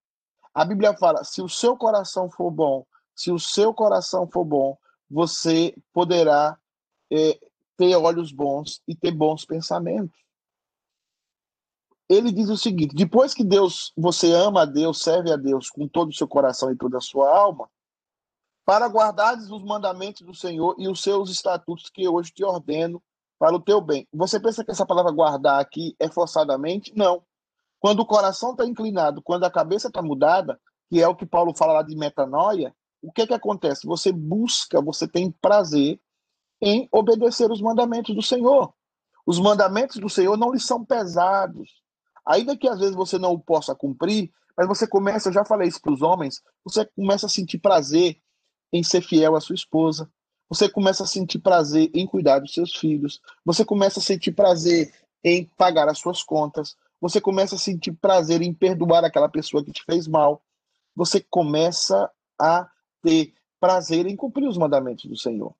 A 0.55 0.65
Bíblia 0.65 0.97
fala: 0.97 1.23
se 1.25 1.43
o 1.43 1.49
seu 1.49 1.77
coração 1.77 2.31
for 2.31 2.51
bom, 2.51 2.87
se 3.15 3.31
o 3.31 3.39
seu 3.39 3.75
coração 3.75 4.27
for 4.27 4.47
bom, 4.47 4.79
você 5.11 5.77
poderá 5.93 6.59
é, 7.13 7.39
ter 7.77 7.95
olhos 7.97 8.33
bons 8.33 8.81
e 8.89 8.97
ter 8.97 9.13
bons 9.13 9.45
pensamentos. 9.45 10.19
Ele 12.09 12.33
diz 12.33 12.49
o 12.49 12.57
seguinte: 12.57 12.95
depois 12.95 13.35
que 13.35 13.45
Deus, 13.45 13.93
você 13.95 14.33
ama 14.33 14.63
a 14.63 14.67
Deus, 14.67 15.03
serve 15.03 15.31
a 15.31 15.37
Deus 15.37 15.69
com 15.69 15.87
todo 15.87 16.09
o 16.09 16.15
seu 16.15 16.27
coração 16.27 16.73
e 16.73 16.77
toda 16.77 16.97
a 16.97 17.03
sua 17.03 17.29
alma, 17.29 17.69
para 18.65 18.87
guardares 18.87 19.51
os 19.51 19.63
mandamentos 19.63 20.23
do 20.23 20.35
Senhor 20.35 20.75
e 20.79 20.89
os 20.89 21.03
seus 21.03 21.31
estatutos 21.31 21.91
que 21.91 22.09
hoje 22.09 22.33
te 22.33 22.45
ordeno 22.45 23.03
para 23.39 23.55
o 23.55 23.61
teu 23.61 23.81
bem. 23.81 24.09
Você 24.13 24.41
pensa 24.41 24.65
que 24.65 24.71
essa 24.71 24.87
palavra 24.87 25.13
guardar 25.13 25.61
aqui 25.61 25.95
é 25.99 26.09
forçadamente? 26.09 26.93
Não. 26.97 27.23
Quando 27.79 28.01
o 28.01 28.07
coração 28.07 28.53
está 28.53 28.65
inclinado, 28.65 29.21
quando 29.21 29.45
a 29.45 29.51
cabeça 29.51 29.89
está 29.89 30.01
mudada, 30.01 30.59
que 30.89 31.03
é 31.03 31.07
o 31.07 31.15
que 31.15 31.27
Paulo 31.27 31.55
fala 31.55 31.75
lá 31.75 31.83
de 31.83 31.95
metanoia, 31.95 32.75
o 33.03 33.13
que, 33.13 33.27
que 33.27 33.35
acontece? 33.35 33.87
Você 33.87 34.11
busca, 34.11 34.81
você 34.81 35.07
tem 35.07 35.31
prazer 35.31 36.01
em 36.63 36.89
obedecer 36.91 37.51
os 37.51 37.61
mandamentos 37.61 38.15
do 38.15 38.23
Senhor. 38.23 38.73
Os 39.27 39.39
mandamentos 39.39 39.97
do 39.99 40.09
Senhor 40.09 40.39
não 40.39 40.53
lhes 40.53 40.65
são 40.65 40.83
pesados. 40.83 41.83
Ainda 42.25 42.57
que 42.57 42.67
às 42.67 42.79
vezes 42.79 42.95
você 42.95 43.19
não 43.19 43.33
o 43.33 43.39
possa 43.39 43.75
cumprir, 43.75 44.33
mas 44.57 44.67
você 44.67 44.87
começa, 44.87 45.29
eu 45.29 45.33
já 45.35 45.45
falei 45.45 45.69
isso 45.69 45.83
para 45.83 45.93
os 45.93 46.01
homens, 46.01 46.41
você 46.65 46.87
começa 46.97 47.27
a 47.27 47.29
sentir 47.29 47.59
prazer 47.59 48.17
em 48.75 48.83
ser 48.83 49.03
fiel 49.03 49.37
à 49.37 49.41
sua 49.41 49.55
esposa. 49.55 50.11
Você 50.49 50.69
começa 50.69 51.05
a 51.05 51.07
sentir 51.07 51.39
prazer 51.39 51.93
em 51.95 52.05
cuidar 52.09 52.41
dos 52.41 52.53
seus 52.53 52.75
filhos. 52.75 53.21
Você 53.45 53.65
começa 53.65 54.01
a 54.01 54.03
sentir 54.03 54.33
prazer 54.33 54.93
em 55.23 55.45
pagar 55.57 55.89
as 55.89 56.01
suas 56.01 56.25
contas. 56.25 56.77
Você 57.01 57.21
começa 57.21 57.55
a 57.55 57.59
sentir 57.59 57.93
prazer 57.93 58.43
em 58.43 58.53
perdoar 58.53 59.05
aquela 59.05 59.29
pessoa 59.29 59.65
que 59.65 59.71
te 59.71 59.85
fez 59.85 60.09
mal. 60.09 60.43
Você 60.97 61.21
começa 61.21 62.11
a 62.37 62.69
ter 63.01 63.33
prazer 63.61 64.07
em 64.07 64.17
cumprir 64.17 64.49
os 64.49 64.59
mandamentos 64.59 65.05
do 65.05 65.17
Senhor. 65.17 65.55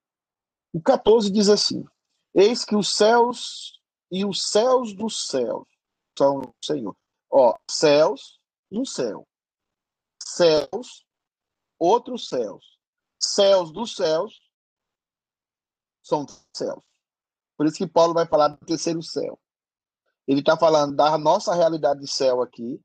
O 0.73 0.81
14 0.81 1.31
diz 1.31 1.49
assim: 1.49 1.85
Eis 2.35 2.65
que 2.65 2.75
os 2.75 2.97
céus 2.97 3.81
e 4.11 4.25
os 4.25 4.51
céus 4.51 4.93
dos 4.93 5.29
céus 5.29 5.69
são 6.19 6.41
o 6.41 6.55
Senhor. 6.65 6.97
Ó, 7.31 7.57
céus, 7.71 8.41
um 8.73 8.85
céu. 8.85 9.25
Céus, 10.21 11.07
outros 11.79 12.29
céus 12.29 12.74
céus 13.33 13.73
dos 13.73 13.95
céus 13.95 14.41
são 16.03 16.27
céus. 16.55 16.83
Por 17.57 17.67
isso 17.67 17.79
que 17.79 17.87
Paulo 17.87 18.13
vai 18.13 18.27
falar 18.27 18.49
do 18.49 18.67
terceiro 18.67 19.03
céu. 19.03 19.41
Ele 20.27 20.41
está 20.41 20.57
falando 20.57 20.95
da 20.95 21.17
nossa 21.19 21.55
realidade 21.55 22.01
de 22.01 22.09
céu 22.09 22.43
aqui, 22.43 22.81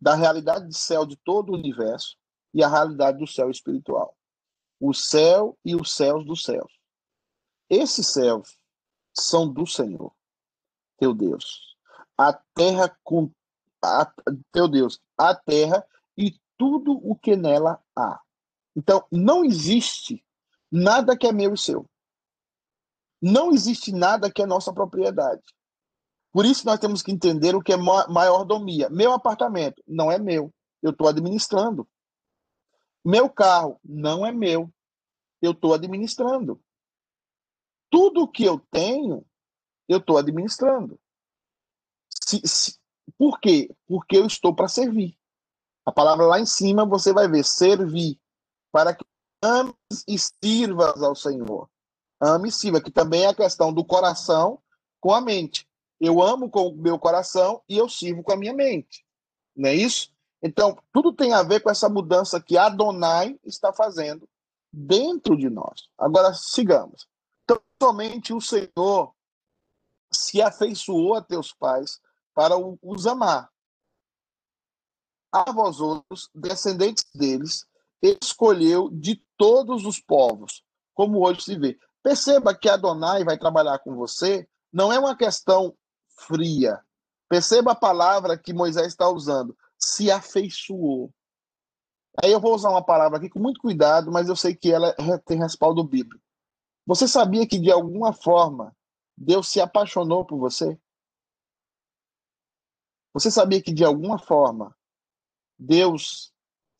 da 0.00 0.14
realidade 0.14 0.68
de 0.68 0.76
céu 0.76 1.04
de 1.04 1.16
todo 1.16 1.50
o 1.50 1.56
universo 1.56 2.16
e 2.52 2.62
a 2.62 2.68
realidade 2.68 3.18
do 3.18 3.26
céu 3.26 3.50
espiritual. 3.50 4.16
O 4.80 4.92
céu 4.92 5.58
e 5.64 5.74
os 5.74 5.94
céus 5.94 6.24
dos 6.24 6.42
céus. 6.42 6.72
Esses 7.68 8.06
céus 8.08 8.58
são 9.12 9.50
do 9.50 9.66
Senhor, 9.66 10.14
teu 10.98 11.14
Deus. 11.14 11.76
A 12.16 12.32
terra 12.54 12.96
com 13.02 13.30
a, 13.82 14.12
teu 14.52 14.68
Deus, 14.68 15.00
a 15.18 15.34
terra 15.34 15.84
e 16.16 16.38
tudo 16.56 16.92
o 17.02 17.16
que 17.16 17.36
nela 17.36 17.82
há. 17.96 18.20
Então, 18.76 19.06
não 19.10 19.44
existe 19.44 20.24
nada 20.70 21.16
que 21.16 21.26
é 21.26 21.32
meu 21.32 21.54
e 21.54 21.58
seu. 21.58 21.88
Não 23.22 23.52
existe 23.52 23.92
nada 23.92 24.30
que 24.30 24.42
é 24.42 24.46
nossa 24.46 24.72
propriedade. 24.72 25.42
Por 26.32 26.44
isso, 26.44 26.66
nós 26.66 26.80
temos 26.80 27.00
que 27.00 27.12
entender 27.12 27.54
o 27.54 27.62
que 27.62 27.72
é 27.72 27.76
maiordomia. 27.76 28.90
Meu 28.90 29.12
apartamento 29.12 29.82
não 29.86 30.10
é 30.10 30.18
meu, 30.18 30.52
eu 30.82 30.90
estou 30.90 31.06
administrando. 31.06 31.88
Meu 33.04 33.30
carro 33.30 33.78
não 33.84 34.26
é 34.26 34.32
meu, 34.32 34.68
eu 35.40 35.52
estou 35.52 35.74
administrando. 35.74 36.60
Tudo 37.88 38.26
que 38.26 38.42
eu 38.42 38.58
tenho, 38.70 39.24
eu 39.88 39.98
estou 39.98 40.18
administrando. 40.18 40.98
Se, 42.26 42.40
se, 42.44 42.78
por 43.16 43.38
quê? 43.38 43.70
Porque 43.86 44.16
eu 44.16 44.26
estou 44.26 44.54
para 44.54 44.66
servir. 44.68 45.16
A 45.86 45.92
palavra 45.92 46.26
lá 46.26 46.40
em 46.40 46.46
cima 46.46 46.84
você 46.84 47.12
vai 47.12 47.28
ver 47.28 47.44
servir 47.44 48.18
para 48.74 48.92
que 48.92 49.04
ames 49.40 49.76
e 50.08 50.18
sirvas 50.18 51.00
ao 51.00 51.14
Senhor. 51.14 51.70
Ame 52.20 52.48
e 52.48 52.52
sirva, 52.52 52.80
que 52.80 52.90
também 52.90 53.22
é 53.22 53.28
a 53.28 53.34
questão 53.34 53.72
do 53.72 53.84
coração 53.84 54.60
com 55.00 55.14
a 55.14 55.20
mente. 55.20 55.68
Eu 56.00 56.20
amo 56.20 56.50
com 56.50 56.66
o 56.66 56.76
meu 56.76 56.98
coração 56.98 57.62
e 57.68 57.78
eu 57.78 57.88
sirvo 57.88 58.24
com 58.24 58.32
a 58.32 58.36
minha 58.36 58.52
mente. 58.52 59.06
Não 59.54 59.70
é 59.70 59.74
isso? 59.76 60.12
Então, 60.42 60.76
tudo 60.92 61.12
tem 61.12 61.32
a 61.32 61.44
ver 61.44 61.60
com 61.60 61.70
essa 61.70 61.88
mudança 61.88 62.42
que 62.42 62.58
Adonai 62.58 63.38
está 63.44 63.72
fazendo 63.72 64.28
dentro 64.72 65.36
de 65.36 65.48
nós. 65.48 65.88
Agora, 65.96 66.34
sigamos. 66.34 67.06
Então, 67.44 67.60
somente 67.80 68.34
o 68.34 68.40
Senhor 68.40 69.14
se 70.12 70.42
afeiçoou 70.42 71.14
a 71.14 71.22
teus 71.22 71.52
pais 71.52 72.00
para 72.34 72.56
os 72.58 73.06
amar. 73.06 73.48
A 75.30 75.52
vós 75.52 75.78
outros, 75.78 76.28
descendentes 76.34 77.06
deles, 77.14 77.64
escolheu 78.04 78.90
de 78.90 79.22
todos 79.36 79.86
os 79.86 79.98
povos, 79.98 80.62
como 80.94 81.26
hoje 81.26 81.42
se 81.42 81.58
vê. 81.58 81.78
Perceba 82.02 82.54
que 82.54 82.68
Adonai 82.68 83.24
vai 83.24 83.38
trabalhar 83.38 83.78
com 83.78 83.94
você, 83.94 84.46
não 84.72 84.92
é 84.92 84.98
uma 84.98 85.16
questão 85.16 85.74
fria. 86.26 86.80
Perceba 87.28 87.72
a 87.72 87.76
palavra 87.76 88.36
que 88.38 88.52
Moisés 88.52 88.88
está 88.88 89.08
usando, 89.08 89.56
se 89.78 90.10
afeiçoou. 90.10 91.12
Aí 92.22 92.30
eu 92.30 92.40
vou 92.40 92.54
usar 92.54 92.70
uma 92.70 92.84
palavra 92.84 93.18
aqui 93.18 93.28
com 93.28 93.40
muito 93.40 93.60
cuidado, 93.60 94.12
mas 94.12 94.28
eu 94.28 94.36
sei 94.36 94.54
que 94.54 94.70
ela 94.70 94.94
tem 95.24 95.38
respaldo 95.38 95.82
bíblico. 95.82 96.22
Você 96.86 97.08
sabia 97.08 97.46
que 97.46 97.58
de 97.58 97.72
alguma 97.72 98.12
forma 98.12 98.76
Deus 99.16 99.48
se 99.48 99.60
apaixonou 99.60 100.24
por 100.24 100.38
você? 100.38 100.78
Você 103.14 103.30
sabia 103.30 103.62
que 103.62 103.72
de 103.72 103.84
alguma 103.84 104.18
forma 104.18 104.76
Deus 105.58 106.33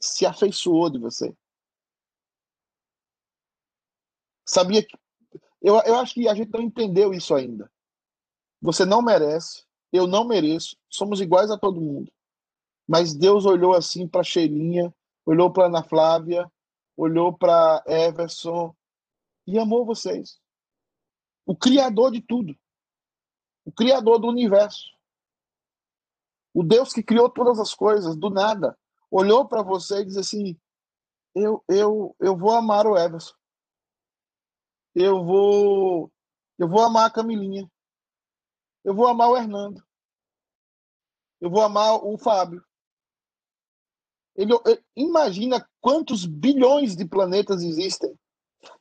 se 0.04 0.26
afeiçoou 0.26 0.90
de 0.90 0.98
você? 0.98 1.34
Sabia 4.46 4.84
que. 4.84 4.96
Eu, 5.62 5.80
eu 5.80 5.96
acho 5.96 6.14
que 6.14 6.28
a 6.28 6.34
gente 6.34 6.52
não 6.52 6.60
entendeu 6.60 7.14
isso 7.14 7.34
ainda. 7.34 7.70
Você 8.60 8.84
não 8.84 9.00
merece, 9.00 9.64
eu 9.90 10.06
não 10.06 10.26
mereço, 10.26 10.76
somos 10.90 11.20
iguais 11.20 11.50
a 11.50 11.58
todo 11.58 11.80
mundo. 11.80 12.12
Mas 12.86 13.14
Deus 13.14 13.46
olhou 13.46 13.72
assim 13.74 14.06
para 14.06 14.22
Cheirinha, 14.22 14.94
olhou 15.24 15.50
para 15.50 15.66
Ana 15.66 15.82
Flávia, 15.82 16.50
olhou 16.96 17.32
para 17.36 17.82
Everson 17.86 18.74
e 19.46 19.58
amou 19.58 19.86
vocês. 19.86 20.38
O 21.46 21.56
Criador 21.56 22.12
de 22.12 22.20
tudo. 22.20 22.54
O 23.64 23.72
Criador 23.72 24.18
do 24.18 24.28
universo. 24.28 24.92
O 26.52 26.62
Deus 26.62 26.92
que 26.92 27.02
criou 27.02 27.28
todas 27.30 27.58
as 27.58 27.74
coisas, 27.74 28.16
do 28.16 28.28
nada, 28.28 28.78
olhou 29.10 29.46
para 29.46 29.62
você 29.62 30.00
e 30.00 30.04
disse 30.04 30.18
assim: 30.18 30.60
eu, 31.34 31.62
eu, 31.68 32.16
eu 32.20 32.36
vou 32.36 32.52
amar 32.52 32.86
o 32.86 32.96
Everson. 32.96 33.34
Eu 34.94 35.24
vou, 35.24 36.12
eu 36.58 36.68
vou 36.68 36.80
amar 36.80 37.06
a 37.06 37.12
Camilinha. 37.12 37.70
Eu 38.84 38.94
vou 38.94 39.08
amar 39.08 39.30
o 39.30 39.36
Hernando. 39.36 39.82
Eu 41.40 41.50
vou 41.50 41.62
amar 41.62 41.96
o 42.04 42.16
Fábio. 42.16 42.64
Ele, 44.36 44.52
imagina 44.96 45.68
quantos 45.80 46.24
bilhões 46.24 46.96
de 46.96 47.04
planetas 47.04 47.62
existem. 47.62 48.16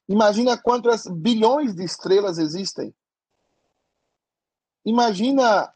Imagina 0.08 0.58
quantas 0.58 1.06
bilhões 1.08 1.76
de 1.76 1.84
estrelas 1.84 2.38
existem. 2.38 2.94
Imagina 4.86 5.74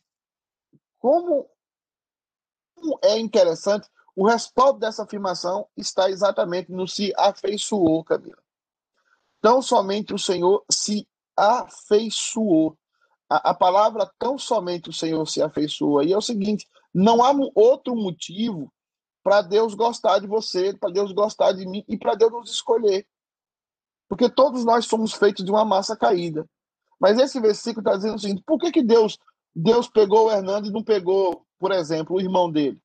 como 0.99 1.49
é 3.03 3.17
interessante. 3.17 3.89
O 4.17 4.25
respaldo 4.27 4.79
dessa 4.79 5.03
afirmação 5.03 5.67
está 5.77 6.09
exatamente 6.09 6.71
no 6.71 6.87
se 6.87 7.13
afeiçoou, 7.15 8.03
Camila. 8.03 8.41
Tão 9.39 9.61
somente 9.61 10.11
o 10.11 10.17
Senhor 10.17 10.65
se 10.71 11.07
afeiçoou. 11.37 12.75
A, 13.29 13.51
a 13.51 13.53
palavra 13.53 14.11
tão 14.17 14.35
somente 14.35 14.89
o 14.89 14.93
Senhor 14.93 15.23
se 15.27 15.39
afeiçoou. 15.39 16.01
E 16.01 16.13
é 16.13 16.17
o 16.17 16.21
seguinte: 16.21 16.67
não 16.91 17.23
há 17.23 17.31
outro 17.53 17.95
motivo 17.95 18.73
para 19.23 19.43
Deus 19.43 19.75
gostar 19.75 20.17
de 20.17 20.25
você, 20.25 20.75
para 20.75 20.91
Deus 20.91 21.11
gostar 21.11 21.51
de 21.51 21.67
mim 21.67 21.85
e 21.87 21.95
para 21.95 22.15
Deus 22.15 22.31
nos 22.31 22.49
escolher. 22.49 23.05
Porque 24.09 24.27
todos 24.27 24.65
nós 24.65 24.87
somos 24.87 25.13
feitos 25.13 25.45
de 25.45 25.51
uma 25.51 25.63
massa 25.63 25.95
caída. 25.95 26.49
Mas 26.99 27.19
esse 27.19 27.39
versículo 27.39 27.81
está 27.81 27.95
dizendo 27.95 28.15
o 28.15 28.19
seguinte: 28.19 28.41
por 28.43 28.57
que, 28.57 28.71
que 28.71 28.81
Deus, 28.81 29.19
Deus 29.55 29.87
pegou 29.87 30.25
o 30.25 30.31
Hernando 30.31 30.69
e 30.69 30.71
não 30.71 30.83
pegou, 30.83 31.45
por 31.59 31.71
exemplo, 31.71 32.15
o 32.15 32.19
irmão 32.19 32.51
dele? 32.51 32.81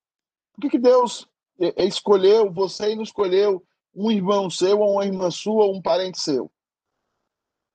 Por 0.52 0.62
que, 0.62 0.70
que 0.70 0.78
Deus 0.78 1.28
é, 1.58 1.82
é, 1.82 1.86
escolheu 1.86 2.52
você 2.52 2.92
e 2.92 2.96
não 2.96 3.02
escolheu 3.02 3.64
um 3.94 4.10
irmão 4.10 4.48
seu, 4.48 4.80
ou 4.80 4.94
uma 4.94 5.04
irmã 5.04 5.30
sua, 5.30 5.64
ou 5.64 5.74
um 5.74 5.82
parente 5.82 6.20
seu? 6.20 6.50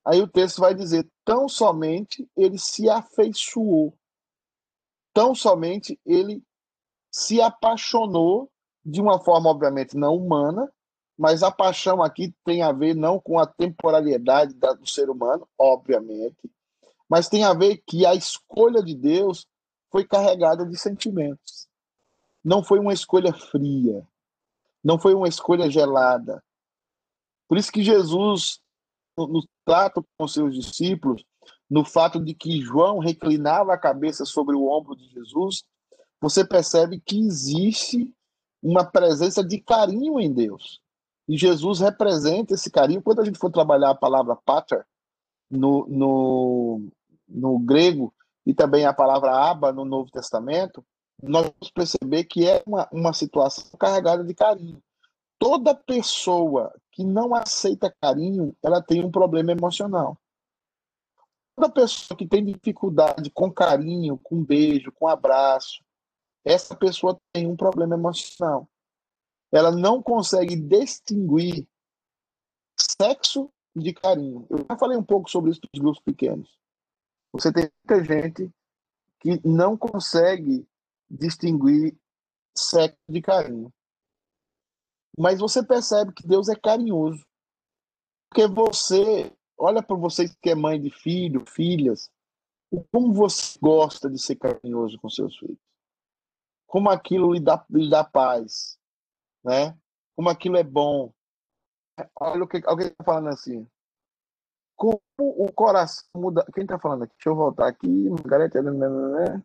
Aí 0.05 0.21
o 0.21 0.27
texto 0.27 0.61
vai 0.61 0.73
dizer: 0.73 1.07
tão 1.25 1.49
somente 1.49 2.29
ele 2.35 2.57
se 2.57 2.89
afeiçoou, 2.89 3.93
tão 5.13 5.35
somente 5.35 5.99
ele 6.05 6.43
se 7.11 7.41
apaixonou 7.41 8.49
de 8.85 9.01
uma 9.01 9.19
forma, 9.19 9.49
obviamente, 9.49 9.97
não 9.97 10.15
humana, 10.15 10.71
mas 11.17 11.43
a 11.43 11.51
paixão 11.51 12.01
aqui 12.01 12.33
tem 12.45 12.61
a 12.61 12.71
ver 12.71 12.95
não 12.95 13.19
com 13.19 13.39
a 13.39 13.45
temporalidade 13.45 14.53
do 14.53 14.87
ser 14.87 15.09
humano, 15.09 15.47
obviamente, 15.57 16.49
mas 17.09 17.27
tem 17.27 17.43
a 17.43 17.53
ver 17.53 17.81
que 17.85 18.05
a 18.05 18.13
escolha 18.13 18.81
de 18.83 18.95
Deus 18.95 19.45
foi 19.91 20.05
carregada 20.05 20.65
de 20.65 20.77
sentimentos. 20.77 21.67
Não 22.47 22.63
foi 22.63 22.79
uma 22.79 22.93
escolha 22.93 23.33
fria, 23.33 24.07
não 24.81 24.97
foi 24.97 25.13
uma 25.13 25.27
escolha 25.27 25.69
gelada. 25.69 26.41
Por 27.45 27.57
isso 27.57 27.69
que 27.69 27.83
Jesus, 27.83 28.61
no 29.17 29.43
trato 29.65 30.01
com 30.17 30.25
seus 30.29 30.55
discípulos, 30.55 31.25
no 31.69 31.83
fato 31.83 32.23
de 32.23 32.33
que 32.33 32.61
João 32.61 32.99
reclinava 32.99 33.73
a 33.73 33.77
cabeça 33.77 34.23
sobre 34.23 34.55
o 34.55 34.65
ombro 34.69 34.95
de 34.95 35.09
Jesus, 35.09 35.65
você 36.21 36.47
percebe 36.47 37.01
que 37.05 37.19
existe 37.19 38.15
uma 38.63 38.85
presença 38.85 39.43
de 39.43 39.59
carinho 39.59 40.17
em 40.17 40.33
Deus. 40.33 40.79
E 41.27 41.37
Jesus 41.37 41.81
representa 41.81 42.53
esse 42.53 42.71
carinho. 42.71 43.01
Quando 43.01 43.19
a 43.19 43.25
gente 43.25 43.37
for 43.37 43.51
trabalhar 43.51 43.89
a 43.89 43.95
palavra 43.95 44.37
pater 44.37 44.87
no, 45.51 45.85
no, 45.89 46.87
no 47.27 47.59
grego 47.59 48.13
e 48.45 48.53
também 48.53 48.85
a 48.85 48.93
palavra 48.93 49.35
aba 49.35 49.73
no 49.73 49.83
Novo 49.83 50.09
Testamento, 50.09 50.81
nós 51.21 51.47
vamos 51.47 51.71
perceber 51.71 52.23
que 52.25 52.47
é 52.47 52.63
uma, 52.65 52.87
uma 52.91 53.13
situação 53.13 53.77
carregada 53.77 54.23
de 54.23 54.33
carinho. 54.33 54.81
Toda 55.39 55.75
pessoa 55.75 56.73
que 56.91 57.03
não 57.03 57.35
aceita 57.35 57.95
carinho, 58.01 58.55
ela 58.63 58.81
tem 58.81 59.03
um 59.03 59.11
problema 59.11 59.51
emocional. 59.51 60.17
Toda 61.55 61.71
pessoa 61.71 62.17
que 62.17 62.27
tem 62.27 62.43
dificuldade 62.43 63.29
com 63.31 63.51
carinho, 63.51 64.17
com 64.17 64.43
beijo, 64.43 64.91
com 64.91 65.07
abraço, 65.07 65.83
essa 66.45 66.75
pessoa 66.75 67.19
tem 67.33 67.47
um 67.47 67.55
problema 67.55 67.95
emocional. 67.95 68.69
Ela 69.51 69.71
não 69.71 70.01
consegue 70.01 70.55
distinguir 70.55 71.67
sexo 72.75 73.51
de 73.75 73.93
carinho. 73.93 74.45
Eu 74.49 74.65
já 74.69 74.77
falei 74.77 74.97
um 74.97 75.03
pouco 75.03 75.29
sobre 75.29 75.51
isso 75.51 75.61
dos 75.61 75.81
grupos 75.81 76.01
pequenos. 76.01 76.57
Você 77.33 77.51
tem 77.51 77.69
muita 77.83 78.03
gente 78.03 78.51
que 79.19 79.41
não 79.47 79.77
consegue 79.77 80.67
distinguir 81.09 81.97
sexo 82.55 82.97
de 83.07 83.21
carinho. 83.21 83.73
Mas 85.17 85.39
você 85.39 85.63
percebe 85.63 86.13
que 86.13 86.27
Deus 86.27 86.47
é 86.49 86.55
carinhoso. 86.55 87.25
Porque 88.29 88.47
você, 88.47 89.31
olha 89.57 89.81
para 89.81 89.95
você 89.95 90.29
que 90.41 90.49
é 90.49 90.55
mãe 90.55 90.81
de 90.81 90.91
filho, 90.91 91.43
filhas, 91.47 92.09
como 92.91 93.13
você 93.13 93.57
gosta 93.61 94.09
de 94.09 94.21
ser 94.21 94.35
carinhoso 94.35 94.99
com 94.99 95.09
seus 95.09 95.37
filhos 95.37 95.67
como 96.67 96.89
aquilo 96.89 97.33
lhe 97.33 97.39
dá, 97.39 97.65
lhe 97.69 97.89
dá 97.89 98.03
paz, 98.03 98.77
né? 99.43 99.75
Como 100.15 100.29
aquilo 100.29 100.57
é 100.57 100.63
bom. 100.63 101.11
Olha 102.19 102.43
o 102.43 102.47
que 102.47 102.61
alguém 102.65 102.87
está 102.87 103.03
falando 103.03 103.29
assim. 103.29 103.67
Como 104.75 105.01
o 105.17 105.51
coração 105.51 106.03
muda. 106.15 106.45
Quem 106.53 106.63
está 106.63 106.77
falando 106.77 107.03
aqui? 107.03 107.13
Deixa 107.15 107.29
eu 107.29 107.35
voltar 107.35 107.67
aqui. 107.67 108.09
Margarete. 108.09 108.61
Né, 108.61 108.71
né, 108.71 108.89
né, 108.89 109.43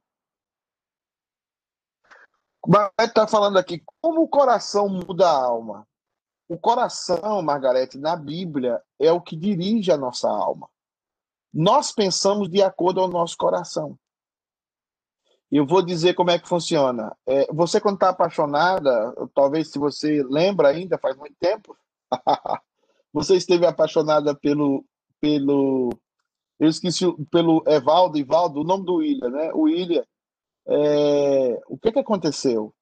Margarete 2.66 3.10
está 3.10 3.26
falando 3.26 3.58
aqui. 3.58 3.82
Como 4.00 4.22
o 4.22 4.28
coração 4.28 4.88
muda 4.88 5.28
a 5.28 5.44
alma? 5.44 5.86
O 6.48 6.58
coração, 6.58 7.42
Margarete, 7.42 7.98
na 7.98 8.14
Bíblia, 8.14 8.80
é 8.98 9.10
o 9.10 9.20
que 9.20 9.36
dirige 9.36 9.90
a 9.90 9.96
nossa 9.96 10.28
alma. 10.28 10.68
Nós 11.52 11.92
pensamos 11.92 12.48
de 12.48 12.62
acordo 12.62 13.00
ao 13.00 13.08
nosso 13.08 13.36
coração. 13.36 13.98
Eu 15.50 15.66
vou 15.66 15.82
dizer 15.82 16.14
como 16.14 16.30
é 16.30 16.38
que 16.38 16.48
funciona. 16.48 17.14
É, 17.26 17.46
você, 17.52 17.80
quando 17.80 17.96
está 17.96 18.08
apaixonada, 18.08 19.14
talvez 19.34 19.70
se 19.70 19.78
você 19.78 20.22
lembra 20.22 20.68
ainda, 20.68 20.98
faz 20.98 21.16
muito 21.16 21.36
tempo, 21.38 21.76
você 23.12 23.36
esteve 23.36 23.66
apaixonada 23.66 24.34
pelo. 24.34 24.84
pelo 25.20 25.90
eu 26.58 26.68
esqueci, 26.68 27.04
pelo 27.30 27.62
Evaldo, 27.66 28.16
Ivaldo, 28.16 28.60
o 28.60 28.64
nome 28.64 28.84
do 28.84 28.94
William, 28.96 29.28
né? 29.28 29.52
O 29.52 29.62
William. 29.62 30.04
É, 30.66 31.60
o 31.68 31.76
que, 31.76 31.92
que 31.92 31.98
aconteceu? 31.98 32.74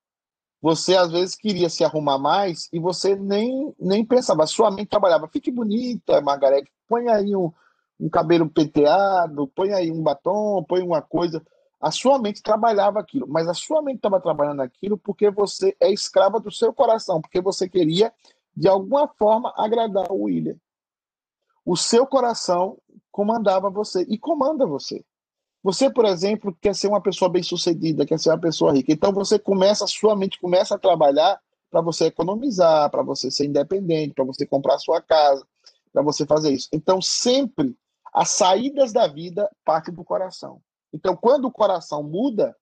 Você, 0.63 0.95
às 0.95 1.11
vezes, 1.11 1.35
queria 1.35 1.71
se 1.71 1.85
arrumar 1.85 2.19
mais 2.19 2.69
e 2.73 2.79
você 2.79 3.17
nem, 3.17 3.75
nem 3.79 4.05
pensava. 4.05 4.47
Sua 4.47 4.71
mente 4.71 4.89
trabalhava. 4.89 5.29
Fique 5.29 5.51
bonita, 5.51 6.21
Margarete, 6.21 6.71
põe 6.87 7.09
aí 7.09 7.35
um, 7.35 7.51
um 7.99 8.09
cabelo 8.11 8.49
penteado, 8.49 9.49
põe 9.49 9.73
aí 9.73 9.91
um 9.91 10.03
batom, 10.03 10.63
põe 10.65 10.83
uma 10.83 11.01
coisa. 11.01 11.43
A 11.81 11.91
sua 11.91 12.19
mente 12.19 12.43
trabalhava 12.43 13.01
aquilo, 13.01 13.27
mas 13.27 13.49
a 13.49 13.55
sua 13.55 13.81
mente 13.81 13.97
estava 13.97 14.21
trabalhando 14.21 14.61
aquilo 14.61 14.99
porque 14.99 15.31
você 15.31 15.75
é 15.81 15.91
escrava 15.91 16.39
do 16.39 16.51
seu 16.51 16.75
coração, 16.75 17.23
porque 17.23 17.41
você 17.41 17.67
queria, 17.67 18.13
de 18.55 18.69
alguma 18.69 19.09
forma, 19.09 19.55
agradar 19.57 20.13
o 20.13 20.25
William. 20.25 20.57
O 21.65 21.77
seu 21.77 22.07
coração 22.07 22.77
comandava 23.11 23.71
você 23.71 24.03
e 24.03 24.19
comanda 24.19 24.67
você. 24.67 25.03
Você, 25.63 25.91
por 25.91 26.05
exemplo, 26.07 26.57
quer 26.61 26.75
ser 26.75 26.89
uma 26.89 27.01
pessoa 27.01 27.29
bem-sucedida, 27.29 28.07
quer 28.07 28.19
ser 28.19 28.31
uma 28.31 28.41
pessoa 28.41 28.73
rica. 28.73 28.93
Então 28.93 29.13
você 29.13 29.39
começa, 29.39 29.87
sua 29.87 30.17
mente 30.17 30.41
começa 30.41 30.75
a 30.75 30.79
trabalhar 30.79 31.39
para 31.71 31.81
você 31.81 32.07
economizar, 32.07 32.91
para 32.91 33.03
você 33.03 33.31
ser 33.31 33.47
independente, 33.47 34.15
para 34.15 34.25
você 34.25 34.47
comprar 34.47 34.79
sua 34.79 35.01
casa, 35.01 35.47
para 35.93 36.03
você 36.03 36.25
fazer 36.25 36.53
isso. 36.53 36.69
Então 36.73 37.01
sempre 37.03 37.77
as 38.13 38.31
saídas 38.31 38.93
da 38.93 39.07
vida 39.07 39.49
partem 39.65 39.95
do 39.95 40.05
coração. 40.05 40.61
Então, 40.93 41.17
quando 41.17 41.45
o 41.45 41.53
coração 41.53 42.03
muda, 42.03 42.57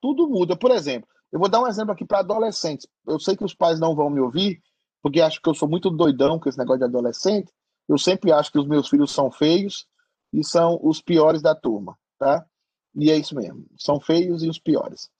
tudo 0.00 0.28
muda. 0.28 0.56
Por 0.56 0.70
exemplo, 0.70 1.08
eu 1.32 1.38
vou 1.38 1.48
dar 1.48 1.60
um 1.60 1.66
exemplo 1.66 1.92
aqui 1.92 2.04
para 2.04 2.20
adolescentes. 2.20 2.86
Eu 3.06 3.18
sei 3.18 3.36
que 3.36 3.44
os 3.44 3.54
pais 3.54 3.80
não 3.80 3.94
vão 3.94 4.08
me 4.08 4.20
ouvir, 4.20 4.62
porque 5.02 5.20
acham 5.20 5.40
que 5.42 5.48
eu 5.48 5.54
sou 5.54 5.68
muito 5.68 5.90
doidão 5.90 6.38
com 6.38 6.48
esse 6.48 6.58
negócio 6.58 6.78
de 6.78 6.84
adolescente, 6.84 7.52
Eu 7.88 7.98
sempre 7.98 8.32
acho 8.32 8.50
que 8.50 8.58
os 8.58 8.66
meus 8.66 8.88
filhos 8.88 9.12
são 9.12 9.30
feios 9.30 9.86
e 10.32 10.42
são 10.42 10.78
os 10.82 11.00
piores 11.00 11.40
da 11.40 11.54
turma, 11.54 11.96
tá? 12.18 12.46
E 12.94 13.10
é 13.10 13.16
isso 13.16 13.34
mesmo, 13.34 13.66
são 13.76 14.00
feios 14.00 14.42
e 14.42 14.48
os 14.48 14.58
piores. 14.58 15.10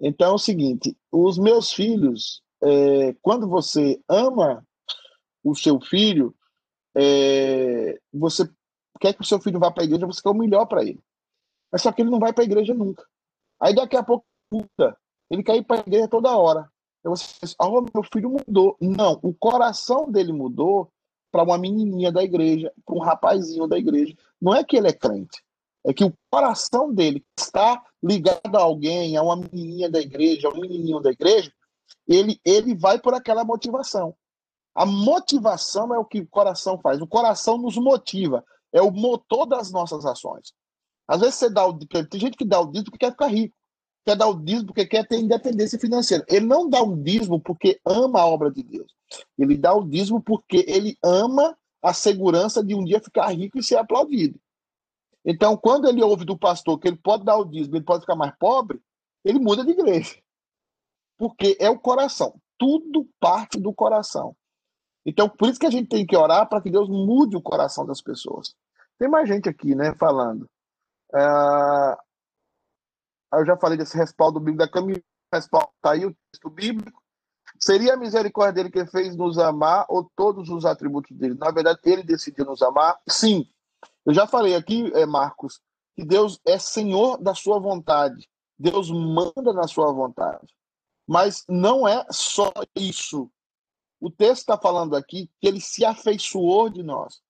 Então 0.00 0.32
é 0.32 0.34
o 0.34 0.38
seguinte, 0.38 0.96
os 1.10 1.38
meus 1.38 1.72
filhos, 1.72 2.42
é, 2.62 3.14
quando 3.22 3.48
você 3.48 4.00
ama 4.08 4.64
o 5.42 5.54
seu 5.54 5.80
filho, 5.80 6.34
é, 6.96 7.98
você 8.12 8.48
quer 9.00 9.14
que 9.14 9.20
o 9.20 9.26
seu 9.26 9.40
filho 9.40 9.58
vá 9.58 9.70
para 9.70 9.82
a 9.82 9.86
igreja, 9.86 10.06
você 10.06 10.22
quer 10.22 10.30
o 10.30 10.34
melhor 10.34 10.66
para 10.66 10.82
ele. 10.82 11.02
Mas 11.70 11.82
só 11.82 11.90
que 11.90 12.02
ele 12.02 12.10
não 12.10 12.20
vai 12.20 12.32
para 12.32 12.44
a 12.44 12.46
igreja 12.46 12.72
nunca. 12.72 13.04
Aí 13.60 13.74
daqui 13.74 13.96
a 13.96 14.02
pouco, 14.02 14.24
puta, 14.48 14.96
ele 15.28 15.42
quer 15.42 15.56
ir 15.56 15.64
para 15.64 15.78
a 15.78 15.80
igreja 15.80 16.08
toda 16.08 16.36
hora. 16.36 16.70
Aí 17.04 17.10
você 17.10 17.34
diz, 17.42 17.54
oh, 17.60 17.80
meu 17.80 18.02
filho 18.12 18.30
mudou. 18.30 18.76
Não, 18.80 19.18
o 19.22 19.34
coração 19.34 20.10
dele 20.10 20.32
mudou 20.32 20.90
para 21.30 21.42
uma 21.42 21.58
menininha 21.58 22.12
da 22.12 22.22
igreja, 22.22 22.72
para 22.84 22.94
um 22.94 23.00
rapazinho 23.00 23.66
da 23.66 23.76
igreja. 23.76 24.16
Não 24.40 24.54
é 24.54 24.62
que 24.62 24.76
ele 24.76 24.88
é 24.88 24.92
crente, 24.92 25.42
é 25.84 25.92
que 25.92 26.04
o 26.04 26.14
coração 26.30 26.92
dele 26.92 27.24
está 27.38 27.82
ligado 28.02 28.56
a 28.56 28.62
alguém, 28.62 29.16
a 29.16 29.22
uma 29.22 29.36
menininha 29.36 29.90
da 29.90 30.00
igreja, 30.00 30.48
a 30.48 30.50
um 30.50 30.60
menininho 30.60 31.00
da 31.00 31.10
igreja, 31.10 31.52
ele, 32.08 32.40
ele 32.44 32.74
vai 32.74 32.98
por 32.98 33.14
aquela 33.14 33.44
motivação. 33.44 34.14
A 34.74 34.84
motivação 34.84 35.94
é 35.94 35.98
o 35.98 36.04
que 36.04 36.20
o 36.20 36.26
coração 36.26 36.78
faz. 36.78 37.00
O 37.00 37.06
coração 37.06 37.58
nos 37.58 37.76
motiva, 37.76 38.44
é 38.72 38.82
o 38.82 38.90
motor 38.90 39.46
das 39.46 39.70
nossas 39.70 40.04
ações. 40.04 40.52
Às 41.06 41.20
vezes 41.20 41.36
você 41.36 41.50
dá 41.50 41.66
o 41.66 41.78
tem 41.78 42.20
gente 42.20 42.36
que 42.36 42.44
dá 42.44 42.60
o 42.60 42.66
dízimo 42.66 42.90
porque 42.90 43.04
quer 43.04 43.12
ficar 43.12 43.28
rico, 43.28 43.54
quer 44.04 44.16
dar 44.16 44.26
o 44.26 44.34
dízimo 44.34 44.66
porque 44.66 44.86
quer 44.86 45.06
ter 45.06 45.20
independência 45.20 45.78
financeira. 45.78 46.24
Ele 46.28 46.46
não 46.46 46.68
dá 46.68 46.82
um 46.82 47.00
dízimo 47.00 47.38
porque 47.40 47.78
ama 47.84 48.20
a 48.20 48.26
obra 48.26 48.50
de 48.50 48.62
Deus. 48.62 48.90
Ele 49.38 49.56
dá 49.56 49.74
o 49.74 49.84
dízimo 49.84 50.20
porque 50.20 50.64
ele 50.66 50.96
ama 51.02 51.56
a 51.82 51.92
segurança 51.92 52.64
de 52.64 52.74
um 52.74 52.84
dia 52.84 53.00
ficar 53.00 53.28
rico 53.28 53.58
e 53.58 53.62
ser 53.62 53.76
aplaudido. 53.76 54.40
Então, 55.24 55.56
quando 55.56 55.88
ele 55.88 56.02
ouve 56.02 56.24
do 56.24 56.38
pastor 56.38 56.78
que 56.78 56.88
ele 56.88 56.98
pode 56.98 57.24
dar 57.24 57.36
o 57.36 57.44
dízimo, 57.44 57.76
ele 57.76 57.84
pode 57.84 58.02
ficar 58.02 58.14
mais 58.14 58.34
pobre, 58.38 58.80
ele 59.24 59.38
muda 59.38 59.64
de 59.64 59.70
igreja. 59.70 60.16
Porque 61.16 61.56
é 61.58 61.70
o 61.70 61.78
coração. 61.78 62.38
Tudo 62.58 63.08
parte 63.18 63.58
do 63.58 63.72
coração. 63.72 64.36
Então, 65.06 65.28
por 65.28 65.48
isso 65.48 65.58
que 65.58 65.66
a 65.66 65.70
gente 65.70 65.88
tem 65.88 66.06
que 66.06 66.16
orar 66.16 66.48
para 66.48 66.60
que 66.60 66.70
Deus 66.70 66.88
mude 66.88 67.36
o 67.36 67.42
coração 67.42 67.86
das 67.86 68.00
pessoas. 68.00 68.54
Tem 68.98 69.08
mais 69.08 69.28
gente 69.28 69.48
aqui, 69.48 69.74
né, 69.74 69.94
falando. 69.94 70.48
Uh, 71.12 71.96
eu 73.32 73.46
já 73.46 73.56
falei 73.56 73.76
desse 73.76 73.96
respaldo 73.96 74.38
bíblico 74.38 74.58
da 74.58 74.70
caminho, 74.70 75.02
respaldo 75.32 75.68
está 75.76 75.92
aí 75.92 76.06
o 76.06 76.16
texto 76.30 76.50
bíblico. 76.50 77.02
Seria 77.60 77.94
a 77.94 77.96
misericórdia 77.96 78.52
dele 78.52 78.70
que 78.70 78.84
fez 78.86 79.16
nos 79.16 79.38
amar 79.38 79.86
ou 79.88 80.10
todos 80.16 80.48
os 80.48 80.64
atributos 80.64 81.16
dele? 81.16 81.34
Na 81.34 81.50
verdade, 81.50 81.78
ele 81.84 82.02
decidiu 82.02 82.44
nos 82.44 82.62
amar? 82.62 82.98
Sim. 83.08 83.48
Eu 84.04 84.12
já 84.12 84.26
falei 84.26 84.54
aqui, 84.54 84.90
é, 84.94 85.06
Marcos, 85.06 85.60
que 85.94 86.04
Deus 86.04 86.38
é 86.46 86.58
senhor 86.58 87.18
da 87.18 87.34
sua 87.34 87.58
vontade. 87.58 88.28
Deus 88.58 88.90
manda 88.90 89.52
na 89.52 89.66
sua 89.66 89.92
vontade. 89.92 90.54
Mas 91.06 91.44
não 91.48 91.86
é 91.86 92.04
só 92.10 92.52
isso. 92.74 93.30
O 94.00 94.10
texto 94.10 94.40
está 94.40 94.58
falando 94.58 94.96
aqui 94.96 95.30
que 95.40 95.48
ele 95.48 95.60
se 95.60 95.84
afeiçoou 95.84 96.68
de 96.68 96.82
nós. 96.82 97.20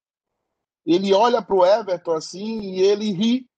Ele 0.85 1.13
olha 1.15 1.41
para 1.41 1.55
o 1.55 1.65
Everton 1.65 2.13
assim 2.13 2.61
e 2.61 2.81
ele 2.81 3.13
ri. 3.13 3.49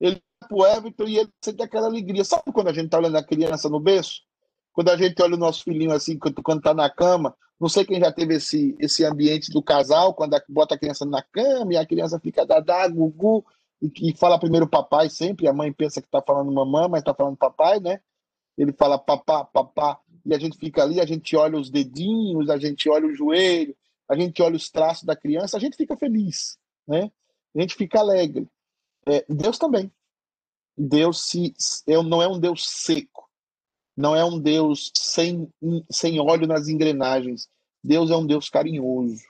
Ele 0.00 0.22
olha 0.40 0.48
para 0.48 0.56
o 0.56 0.66
Everton 0.66 1.04
e 1.04 1.18
ele 1.18 1.32
sente 1.42 1.62
aquela 1.62 1.86
alegria. 1.86 2.24
Sabe 2.24 2.52
quando 2.52 2.68
a 2.68 2.72
gente 2.72 2.86
está 2.86 2.98
olhando 2.98 3.16
a 3.16 3.24
criança 3.24 3.68
no 3.68 3.80
berço? 3.80 4.22
Quando 4.72 4.90
a 4.90 4.96
gente 4.96 5.20
olha 5.22 5.34
o 5.34 5.38
nosso 5.38 5.62
filhinho 5.62 5.92
assim, 5.92 6.18
quando 6.18 6.58
está 6.58 6.74
na 6.74 6.90
cama, 6.90 7.36
não 7.60 7.68
sei 7.68 7.84
quem 7.84 8.00
já 8.00 8.12
teve 8.12 8.34
esse, 8.34 8.74
esse 8.78 9.04
ambiente 9.04 9.50
do 9.50 9.62
casal, 9.62 10.14
quando 10.14 10.36
bota 10.48 10.74
a 10.74 10.78
criança 10.78 11.04
na 11.04 11.22
cama 11.22 11.72
e 11.72 11.76
a 11.76 11.86
criança 11.86 12.18
fica 12.18 12.44
dadá, 12.44 12.86
gugu, 12.88 13.44
e, 13.80 14.10
e 14.10 14.16
fala 14.16 14.38
primeiro 14.38 14.68
papai 14.68 15.08
sempre, 15.08 15.48
a 15.48 15.52
mãe 15.52 15.72
pensa 15.72 16.00
que 16.00 16.08
está 16.08 16.20
falando 16.22 16.50
mamãe, 16.52 16.88
mas 16.88 17.00
está 17.00 17.14
falando 17.14 17.36
papai, 17.36 17.80
né? 17.80 18.00
Ele 18.56 18.72
fala 18.72 18.98
papá, 18.98 19.44
papá, 19.44 20.00
e 20.24 20.34
a 20.34 20.38
gente 20.38 20.56
fica 20.56 20.82
ali, 20.82 21.00
a 21.00 21.06
gente 21.06 21.36
olha 21.36 21.58
os 21.58 21.70
dedinhos, 21.70 22.48
a 22.48 22.58
gente 22.58 22.88
olha 22.88 23.06
o 23.06 23.14
joelho, 23.14 23.76
a 24.08 24.16
gente 24.16 24.40
olha 24.42 24.56
os 24.56 24.70
traços 24.70 25.04
da 25.04 25.16
criança, 25.16 25.56
a 25.56 25.60
gente 25.60 25.76
fica 25.76 25.96
feliz, 25.96 26.58
né? 26.86 27.10
A 27.54 27.60
gente 27.60 27.74
fica 27.74 28.00
alegre. 28.00 28.48
É, 29.06 29.24
Deus 29.28 29.58
também. 29.58 29.92
Deus 30.76 31.24
se, 31.26 31.54
não 31.86 32.20
é 32.20 32.28
um 32.28 32.38
Deus 32.38 32.68
seco, 32.68 33.23
não 33.96 34.14
é 34.14 34.24
um 34.24 34.38
Deus 34.38 34.90
sem, 34.96 35.48
sem 35.90 36.18
óleo 36.20 36.46
nas 36.46 36.68
engrenagens. 36.68 37.48
Deus 37.82 38.10
é 38.10 38.16
um 38.16 38.26
Deus 38.26 38.48
carinhoso. 38.48 39.22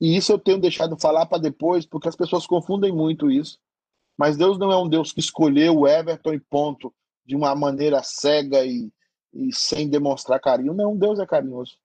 E 0.00 0.16
isso 0.16 0.32
eu 0.32 0.38
tenho 0.38 0.58
deixado 0.58 0.98
falar 0.98 1.26
para 1.26 1.38
depois, 1.38 1.86
porque 1.86 2.08
as 2.08 2.16
pessoas 2.16 2.46
confundem 2.46 2.92
muito 2.92 3.30
isso. 3.30 3.58
Mas 4.18 4.36
Deus 4.36 4.58
não 4.58 4.72
é 4.72 4.76
um 4.76 4.88
Deus 4.88 5.12
que 5.12 5.20
escolheu 5.20 5.78
o 5.78 5.88
Everton 5.88 6.34
e 6.34 6.40
ponto, 6.40 6.92
de 7.24 7.36
uma 7.36 7.54
maneira 7.54 8.02
cega 8.02 8.64
e, 8.64 8.90
e 9.32 9.54
sem 9.54 9.88
demonstrar 9.88 10.40
carinho. 10.40 10.74
Não, 10.74 10.96
Deus 10.96 11.20
é 11.20 11.26
carinhoso. 11.26 11.76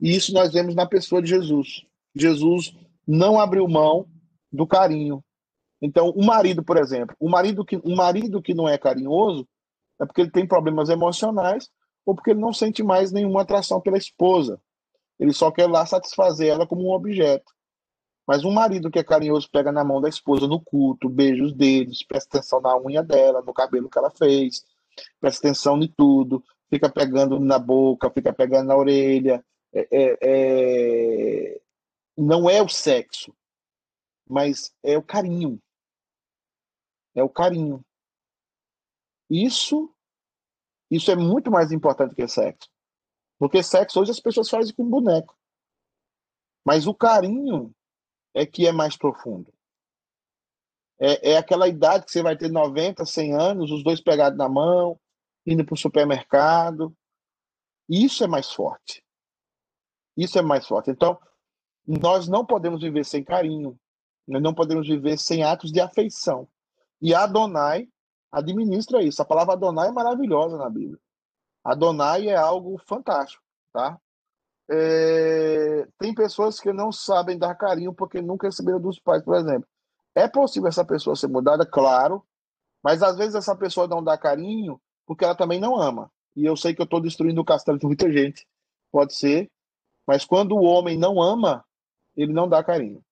E 0.00 0.14
isso 0.16 0.32
nós 0.32 0.52
vemos 0.52 0.74
na 0.74 0.86
pessoa 0.86 1.20
de 1.20 1.28
Jesus. 1.28 1.84
Jesus 2.14 2.74
não 3.06 3.38
abriu 3.38 3.68
mão 3.68 4.06
do 4.50 4.66
carinho. 4.66 5.22
Então, 5.82 6.10
o 6.10 6.24
marido, 6.24 6.62
por 6.62 6.78
exemplo, 6.78 7.14
o 7.20 7.28
marido 7.28 7.64
que, 7.64 7.76
um 7.84 7.94
marido 7.94 8.40
que 8.40 8.54
não 8.54 8.68
é 8.68 8.78
carinhoso 8.78 9.46
é 10.00 10.06
porque 10.06 10.22
ele 10.22 10.30
tem 10.30 10.46
problemas 10.46 10.88
emocionais 10.88 11.70
ou 12.06 12.14
porque 12.14 12.30
ele 12.30 12.40
não 12.40 12.52
sente 12.52 12.82
mais 12.82 13.12
nenhuma 13.12 13.42
atração 13.42 13.80
pela 13.80 13.98
esposa. 13.98 14.60
Ele 15.18 15.32
só 15.32 15.50
quer 15.50 15.68
lá 15.68 15.84
satisfazer 15.84 16.48
ela 16.48 16.66
como 16.66 16.88
um 16.88 16.92
objeto. 16.92 17.52
Mas 18.26 18.44
um 18.44 18.50
marido 18.50 18.90
que 18.90 18.98
é 18.98 19.04
carinhoso 19.04 19.48
pega 19.50 19.70
na 19.70 19.84
mão 19.84 20.00
da 20.00 20.08
esposa 20.08 20.46
no 20.46 20.60
culto, 20.60 21.08
beija 21.08 21.44
os 21.44 21.52
dedos, 21.52 22.02
presta 22.02 22.38
atenção 22.38 22.60
na 22.60 22.76
unha 22.78 23.02
dela, 23.02 23.42
no 23.42 23.52
cabelo 23.52 23.90
que 23.90 23.98
ela 23.98 24.10
fez, 24.10 24.64
presta 25.20 25.48
atenção 25.48 25.78
em 25.82 25.88
tudo, 25.88 26.42
fica 26.70 26.88
pegando 26.88 27.38
na 27.38 27.58
boca, 27.58 28.10
fica 28.10 28.32
pegando 28.32 28.68
na 28.68 28.76
orelha. 28.76 29.44
É, 29.72 29.88
é, 29.90 30.18
é... 30.22 31.60
Não 32.16 32.48
é 32.48 32.62
o 32.62 32.68
sexo, 32.68 33.34
mas 34.28 34.72
é 34.82 34.96
o 34.96 35.02
carinho. 35.02 35.60
É 37.14 37.22
o 37.22 37.28
carinho. 37.28 37.84
Isso, 39.30 39.94
isso 40.90 41.10
é 41.10 41.16
muito 41.16 41.50
mais 41.50 41.70
importante 41.70 42.14
que 42.14 42.26
sexo. 42.26 42.68
Porque 43.38 43.62
sexo 43.62 44.00
hoje 44.00 44.10
as 44.10 44.20
pessoas 44.20 44.50
fazem 44.50 44.74
com 44.74 44.84
boneco. 44.84 45.38
Mas 46.64 46.86
o 46.86 46.94
carinho 46.94 47.74
é 48.34 48.44
que 48.44 48.66
é 48.66 48.72
mais 48.72 48.96
profundo. 48.96 49.52
É, 51.00 51.32
é 51.32 51.36
aquela 51.38 51.66
idade 51.68 52.04
que 52.04 52.12
você 52.12 52.22
vai 52.22 52.36
ter 52.36 52.50
90, 52.50 53.06
100 53.06 53.34
anos, 53.34 53.70
os 53.70 53.82
dois 53.82 54.00
pegados 54.02 54.36
na 54.36 54.48
mão, 54.48 55.00
indo 55.46 55.64
para 55.64 55.74
o 55.74 55.78
supermercado. 55.78 56.94
Isso 57.88 58.22
é 58.22 58.26
mais 58.26 58.52
forte. 58.52 59.02
Isso 60.16 60.38
é 60.38 60.42
mais 60.42 60.66
forte. 60.66 60.90
Então, 60.90 61.18
nós 61.86 62.28
não 62.28 62.44
podemos 62.44 62.82
viver 62.82 63.04
sem 63.04 63.24
carinho. 63.24 63.78
Nós 64.28 64.42
não 64.42 64.54
podemos 64.54 64.86
viver 64.86 65.18
sem 65.18 65.42
atos 65.42 65.72
de 65.72 65.80
afeição. 65.80 66.46
E 67.00 67.14
Adonai 67.14 67.88
administra 68.30 69.02
isso. 69.02 69.20
A 69.20 69.24
palavra 69.24 69.54
Adonai 69.54 69.88
é 69.88 69.92
maravilhosa 69.92 70.56
na 70.56 70.68
Bíblia. 70.68 70.98
Adonai 71.64 72.28
é 72.28 72.36
algo 72.36 72.80
fantástico, 72.86 73.42
tá? 73.72 73.98
É... 74.70 75.86
Tem 75.98 76.14
pessoas 76.14 76.60
que 76.60 76.72
não 76.72 76.92
sabem 76.92 77.38
dar 77.38 77.54
carinho 77.54 77.92
porque 77.92 78.22
nunca 78.22 78.46
receberam 78.46 78.80
dos 78.80 78.98
pais, 78.98 79.22
por 79.22 79.36
exemplo. 79.36 79.68
É 80.14 80.28
possível 80.28 80.68
essa 80.68 80.84
pessoa 80.84 81.16
ser 81.16 81.28
mudada, 81.28 81.66
claro, 81.66 82.24
mas 82.82 83.02
às 83.02 83.16
vezes 83.16 83.34
essa 83.34 83.54
pessoa 83.54 83.86
não 83.86 84.02
dá 84.02 84.16
carinho 84.16 84.80
porque 85.06 85.24
ela 85.24 85.34
também 85.34 85.60
não 85.60 85.76
ama. 85.76 86.10
E 86.36 86.44
eu 86.44 86.56
sei 86.56 86.74
que 86.74 86.80
eu 86.80 86.84
estou 86.84 87.00
destruindo 87.00 87.40
o 87.40 87.44
castelo 87.44 87.78
de 87.78 87.86
muita 87.86 88.10
gente, 88.10 88.46
pode 88.90 89.14
ser, 89.14 89.50
mas 90.06 90.24
quando 90.24 90.52
o 90.52 90.62
homem 90.62 90.96
não 90.96 91.20
ama, 91.20 91.64
ele 92.16 92.32
não 92.32 92.48
dá 92.48 92.62
carinho. 92.62 93.04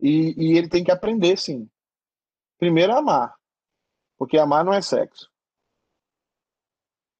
E, 0.00 0.34
e 0.36 0.58
ele 0.58 0.68
tem 0.68 0.82
que 0.82 0.90
aprender, 0.90 1.36
sim. 1.38 1.68
Primeiro, 2.58 2.94
amar, 2.96 3.34
porque 4.22 4.38
amar 4.38 4.64
não 4.64 4.72
é 4.72 4.80
sexo. 4.80 5.28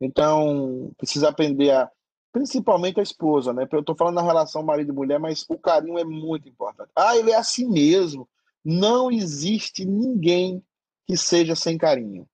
Então, 0.01 0.93
precisa 0.97 1.31
aprender 1.31 1.73
a. 1.73 1.91
Principalmente 2.31 3.01
a 3.01 3.03
esposa, 3.03 3.53
né? 3.53 3.67
Eu 3.73 3.81
estou 3.81 3.97
falando 3.97 4.15
na 4.15 4.23
relação 4.23 4.63
marido 4.63 4.93
e 4.93 4.95
mulher, 4.95 5.19
mas 5.19 5.45
o 5.49 5.59
carinho 5.59 5.99
é 5.99 6.05
muito 6.05 6.49
importante. 6.49 6.93
Ah, 6.95 7.17
ele 7.17 7.33
é 7.33 7.35
assim 7.35 7.69
mesmo. 7.69 8.29
Não 8.65 9.11
existe 9.11 9.85
ninguém 9.85 10.65
que 11.05 11.17
seja 11.17 11.57
sem 11.57 11.77
carinho. 11.77 12.25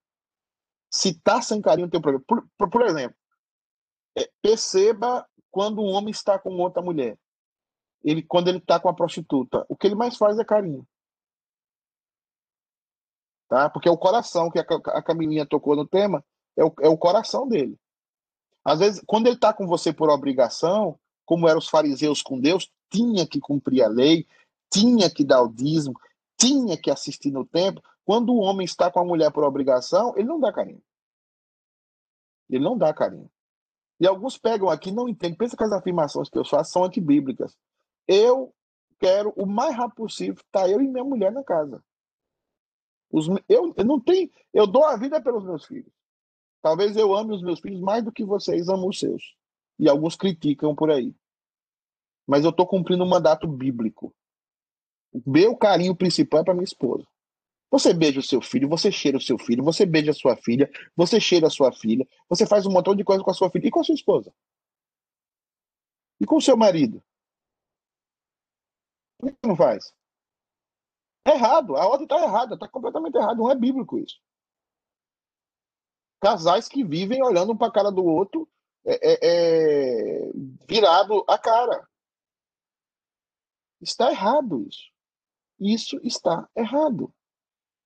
Se 0.87 1.19
tá 1.19 1.41
sem 1.41 1.59
carinho, 1.59 1.89
tem 1.89 1.99
problema. 1.99 2.23
Por, 2.27 2.47
por, 2.55 2.69
por 2.69 2.83
exemplo, 2.83 3.17
é, 4.15 4.29
perceba 4.39 5.27
quando 5.49 5.81
um 5.81 5.89
homem 5.89 6.11
está 6.11 6.37
com 6.37 6.51
outra 6.57 6.83
mulher. 6.83 7.17
Ele, 8.03 8.21
quando 8.21 8.49
ele 8.49 8.59
está 8.59 8.79
com 8.79 8.87
a 8.87 8.93
prostituta, 8.93 9.65
o 9.67 9.75
que 9.75 9.87
ele 9.87 9.95
mais 9.95 10.15
faz 10.15 10.37
é 10.37 10.45
carinho. 10.45 10.87
Tá? 13.49 13.67
Porque 13.67 13.89
é 13.89 13.91
o 13.91 13.97
coração 13.97 14.49
que 14.51 14.59
a, 14.59 14.61
a 14.61 15.01
Camilinha 15.01 15.45
tocou 15.45 15.75
no 15.75 15.85
tema, 15.85 16.23
é 16.55 16.63
o, 16.63 16.71
é 16.81 16.87
o 16.87 16.97
coração 16.97 17.47
dele. 17.47 17.75
Às 18.63 18.79
vezes, 18.79 19.01
quando 19.07 19.25
ele 19.25 19.35
está 19.35 19.51
com 19.51 19.65
você 19.65 19.91
por 19.91 20.09
obrigação, 20.09 20.99
como 21.25 21.47
eram 21.47 21.57
os 21.57 21.67
fariseus 21.67 22.21
com 22.21 22.39
Deus, 22.39 22.71
tinha 22.91 23.25
que 23.25 23.39
cumprir 23.39 23.81
a 23.83 23.87
lei, 23.87 24.27
tinha 24.71 25.09
que 25.09 25.23
dar 25.23 25.41
o 25.41 25.51
dízimo, 25.51 25.99
tinha 26.37 26.77
que 26.77 26.91
assistir 26.91 27.31
no 27.31 27.43
templo. 27.43 27.83
Quando 28.05 28.31
o 28.31 28.39
homem 28.39 28.65
está 28.65 28.91
com 28.91 28.99
a 28.99 29.05
mulher 29.05 29.31
por 29.31 29.43
obrigação, 29.43 30.13
ele 30.15 30.27
não 30.27 30.39
dá 30.39 30.53
carinho. 30.53 30.81
Ele 32.47 32.63
não 32.63 32.77
dá 32.77 32.93
carinho. 32.93 33.29
E 33.99 34.07
alguns 34.07 34.37
pegam 34.37 34.69
aqui, 34.69 34.91
não 34.91 35.09
entendem, 35.09 35.37
pensa 35.37 35.57
que 35.57 35.63
as 35.63 35.71
afirmações 35.71 36.29
que 36.29 36.37
eu 36.37 36.45
faço 36.45 36.71
são 36.71 36.83
antibíblicas. 36.83 37.57
Eu 38.07 38.53
quero, 38.99 39.33
o 39.35 39.45
mais 39.45 39.75
rápido 39.75 39.95
possível, 39.95 40.35
estar 40.35 40.61
tá 40.61 40.69
eu 40.69 40.81
e 40.81 40.87
minha 40.87 41.03
mulher 41.03 41.31
na 41.31 41.43
casa. 41.43 41.83
Os, 43.11 43.27
eu, 43.47 43.73
eu 43.75 43.83
não 43.83 43.99
tenho, 43.99 44.29
eu 44.53 44.67
dou 44.67 44.83
a 44.83 44.95
vida 44.95 45.21
pelos 45.21 45.43
meus 45.43 45.65
filhos. 45.65 45.91
Talvez 46.61 46.95
eu 46.95 47.15
ame 47.15 47.33
os 47.33 47.41
meus 47.41 47.59
filhos 47.59 47.79
mais 47.79 48.03
do 48.03 48.11
que 48.11 48.23
vocês 48.23 48.67
amam 48.69 48.89
os 48.89 48.99
seus. 48.99 49.35
E 49.79 49.89
alguns 49.89 50.15
criticam 50.15 50.75
por 50.75 50.91
aí. 50.91 51.15
Mas 52.27 52.43
eu 52.43 52.49
estou 52.51 52.67
cumprindo 52.67 53.03
um 53.03 53.07
mandato 53.07 53.47
bíblico. 53.47 54.13
O 55.11 55.21
meu 55.25 55.55
carinho 55.55 55.95
principal 55.95 56.41
é 56.41 56.43
para 56.43 56.53
minha 56.53 56.63
esposa. 56.63 57.07
Você 57.71 57.93
beija 57.93 58.19
o 58.19 58.23
seu 58.23 58.41
filho, 58.41 58.67
você 58.67 58.91
cheira 58.91 59.17
o 59.17 59.21
seu 59.21 59.37
filho, 59.37 59.63
você 59.63 59.85
beija 59.85 60.11
a 60.11 60.13
sua 60.13 60.35
filha, 60.35 60.69
você 60.95 61.19
cheira 61.19 61.47
a 61.47 61.51
sua 61.51 61.71
filha, 61.71 62.07
você 62.27 62.45
faz 62.45 62.65
um 62.65 62.71
montão 62.71 62.95
de 62.95 63.03
coisa 63.03 63.23
com 63.23 63.29
a 63.29 63.33
sua 63.33 63.49
filha 63.49 63.67
e 63.67 63.71
com 63.71 63.79
a 63.79 63.83
sua 63.83 63.95
esposa. 63.95 64.33
E 66.19 66.25
com 66.25 66.37
o 66.37 66.41
seu 66.41 66.57
marido. 66.57 67.01
Por 69.17 69.31
que 69.31 69.47
não 69.47 69.55
faz? 69.55 69.93
É 71.25 71.31
errado, 71.31 71.75
a 71.75 71.85
ordem 71.85 72.03
está 72.03 72.21
errada, 72.21 72.55
está 72.55 72.67
completamente 72.67 73.15
errado, 73.15 73.37
não 73.37 73.51
é 73.51 73.55
bíblico 73.55 73.97
isso. 73.99 74.19
Casais 76.21 76.67
que 76.67 76.83
vivem 76.83 77.23
olhando 77.23 77.53
um 77.53 77.57
para 77.57 77.67
a 77.67 77.71
cara 77.71 77.91
do 77.91 78.03
outro, 78.03 78.49
é, 78.85 79.11
é, 79.11 79.19
é, 79.21 80.31
virado 80.67 81.23
a 81.27 81.37
cara. 81.37 81.87
Está 83.81 84.11
errado 84.11 84.65
isso. 84.67 84.91
Isso 85.59 85.99
está 86.03 86.49
errado. 86.55 87.13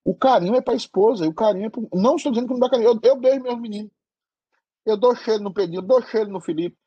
O 0.05 0.15
carinho 0.15 0.55
é 0.55 0.61
para 0.61 0.73
a 0.73 0.77
esposa, 0.77 1.25
e 1.25 1.29
o 1.29 1.34
carinho 1.34 1.65
é 1.65 1.69
para. 1.69 1.81
Não 1.93 2.15
estou 2.15 2.31
dizendo 2.31 2.47
que 2.47 2.53
não 2.53 2.59
dá 2.59 2.69
carinho. 2.69 2.89
Eu, 2.89 2.99
eu 3.03 3.15
beijo 3.19 3.41
meus 3.41 3.59
meninos. 3.59 3.91
Eu 4.86 4.97
dou 4.97 5.15
cheiro 5.15 5.41
no 5.43 5.53
Pedrinho, 5.53 5.81
dou 5.81 6.01
cheiro 6.01 6.29
no 6.29 6.41
Felipe. 6.41 6.77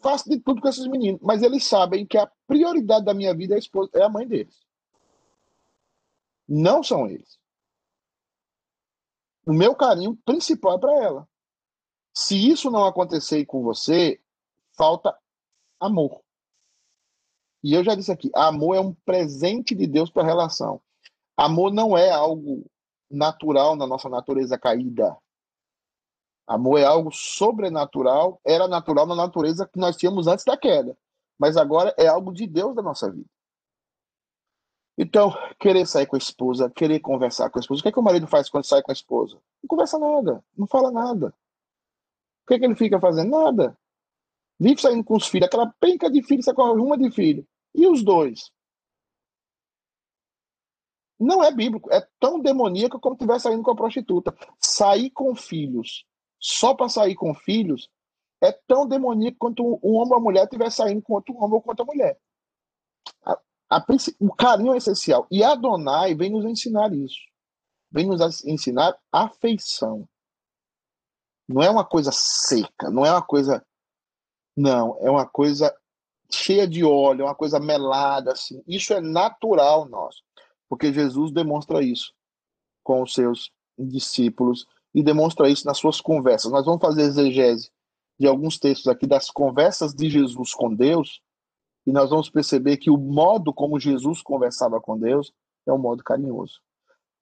Faço 0.00 0.28
de 0.28 0.38
tudo 0.38 0.60
com 0.60 0.68
esses 0.68 0.86
meninos. 0.86 1.20
Mas 1.22 1.42
eles 1.42 1.64
sabem 1.64 2.06
que 2.06 2.16
a 2.16 2.30
prioridade 2.46 3.04
da 3.04 3.14
minha 3.14 3.34
vida 3.34 3.54
é 3.54 3.56
a, 3.56 3.58
esposa, 3.58 3.90
é 3.94 4.02
a 4.02 4.08
mãe 4.08 4.26
deles. 4.26 4.65
Não 6.48 6.82
são 6.82 7.06
eles. 7.08 7.38
O 9.46 9.52
meu 9.52 9.74
carinho 9.74 10.16
principal 10.24 10.76
é 10.76 10.80
para 10.80 11.02
ela. 11.02 11.28
Se 12.14 12.48
isso 12.48 12.70
não 12.70 12.84
acontecer 12.84 13.44
com 13.46 13.62
você, 13.62 14.20
falta 14.76 15.16
amor. 15.78 16.22
E 17.62 17.74
eu 17.74 17.84
já 17.84 17.94
disse 17.94 18.12
aqui, 18.12 18.30
amor 18.34 18.76
é 18.76 18.80
um 18.80 18.94
presente 18.94 19.74
de 19.74 19.86
Deus 19.86 20.10
para 20.10 20.22
a 20.22 20.26
relação. 20.26 20.80
Amor 21.36 21.72
não 21.72 21.96
é 21.96 22.10
algo 22.10 22.64
natural 23.10 23.76
na 23.76 23.86
nossa 23.86 24.08
natureza 24.08 24.58
caída. 24.58 25.16
Amor 26.46 26.78
é 26.78 26.84
algo 26.84 27.10
sobrenatural, 27.12 28.40
era 28.44 28.68
natural 28.68 29.06
na 29.06 29.16
natureza 29.16 29.66
que 29.66 29.78
nós 29.78 29.96
tínhamos 29.96 30.26
antes 30.26 30.44
da 30.44 30.56
queda, 30.56 30.96
mas 31.38 31.56
agora 31.56 31.92
é 31.98 32.06
algo 32.06 32.32
de 32.32 32.46
Deus 32.46 32.74
da 32.74 32.82
nossa 32.82 33.10
vida. 33.10 33.28
Então, 34.98 35.30
querer 35.58 35.86
sair 35.86 36.06
com 36.06 36.16
a 36.16 36.18
esposa, 36.18 36.70
querer 36.70 37.00
conversar 37.00 37.50
com 37.50 37.58
a 37.58 37.60
esposa. 37.60 37.80
O 37.80 37.82
que, 37.82 37.88
é 37.88 37.92
que 37.92 38.00
o 38.00 38.02
marido 38.02 38.26
faz 38.26 38.48
quando 38.48 38.64
sai 38.64 38.82
com 38.82 38.90
a 38.90 38.94
esposa? 38.94 39.36
Não 39.62 39.68
conversa 39.68 39.98
nada, 39.98 40.42
não 40.56 40.66
fala 40.66 40.90
nada. 40.90 41.34
O 42.44 42.48
que, 42.48 42.54
é 42.54 42.58
que 42.58 42.64
ele 42.64 42.74
fica 42.74 42.98
fazendo? 42.98 43.30
Nada. 43.30 43.76
Vive 44.58 44.80
saindo 44.80 45.04
com 45.04 45.16
os 45.16 45.26
filhos, 45.26 45.46
aquela 45.46 45.66
penca 45.78 46.10
de 46.10 46.22
filho, 46.22 46.42
sai 46.42 46.54
com 46.54 46.62
uma 46.62 46.96
de 46.96 47.10
filho. 47.10 47.46
E 47.74 47.86
os 47.86 48.02
dois? 48.02 48.50
Não 51.18 51.42
é 51.42 51.50
bíblico, 51.50 51.92
é 51.92 52.06
tão 52.18 52.40
demoníaco 52.40 53.00
como 53.00 53.14
estiver 53.14 53.38
saindo 53.38 53.62
com 53.62 53.70
a 53.70 53.76
prostituta. 53.76 54.34
Sair 54.58 55.10
com 55.10 55.34
filhos, 55.34 56.06
só 56.38 56.74
para 56.74 56.88
sair 56.88 57.14
com 57.14 57.34
filhos, 57.34 57.90
é 58.40 58.52
tão 58.52 58.86
demoníaco 58.86 59.38
quanto 59.38 59.62
um 59.62 59.68
homem 59.72 59.82
ou 59.82 60.04
uma 60.06 60.20
mulher 60.20 60.44
estiver 60.44 60.70
saindo 60.70 61.02
com 61.02 61.14
outro 61.14 61.34
homem 61.36 61.54
ou 61.54 61.62
com 61.62 61.70
outra 61.70 61.84
mulher. 61.84 62.18
A, 63.70 63.84
o 64.20 64.34
carinho 64.34 64.72
é 64.72 64.76
essencial. 64.76 65.26
E 65.30 65.42
Adonai 65.42 66.14
vem 66.14 66.30
nos 66.30 66.44
ensinar 66.44 66.92
isso. 66.92 67.18
Vem 67.90 68.06
nos 68.06 68.44
ensinar 68.44 68.96
afeição. 69.12 70.08
Não 71.48 71.62
é 71.62 71.70
uma 71.70 71.84
coisa 71.84 72.10
seca, 72.12 72.90
não 72.90 73.04
é 73.04 73.10
uma 73.10 73.22
coisa. 73.22 73.64
Não, 74.56 74.96
é 75.00 75.10
uma 75.10 75.26
coisa 75.26 75.74
cheia 76.30 76.66
de 76.66 76.82
óleo, 76.84 77.22
é 77.22 77.24
uma 77.24 77.34
coisa 77.34 77.60
melada, 77.60 78.32
assim. 78.32 78.62
Isso 78.66 78.92
é 78.92 79.00
natural 79.00 79.88
nosso 79.88 80.26
porque 80.68 80.92
Jesus 80.92 81.32
demonstra 81.32 81.82
isso 81.82 82.12
com 82.82 83.02
os 83.02 83.14
seus 83.14 83.50
discípulos 83.78 84.66
e 84.94 85.02
demonstra 85.02 85.48
isso 85.48 85.66
nas 85.66 85.78
suas 85.78 86.00
conversas. 86.00 86.50
Nós 86.50 86.64
vamos 86.64 86.80
fazer 86.80 87.02
exegese 87.02 87.70
de 88.18 88.26
alguns 88.26 88.58
textos 88.58 88.88
aqui 88.88 89.06
das 89.06 89.30
conversas 89.30 89.94
de 89.94 90.08
Jesus 90.08 90.54
com 90.54 90.74
Deus 90.74 91.20
e 91.86 91.92
nós 91.92 92.10
vamos 92.10 92.28
perceber 92.28 92.76
que 92.78 92.90
o 92.90 92.96
modo 92.96 93.54
como 93.54 93.78
Jesus 93.78 94.20
conversava 94.20 94.80
com 94.80 94.98
Deus 94.98 95.32
é 95.66 95.72
um 95.72 95.78
modo 95.78 96.02
carinhoso. 96.02 96.60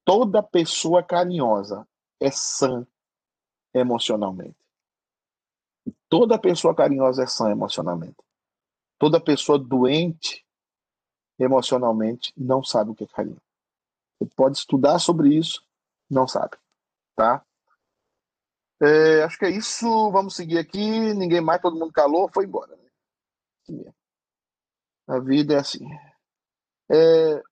Toda 0.04 0.42
pessoa 0.42 1.02
carinhosa 1.02 1.86
é 2.18 2.30
sã 2.30 2.86
emocionalmente. 3.74 4.56
Toda 6.08 6.38
pessoa 6.38 6.74
carinhosa 6.74 7.24
é 7.24 7.26
sã 7.26 7.50
emocionalmente. 7.50 8.16
Toda 8.98 9.20
pessoa 9.20 9.58
doente 9.58 10.44
emocionalmente 11.38 12.32
não 12.36 12.62
sabe 12.62 12.90
o 12.90 12.94
que 12.94 13.04
é 13.04 13.06
carinho. 13.06 13.40
Você 14.18 14.30
pode 14.34 14.56
estudar 14.56 14.98
sobre 14.98 15.34
isso, 15.34 15.62
não 16.08 16.26
sabe, 16.26 16.56
tá? 17.16 17.44
É, 18.80 19.22
acho 19.22 19.38
que 19.38 19.44
é 19.44 19.50
isso. 19.50 20.10
Vamos 20.10 20.36
seguir 20.36 20.58
aqui. 20.58 21.14
Ninguém 21.14 21.40
mais, 21.40 21.60
todo 21.60 21.78
mundo 21.78 21.92
calou, 21.92 22.28
foi 22.32 22.44
embora. 22.44 22.76
Né? 23.68 23.92
A 25.06 25.18
vida 25.18 25.54
é 25.54 25.58
assim. 25.58 25.86
É... 26.90 27.42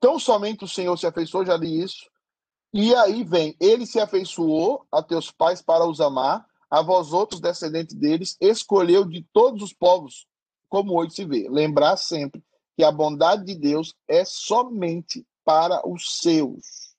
Tão 0.00 0.18
somente 0.18 0.64
o 0.64 0.68
Senhor 0.68 0.96
se 0.96 1.06
afeiçoou, 1.06 1.44
já 1.44 1.56
li 1.56 1.82
isso. 1.82 2.08
E 2.72 2.94
aí 2.94 3.24
vem, 3.24 3.56
ele 3.58 3.86
se 3.86 3.98
afeiçoou 3.98 4.86
a 4.92 5.02
teus 5.02 5.30
pais 5.30 5.62
para 5.62 5.86
os 5.86 6.00
amar, 6.00 6.46
a 6.70 6.82
vós 6.82 7.12
outros 7.12 7.40
descendentes 7.40 7.96
deles, 7.96 8.36
escolheu 8.40 9.04
de 9.04 9.26
todos 9.32 9.62
os 9.62 9.72
povos 9.72 10.26
como 10.68 10.98
hoje 10.98 11.14
se 11.14 11.24
vê. 11.24 11.48
Lembrar 11.48 11.96
sempre 11.96 12.44
que 12.76 12.84
a 12.84 12.92
bondade 12.92 13.44
de 13.44 13.54
Deus 13.54 13.94
é 14.06 14.24
somente 14.24 15.26
para 15.44 15.86
os 15.88 16.18
seus. 16.18 16.94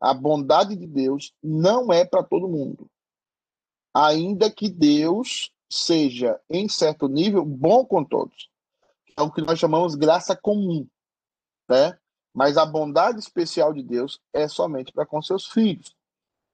A 0.00 0.14
bondade 0.14 0.76
de 0.76 0.86
Deus 0.86 1.34
não 1.42 1.92
é 1.92 2.04
para 2.04 2.22
todo 2.22 2.48
mundo. 2.48 2.88
Ainda 3.92 4.50
que 4.50 4.68
Deus 4.68 5.50
seja, 5.70 6.40
em 6.48 6.68
certo 6.68 7.08
nível, 7.08 7.44
bom 7.44 7.84
com 7.84 8.04
todos. 8.04 8.48
É 9.16 9.22
o 9.22 9.30
que 9.30 9.42
nós 9.42 9.58
chamamos 9.58 9.94
graça 9.94 10.36
comum. 10.36 10.86
Né? 11.68 11.96
Mas 12.32 12.56
a 12.56 12.66
bondade 12.66 13.18
especial 13.18 13.72
de 13.72 13.82
Deus 13.82 14.20
é 14.32 14.48
somente 14.48 14.92
para 14.92 15.06
com 15.06 15.22
seus 15.22 15.46
filhos. 15.46 15.94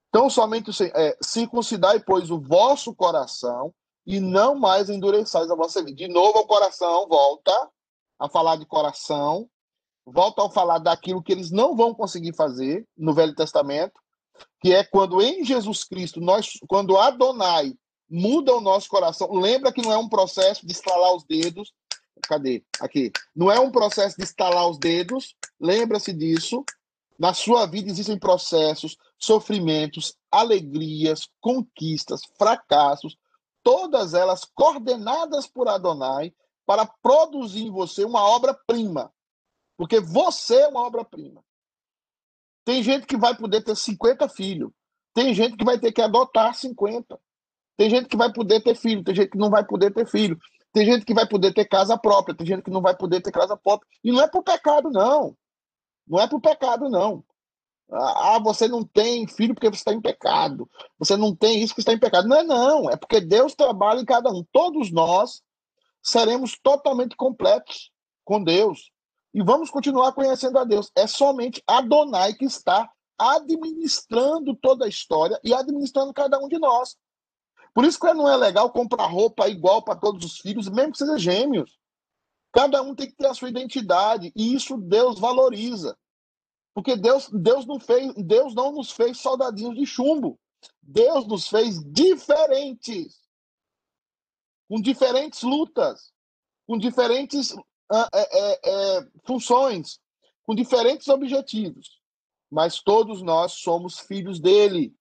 Então, 0.09 0.29
somente 0.29 0.71
é, 0.95 1.17
circuncidai, 1.23 2.01
pois, 2.01 2.31
o 2.31 2.41
vosso 2.41 2.95
coração 2.95 3.73
e 4.07 4.19
não 4.19 4.57
mais 4.57 4.91
endureçais 4.91 5.51
a 5.51 5.55
vossa 5.55 5.83
vida. 5.83 5.97
De 5.97 6.09
novo, 6.09 6.41
o 6.41 6.47
coração 6.47 7.07
volta 7.09 7.71
a 8.19 8.29
falar 8.29 8.57
de 8.57 8.67
coração, 8.67 9.49
volta 10.05 10.45
a 10.45 10.51
falar 10.51 10.79
daquilo 10.79 11.23
que 11.23 11.33
eles 11.33 11.51
não 11.51 11.77
vão 11.77 11.95
conseguir 11.95 12.35
fazer 12.35 12.87
no 12.97 13.15
Velho 13.15 13.35
Testamento, 13.35 14.01
que 14.61 14.75
é 14.75 14.83
quando 14.85 15.23
em 15.23 15.45
Jesus 15.45 15.85
Cristo, 15.85 16.21
nós, 16.21 16.59
quando 16.69 16.99
Adonai 16.99 17.75
muda 18.11 18.55
o 18.55 18.61
nosso 18.61 18.89
coração, 18.89 19.33
lembra 19.33 19.73
que 19.73 19.81
não 19.81 19.93
é 19.93 19.97
um 19.97 20.09
processo 20.09 20.67
de 20.67 20.73
estalar 20.73 21.15
os 21.15 21.25
dedos, 21.25 21.73
cadê? 22.23 22.65
Aqui. 22.81 23.13
Não 23.35 23.51
é 23.51 23.61
um 23.61 23.71
processo 23.71 24.17
de 24.17 24.25
estalar 24.25 24.69
os 24.69 24.79
dedos, 24.79 25.37
lembra-se 25.61 26.13
disso. 26.13 26.65
Na 27.19 27.33
sua 27.35 27.67
vida 27.67 27.89
existem 27.89 28.19
processos, 28.19 28.97
sofrimentos, 29.19 30.17
alegrias, 30.31 31.29
conquistas, 31.41 32.23
fracassos, 32.37 33.17
todas 33.63 34.15
elas 34.15 34.45
coordenadas 34.55 35.47
por 35.47 35.69
Adonai 35.69 36.33
para 36.67 36.87
produzir 36.87 37.65
em 37.65 37.71
você 37.71 38.05
uma 38.05 38.23
obra-prima. 38.23 39.13
Porque 39.77 40.01
você 40.01 40.63
é 40.63 40.69
uma 40.69 40.81
obra-prima. 40.87 41.45
Tem 42.65 42.83
gente 42.83 43.07
que 43.07 43.17
vai 43.17 43.37
poder 43.37 43.63
ter 43.63 43.77
50 43.77 44.29
filhos. 44.29 44.71
Tem 45.13 45.35
gente 45.35 45.57
que 45.57 45.65
vai 45.65 45.79
ter 45.79 45.93
que 45.93 46.01
adotar 46.01 46.55
50. 46.55 47.21
Tem 47.81 47.89
gente 47.89 48.09
que 48.09 48.17
vai 48.19 48.31
poder 48.31 48.61
ter 48.61 48.75
filho. 48.75 49.03
Tem 49.03 49.15
gente 49.15 49.31
que 49.31 49.39
não 49.39 49.49
vai 49.49 49.65
poder 49.65 49.91
ter 49.91 50.07
filho. 50.07 50.39
Tem 50.71 50.85
gente 50.85 51.03
que 51.03 51.15
vai 51.15 51.27
poder 51.27 51.55
ter 51.55 51.65
casa 51.65 51.97
própria. 51.97 52.37
Tem 52.37 52.47
gente 52.47 52.63
que 52.63 52.71
não 52.71 52.83
vai 52.83 52.95
poder 52.95 53.23
ter 53.23 53.33
casa 53.33 53.57
própria. 53.57 53.89
E 54.05 54.13
não 54.13 54.21
é 54.21 54.29
por 54.29 54.43
pecado, 54.43 54.91
não. 54.91 55.35
Não 56.07 56.21
é 56.21 56.29
por 56.29 56.43
pecado, 56.43 56.91
não. 56.91 57.25
Ah, 57.91 58.39
você 58.39 58.69
não 58.69 58.85
tem 58.85 59.27
filho 59.27 59.55
porque 59.55 59.71
você 59.71 59.79
está 59.79 59.95
em 59.95 60.01
pecado. 60.03 60.69
Você 60.99 61.17
não 61.17 61.35
tem 61.35 61.63
isso 61.63 61.69
porque 61.69 61.81
está 61.81 61.95
em 61.95 61.99
pecado. 61.99 62.29
Não 62.29 62.37
é 62.37 62.43
não. 62.43 62.91
É 62.91 62.99
porque 62.99 63.19
Deus 63.19 63.55
trabalha 63.55 64.03
em 64.03 64.05
cada 64.05 64.31
um. 64.31 64.45
Todos 64.53 64.93
nós 64.93 65.41
seremos 66.03 66.59
totalmente 66.63 67.17
completos 67.17 67.91
com 68.27 68.45
Deus. 68.45 68.93
E 69.33 69.43
vamos 69.43 69.71
continuar 69.71 70.13
conhecendo 70.13 70.59
a 70.59 70.65
Deus. 70.65 70.93
É 70.95 71.07
somente 71.07 71.63
Adonai 71.67 72.35
que 72.35 72.45
está 72.45 72.91
administrando 73.19 74.55
toda 74.55 74.85
a 74.85 74.89
história 74.89 75.41
e 75.43 75.55
administrando 75.55 76.13
cada 76.13 76.39
um 76.39 76.47
de 76.47 76.59
nós. 76.59 76.95
Por 77.75 77.85
isso 77.85 77.99
que 77.99 78.13
não 78.13 78.29
é 78.29 78.37
legal 78.37 78.71
comprar 78.71 79.07
roupa 79.07 79.49
igual 79.49 79.83
para 79.83 79.99
todos 79.99 80.25
os 80.25 80.39
filhos, 80.39 80.69
mesmo 80.69 80.93
que 80.93 80.99
sejam 80.99 81.19
gêmeos. 81.19 81.79
Cada 82.53 82.83
um 82.83 82.95
tem 82.95 83.07
que 83.09 83.17
ter 83.17 83.27
a 83.27 83.35
sua 83.35 83.49
identidade 83.49 84.33
e 84.35 84.55
isso 84.55 84.77
Deus 84.77 85.19
valoriza. 85.19 85.97
Porque 86.75 86.97
Deus, 86.97 87.29
Deus, 87.33 87.67
não, 87.67 87.79
fez, 87.79 88.13
Deus 88.15 88.55
não 88.55 88.73
nos 88.73 88.91
fez 88.91 89.19
soldadinhos 89.19 89.77
de 89.77 89.87
chumbo. 89.87 90.39
Deus 90.83 91.27
nos 91.27 91.49
fez 91.49 91.83
diferentes. 91.85 93.21
Com 94.69 94.81
diferentes 94.81 95.43
lutas, 95.43 96.13
com 96.67 96.79
diferentes 96.79 97.55
é, 97.93 98.07
é, 98.15 98.61
é, 98.99 99.09
funções, 99.25 100.01
com 100.45 100.55
diferentes 100.55 101.09
objetivos. 101.09 102.01
Mas 102.51 102.81
todos 102.83 103.23
nós 103.23 103.53
somos 103.53 103.99
filhos 104.01 104.41
dele, 104.41 104.95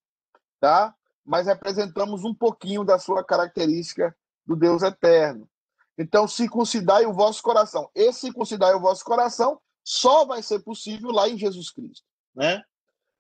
tá? 0.59 0.95
Mas 1.30 1.45
representamos 1.45 2.23
um 2.23 2.34
pouquinho 2.34 2.84
da 2.84 2.97
sua 2.97 3.23
característica 3.23 4.17
do 4.43 4.55
Deus 4.55 4.82
eterno. 4.82 5.47
Então, 5.95 6.27
circuncidai 6.27 7.05
o 7.05 7.13
vosso 7.13 7.43
coração. 7.43 7.88
Esse 7.93 8.21
circuncidai 8.21 8.73
o 8.73 8.80
vosso 8.80 9.05
coração 9.05 9.61
só 9.84 10.25
vai 10.25 10.41
ser 10.41 10.61
possível 10.61 11.11
lá 11.11 11.30
em 11.30 11.38
Jesus 11.38 11.69
Cristo, 11.69 12.03
né? 12.34 12.63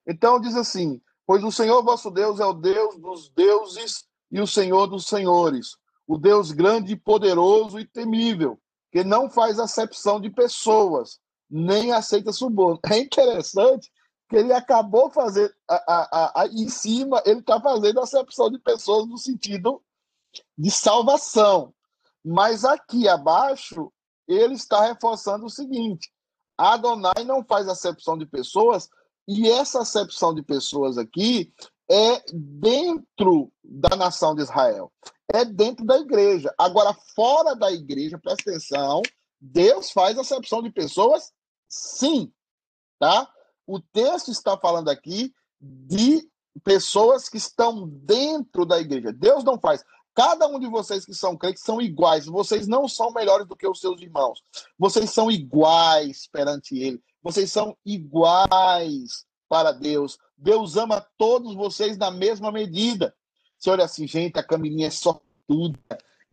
Então 0.07 0.41
diz 0.41 0.55
assim: 0.55 0.99
Pois 1.23 1.43
o 1.43 1.51
Senhor 1.51 1.83
vosso 1.83 2.09
Deus 2.09 2.39
é 2.39 2.45
o 2.45 2.53
Deus 2.53 2.97
dos 2.97 3.29
deuses 3.29 4.05
e 4.31 4.41
o 4.41 4.47
Senhor 4.47 4.87
dos 4.87 5.05
senhores, 5.05 5.77
o 6.07 6.17
Deus 6.17 6.51
grande, 6.51 6.95
poderoso 6.95 7.79
e 7.79 7.85
temível, 7.85 8.59
que 8.91 9.03
não 9.03 9.29
faz 9.29 9.59
acepção 9.59 10.19
de 10.19 10.31
pessoas, 10.31 11.19
nem 11.47 11.91
aceita 11.91 12.31
suborno. 12.31 12.79
É 12.91 12.97
interessante 12.97 13.91
que 14.29 14.35
ele 14.35 14.53
acabou 14.53 15.09
fazer 15.09 15.53
a, 15.67 15.75
a, 15.75 16.41
a, 16.41 16.47
em 16.47 16.69
cima, 16.69 17.21
ele 17.25 17.39
está 17.39 17.59
fazendo 17.59 17.99
acepção 17.99 18.49
de 18.51 18.59
pessoas 18.59 19.07
no 19.07 19.17
sentido 19.17 19.81
de 20.55 20.69
salvação. 20.69 21.73
Mas 22.23 22.63
aqui 22.63 23.07
abaixo, 23.07 23.91
ele 24.27 24.53
está 24.53 24.85
reforçando 24.85 25.45
o 25.45 25.49
seguinte: 25.49 26.11
Adonai 26.55 27.23
não 27.25 27.43
faz 27.43 27.67
acepção 27.67 28.15
de 28.15 28.25
pessoas, 28.27 28.87
e 29.27 29.49
essa 29.49 29.81
acepção 29.81 30.33
de 30.33 30.43
pessoas 30.43 30.99
aqui 30.99 31.51
é 31.89 32.23
dentro 32.31 33.51
da 33.63 33.95
nação 33.95 34.35
de 34.35 34.43
Israel, 34.43 34.91
é 35.33 35.43
dentro 35.43 35.83
da 35.83 35.97
igreja. 35.97 36.53
Agora, 36.55 36.93
fora 37.15 37.55
da 37.55 37.71
igreja, 37.71 38.19
presta 38.19 38.51
atenção, 38.51 39.01
Deus 39.41 39.89
faz 39.89 40.19
acepção 40.19 40.61
de 40.61 40.69
pessoas, 40.69 41.31
sim, 41.67 42.31
tá? 42.99 43.27
O 43.69 43.79
texto 43.79 44.31
está 44.31 44.57
falando 44.57 44.89
aqui 44.89 45.31
de 45.61 46.27
pessoas 46.63 47.29
que 47.29 47.37
estão 47.37 47.87
dentro 47.87 48.65
da 48.65 48.79
igreja. 48.79 49.13
Deus 49.13 49.43
não 49.43 49.59
faz. 49.59 49.83
Cada 50.15 50.47
um 50.47 50.59
de 50.59 50.67
vocês 50.67 51.05
que 51.05 51.13
são 51.13 51.37
crentes 51.37 51.61
são 51.61 51.79
iguais. 51.79 52.25
Vocês 52.25 52.67
não 52.67 52.87
são 52.87 53.11
melhores 53.11 53.45
do 53.45 53.55
que 53.55 53.67
os 53.67 53.79
seus 53.79 54.01
irmãos. 54.01 54.43
Vocês 54.75 55.11
são 55.11 55.29
iguais 55.29 56.27
perante 56.31 56.79
Ele. 56.79 56.99
Vocês 57.21 57.51
são 57.51 57.77
iguais 57.85 59.23
para 59.47 59.71
Deus. 59.71 60.17
Deus 60.35 60.75
ama 60.75 61.05
todos 61.15 61.53
vocês 61.53 61.95
na 61.95 62.09
mesma 62.09 62.51
medida. 62.51 63.13
Você 63.55 63.69
olha 63.69 63.85
assim, 63.85 64.07
gente, 64.07 64.39
a 64.39 64.43
Camilinha 64.43 64.87
é 64.87 64.91
só 64.91 65.21
tudo. 65.47 65.77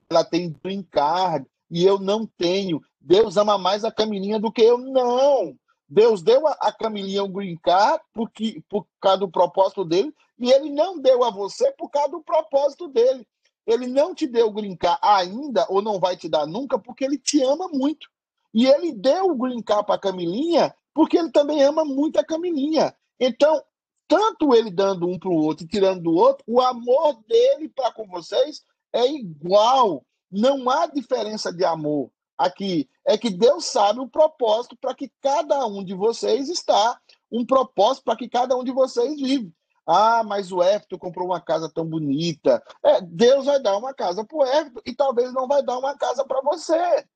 Ela 0.09 0.25
tem 0.25 0.57
green 0.65 0.83
card 0.83 1.47
e 1.71 1.85
eu 1.85 1.99
não 1.99 2.25
tenho. 2.27 2.81
Deus 2.99 3.37
ama 3.37 3.59
mais 3.59 3.85
a 3.85 3.93
Camilinha 3.93 4.41
do 4.41 4.51
que 4.51 4.63
eu. 4.63 4.79
Não. 4.79 5.55
Deus 5.89 6.23
deu 6.23 6.47
a, 6.47 6.73
Camilinha 6.73 7.23
um 7.23 7.33
green 7.33 7.57
card 7.57 8.03
porque, 8.13 8.63
por 8.69 8.87
causa 9.01 9.21
do 9.21 9.31
propósito 9.31 9.85
dele 9.85 10.13
e 10.39 10.51
ele 10.51 10.71
não 10.71 10.99
deu 10.99 11.25
a 11.25 11.31
você 11.31 11.73
por 11.73 11.89
causa 11.91 12.11
do 12.11 12.23
propósito 12.23 12.89
dele. 12.89 13.27
Ele 13.67 13.87
não 13.87 14.15
te 14.15 14.27
deu 14.27 14.49
o 14.49 14.53
green 14.53 14.77
card 14.77 14.99
ainda, 15.03 15.67
ou 15.69 15.83
não 15.83 15.99
vai 15.99 16.17
te 16.17 16.29
dar 16.29 16.47
nunca, 16.47 16.79
porque 16.79 17.05
ele 17.05 17.19
te 17.19 17.43
ama 17.43 17.69
muito. 17.69 18.09
E 18.55 18.67
ele 18.67 18.93
deu 18.93 19.31
o 19.31 19.37
green 19.37 19.63
card 19.63 19.87
para 19.87 19.97
a 19.97 20.01
Camilinha, 20.01 20.75
porque 20.95 21.19
ele 21.19 21.31
também 21.31 21.63
ama 21.63 21.85
muito 21.85 22.19
a 22.19 22.25
Camilinha. 22.25 22.95
Então, 23.19 23.63
tanto 24.07 24.55
ele 24.55 24.71
dando 24.71 25.09
um 25.09 25.19
para 25.19 25.31
o 25.31 25.35
outro 25.35 25.65
e 25.65 25.69
tirando 25.69 26.03
do 26.03 26.15
outro, 26.15 26.45
o 26.47 26.61
amor 26.61 27.21
dele 27.27 27.69
para 27.69 27.93
com 27.93 28.07
vocês 28.07 28.63
é 28.93 29.07
igual. 29.07 30.05
Não 30.31 30.69
há 30.71 30.87
diferença 30.87 31.53
de 31.53 31.65
amor 31.65 32.11
aqui. 32.37 32.89
É 33.05 33.17
que 33.17 33.31
Deus 33.31 33.67
sabe 33.67 34.01
o 34.01 34.09
propósito 34.09 34.77
para 34.81 34.95
que 34.95 35.11
cada 35.23 35.67
um 35.67 35.85
de 35.85 35.95
vocês 35.95 36.49
está, 36.49 36.99
um 37.31 37.45
propósito 37.45 38.05
para 38.05 38.17
que 38.17 38.29
cada 38.29 38.57
um 38.57 38.65
de 38.65 38.73
vocês 38.73 39.21
vive. 39.21 39.53
Ah, 39.87 40.25
mas 40.25 40.51
o 40.51 40.63
Everton 40.63 40.99
comprou 40.99 41.29
uma 41.29 41.41
casa 41.41 41.71
tão 41.73 41.87
bonita. 41.87 42.63
É, 42.85 43.01
Deus 43.01 43.45
vai 43.45 43.61
dar 43.61 43.77
uma 43.77 43.95
casa 43.95 44.25
para 44.25 44.37
o 44.37 44.45
Everton 44.45 44.81
e 44.85 44.93
talvez 44.93 45.33
não 45.33 45.47
vai 45.47 45.63
dar 45.63 45.79
uma 45.79 45.97
casa 45.97 46.25
para 46.25 46.41
você. 46.43 47.07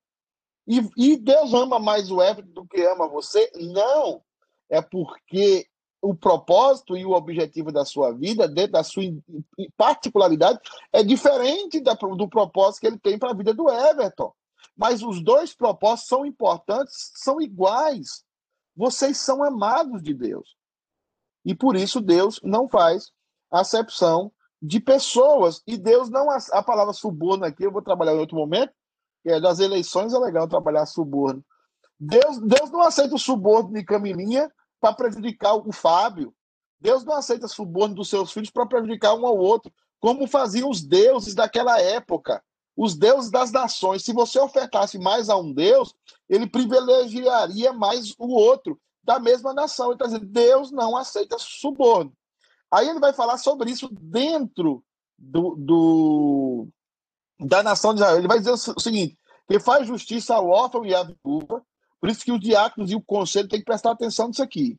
E, 0.69 0.89
e, 0.97 1.17
Deus 1.17 1.53
ama 1.53 1.81
mais 1.81 2.13
o 2.13 2.23
Everton 2.23 2.53
do 2.53 2.67
que 2.67 2.81
ama 2.87 3.09
você? 3.09 3.51
Não. 3.57 4.23
É 4.69 4.81
porque 4.81 5.67
o 6.01 6.15
propósito 6.15 6.97
e 6.97 7.05
o 7.05 7.11
objetivo 7.11 7.73
da 7.73 7.85
sua 7.85 8.13
vida, 8.13 8.47
dentro 8.47 8.73
da 8.73 8.85
sua 8.85 9.03
particularidade, 9.77 10.61
é 10.93 11.03
diferente 11.03 11.81
da, 11.81 11.95
do 11.95 12.29
propósito 12.29 12.81
que 12.81 12.87
ele 12.87 12.99
tem 12.99 13.19
para 13.19 13.31
a 13.31 13.35
vida 13.35 13.53
do 13.53 13.69
Everton. 13.69 14.33
Mas 14.81 15.03
os 15.03 15.23
dois 15.23 15.55
propósitos 15.55 16.09
são 16.09 16.25
importantes, 16.25 17.13
são 17.15 17.39
iguais. 17.39 18.25
Vocês 18.75 19.19
são 19.19 19.45
amados 19.45 20.03
de 20.03 20.15
Deus. 20.15 20.57
E 21.45 21.55
por 21.55 21.77
isso 21.77 22.01
Deus 22.01 22.41
não 22.43 22.67
faz 22.67 23.13
acepção 23.51 24.33
de 24.63 24.81
pessoas. 24.81 25.63
E 25.67 25.77
Deus 25.77 26.09
não. 26.09 26.31
A 26.31 26.63
palavra 26.63 26.95
suborno 26.95 27.45
aqui, 27.45 27.63
eu 27.63 27.71
vou 27.71 27.83
trabalhar 27.83 28.15
em 28.15 28.21
outro 28.21 28.39
momento, 28.39 28.73
é 29.27 29.39
das 29.39 29.59
eleições, 29.59 30.15
é 30.15 30.19
legal 30.19 30.49
trabalhar 30.49 30.87
suborno. 30.87 31.45
Deus, 31.99 32.39
Deus 32.39 32.71
não 32.71 32.81
aceita 32.81 33.15
o 33.15 33.19
suborno 33.19 33.75
de 33.75 33.85
Camilinha 33.85 34.51
para 34.81 34.95
prejudicar 34.95 35.57
o 35.57 35.71
Fábio. 35.73 36.35
Deus 36.81 37.05
não 37.05 37.17
aceita 37.17 37.47
suborno 37.47 37.97
dos 37.97 38.09
seus 38.09 38.33
filhos 38.33 38.49
para 38.49 38.65
prejudicar 38.65 39.13
um 39.13 39.27
ao 39.27 39.37
outro, 39.37 39.71
como 40.01 40.27
faziam 40.27 40.71
os 40.71 40.83
deuses 40.83 41.35
daquela 41.35 41.79
época, 41.79 42.43
os 42.83 42.97
deuses 42.97 43.31
das 43.31 43.53
nações. 43.53 44.03
Se 44.03 44.11
você 44.11 44.41
ofertasse 44.41 44.99
mais 44.99 45.29
a 45.29 45.37
um 45.37 45.53
Deus, 45.53 45.95
ele 46.27 46.47
privilegiaria 46.47 47.75
mais 47.75 48.15
o 48.19 48.29
outro 48.29 48.81
da 49.05 49.19
mesma 49.19 49.53
nação. 49.53 49.95
Dizendo, 49.95 50.25
Deus 50.25 50.71
não 50.71 50.97
aceita 50.97 51.37
suborno. 51.39 52.11
Aí 52.71 52.89
ele 52.89 52.99
vai 52.99 53.13
falar 53.13 53.37
sobre 53.37 53.71
isso 53.71 53.87
dentro 53.93 54.83
do, 55.19 55.57
do 55.57 56.69
da 57.39 57.63
nação 57.63 57.93
de 57.93 58.01
Israel. 58.01 58.17
Ele 58.17 58.29
vai 58.29 58.39
dizer 58.39 58.53
o 58.53 58.81
seguinte: 58.81 59.19
que 59.47 59.61
faz 59.61 59.87
justiça 59.87 60.35
ao 60.35 60.49
órfão 60.49 60.87
e 60.87 60.95
à 60.95 61.03
viúva. 61.03 61.63
Por 62.01 62.09
isso 62.09 62.25
que 62.25 62.33
os 62.33 62.41
diáconos 62.41 62.91
e 62.91 62.97
o 62.97 63.03
conselho 63.03 63.47
têm 63.47 63.59
que 63.59 63.67
prestar 63.67 63.91
atenção 63.91 64.29
nisso 64.29 64.43
aqui. 64.43 64.79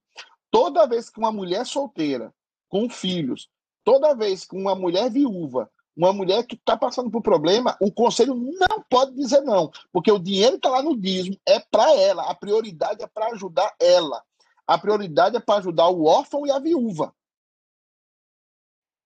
Toda 0.50 0.88
vez 0.88 1.08
que 1.08 1.20
uma 1.20 1.32
mulher 1.32 1.68
solteira, 1.68 2.34
com 2.68 2.90
filhos, 2.90 3.48
toda 3.84 4.16
vez 4.16 4.44
que 4.44 4.56
uma 4.56 4.74
mulher 4.74 5.12
viúva, 5.12 5.70
uma 5.96 6.14
mulher 6.14 6.46
que 6.46 6.56
está 6.56 6.78
passando 6.78 7.10
por 7.10 7.22
problema, 7.22 7.78
o 7.80 7.92
conselho 7.92 8.36
não 8.36 8.82
pode 8.90 9.14
dizer 9.14 9.42
não, 9.42 9.72
porque 9.92 10.12
o 10.12 10.20
dinheiro 10.20 10.56
está 10.56 10.70
lá 10.70 10.82
no 10.82 10.98
dízimo, 10.98 11.38
é 11.46 11.60
para 11.60 11.94
ela, 11.96 12.30
a 12.30 12.36
prioridade 12.36 13.04
é 13.04 13.08
para 13.08 13.28
ajudar 13.28 13.74
ela. 13.80 14.24
A 14.66 14.78
prioridade 14.78 15.36
é 15.36 15.40
para 15.40 15.60
ajudar 15.60 15.90
o 15.90 16.06
órfão 16.06 16.46
e 16.46 16.52
a 16.52 16.60
viúva. 16.60 17.14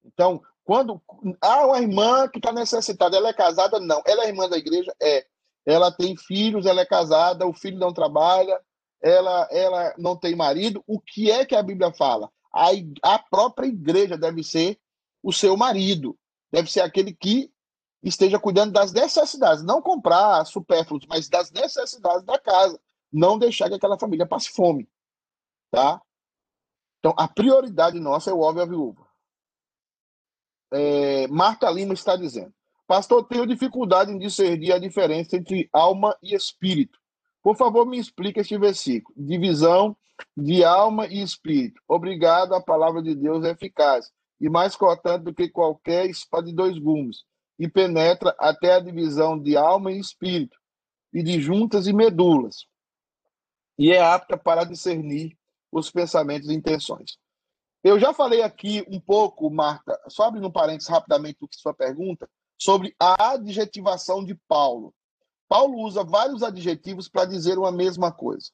Então, 0.03 0.41
quando 0.63 1.01
há 1.41 1.65
uma 1.65 1.79
irmã 1.79 2.27
que 2.27 2.37
está 2.37 2.51
necessitada, 2.51 3.17
ela 3.17 3.29
é 3.29 3.33
casada? 3.33 3.79
Não. 3.79 4.01
Ela 4.05 4.25
é 4.25 4.27
irmã 4.27 4.47
da 4.47 4.57
igreja? 4.57 4.93
É. 5.01 5.25
Ela 5.65 5.91
tem 5.91 6.15
filhos, 6.15 6.65
ela 6.65 6.81
é 6.81 6.85
casada, 6.85 7.47
o 7.47 7.53
filho 7.53 7.79
não 7.79 7.91
trabalha, 7.91 8.59
ela, 9.01 9.47
ela 9.51 9.95
não 9.97 10.15
tem 10.15 10.35
marido. 10.35 10.83
O 10.85 10.99
que 10.99 11.31
é 11.31 11.45
que 11.45 11.55
a 11.55 11.63
Bíblia 11.63 11.91
fala? 11.91 12.29
A, 12.53 12.69
a 13.01 13.19
própria 13.19 13.67
igreja 13.67 14.17
deve 14.17 14.43
ser 14.43 14.79
o 15.23 15.33
seu 15.33 15.57
marido 15.57 16.15
deve 16.55 16.71
ser 16.71 16.79
aquele 16.79 17.13
que 17.13 17.51
esteja 18.01 18.39
cuidando 18.39 18.71
das 18.71 18.93
necessidades, 18.93 19.61
não 19.61 19.81
comprar 19.81 20.45
supérfluos, 20.45 21.05
mas 21.05 21.27
das 21.27 21.51
necessidades 21.51 22.23
da 22.23 22.39
casa, 22.39 22.79
não 23.11 23.37
deixar 23.37 23.67
que 23.67 23.75
aquela 23.75 23.99
família 23.99 24.25
passe 24.25 24.49
fome, 24.51 24.87
tá? 25.69 26.01
Então, 26.99 27.13
a 27.17 27.27
prioridade 27.27 27.99
nossa 27.99 28.29
é 28.29 28.33
o 28.33 28.39
óbvio 28.39 28.63
a 28.63 28.65
viúva. 28.65 29.05
É, 30.71 31.27
Marta 31.27 31.69
Lima 31.69 31.93
está 31.93 32.15
dizendo, 32.15 32.53
pastor, 32.87 33.27
tenho 33.27 33.45
dificuldade 33.45 34.13
em 34.13 34.17
discernir 34.17 34.71
a 34.71 34.79
diferença 34.79 35.35
entre 35.35 35.69
alma 35.73 36.17
e 36.23 36.33
espírito. 36.33 36.97
Por 37.43 37.57
favor, 37.57 37.85
me 37.85 37.99
explique 37.99 38.39
este 38.39 38.57
versículo. 38.57 39.13
Divisão 39.17 39.95
de 40.37 40.63
alma 40.63 41.05
e 41.07 41.21
espírito. 41.21 41.81
Obrigado, 41.85 42.55
a 42.55 42.61
palavra 42.61 43.01
de 43.01 43.13
Deus 43.13 43.43
é 43.43 43.51
eficaz 43.51 44.09
e 44.39 44.49
mais 44.49 44.75
cortante 44.75 45.25
do 45.25 45.33
que 45.33 45.49
qualquer 45.49 46.09
espada 46.09 46.47
de 46.47 46.53
dois 46.53 46.77
gumes, 46.77 47.23
e 47.57 47.67
penetra 47.67 48.35
até 48.37 48.73
a 48.73 48.79
divisão 48.79 49.39
de 49.39 49.55
alma 49.55 49.91
e 49.91 49.99
espírito, 49.99 50.57
e 51.13 51.23
de 51.23 51.39
juntas 51.39 51.87
e 51.87 51.93
medulas, 51.93 52.67
e 53.77 53.91
é 53.91 54.01
apta 54.01 54.37
para 54.37 54.63
discernir 54.63 55.37
os 55.71 55.91
pensamentos 55.91 56.49
e 56.49 56.53
intenções. 56.53 57.17
Eu 57.83 57.99
já 57.99 58.13
falei 58.13 58.41
aqui 58.41 58.83
um 58.89 58.99
pouco, 58.99 59.49
Marta, 59.49 59.99
só 60.07 60.23
abrindo 60.23 60.47
um 60.47 60.51
parênteses 60.51 60.89
rapidamente 60.89 61.39
do 61.39 61.47
que 61.47 61.55
sua 61.55 61.73
pergunta, 61.73 62.27
sobre 62.57 62.95
a 62.99 63.33
adjetivação 63.33 64.23
de 64.23 64.33
Paulo. 64.47 64.93
Paulo 65.47 65.83
usa 65.83 66.03
vários 66.03 66.41
adjetivos 66.41 67.07
para 67.07 67.25
dizer 67.25 67.59
uma 67.59 67.71
mesma 67.71 68.11
coisa. 68.11 68.49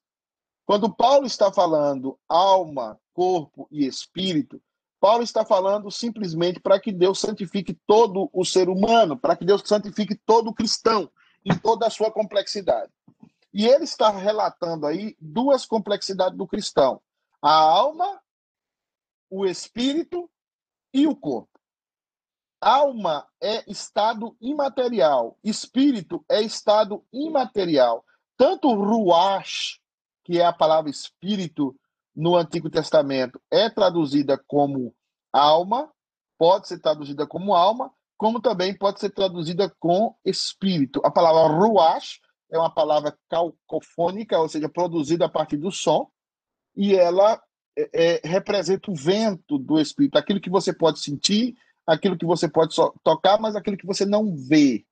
Quando 0.65 0.93
Paulo 0.93 1.25
está 1.25 1.51
falando 1.51 2.19
alma, 2.27 2.99
corpo 3.13 3.67
e 3.71 3.85
espírito, 3.85 4.61
Paulo 5.01 5.23
está 5.23 5.43
falando 5.43 5.89
simplesmente 5.89 6.59
para 6.59 6.79
que 6.79 6.91
Deus 6.91 7.19
santifique 7.19 7.73
todo 7.87 8.29
o 8.31 8.45
ser 8.45 8.69
humano, 8.69 9.17
para 9.17 9.35
que 9.35 9.43
Deus 9.43 9.63
santifique 9.65 10.15
todo 10.15 10.51
o 10.51 10.53
cristão, 10.53 11.11
em 11.43 11.57
toda 11.57 11.87
a 11.87 11.89
sua 11.89 12.11
complexidade. 12.11 12.91
E 13.51 13.65
ele 13.65 13.83
está 13.83 14.11
relatando 14.11 14.85
aí 14.85 15.17
duas 15.19 15.65
complexidades 15.65 16.37
do 16.37 16.47
cristão: 16.47 17.01
a 17.41 17.51
alma 17.51 18.21
o 19.27 19.45
espírito 19.45 20.29
e 20.93 21.07
o 21.07 21.15
corpo. 21.15 21.49
Alma 22.59 23.25
é 23.41 23.63
estado 23.67 24.35
imaterial, 24.39 25.35
espírito 25.43 26.23
é 26.29 26.41
estado 26.41 27.03
imaterial. 27.11 28.05
Tanto 28.37 28.71
ruach, 28.75 29.79
que 30.23 30.39
é 30.39 30.45
a 30.45 30.53
palavra 30.53 30.91
espírito 30.91 31.75
no 32.21 32.35
Antigo 32.35 32.69
Testamento, 32.69 33.41
é 33.49 33.67
traduzida 33.67 34.39
como 34.45 34.93
alma, 35.33 35.91
pode 36.37 36.67
ser 36.67 36.77
traduzida 36.77 37.25
como 37.25 37.55
alma, 37.55 37.91
como 38.15 38.39
também 38.39 38.77
pode 38.77 38.99
ser 38.99 39.09
traduzida 39.09 39.73
com 39.79 40.15
espírito. 40.23 41.01
A 41.03 41.09
palavra 41.09 41.51
ruach 41.51 42.19
é 42.51 42.59
uma 42.59 42.71
palavra 42.71 43.17
calcofônica, 43.27 44.37
ou 44.37 44.47
seja, 44.47 44.69
produzida 44.69 45.25
a 45.25 45.29
partir 45.29 45.57
do 45.57 45.71
som, 45.71 46.11
e 46.75 46.95
ela 46.95 47.41
é, 47.75 47.89
é, 47.91 48.21
representa 48.23 48.91
o 48.91 48.95
vento 48.95 49.57
do 49.57 49.79
Espírito, 49.79 50.15
aquilo 50.15 50.39
que 50.39 50.49
você 50.49 50.71
pode 50.71 50.99
sentir, 50.99 51.55
aquilo 51.87 52.15
que 52.15 52.25
você 52.25 52.47
pode 52.47 52.75
so 52.75 52.93
tocar, 53.03 53.41
mas 53.41 53.55
aquilo 53.55 53.77
que 53.77 53.87
você 53.87 54.05
não 54.05 54.35
vê. 54.35 54.85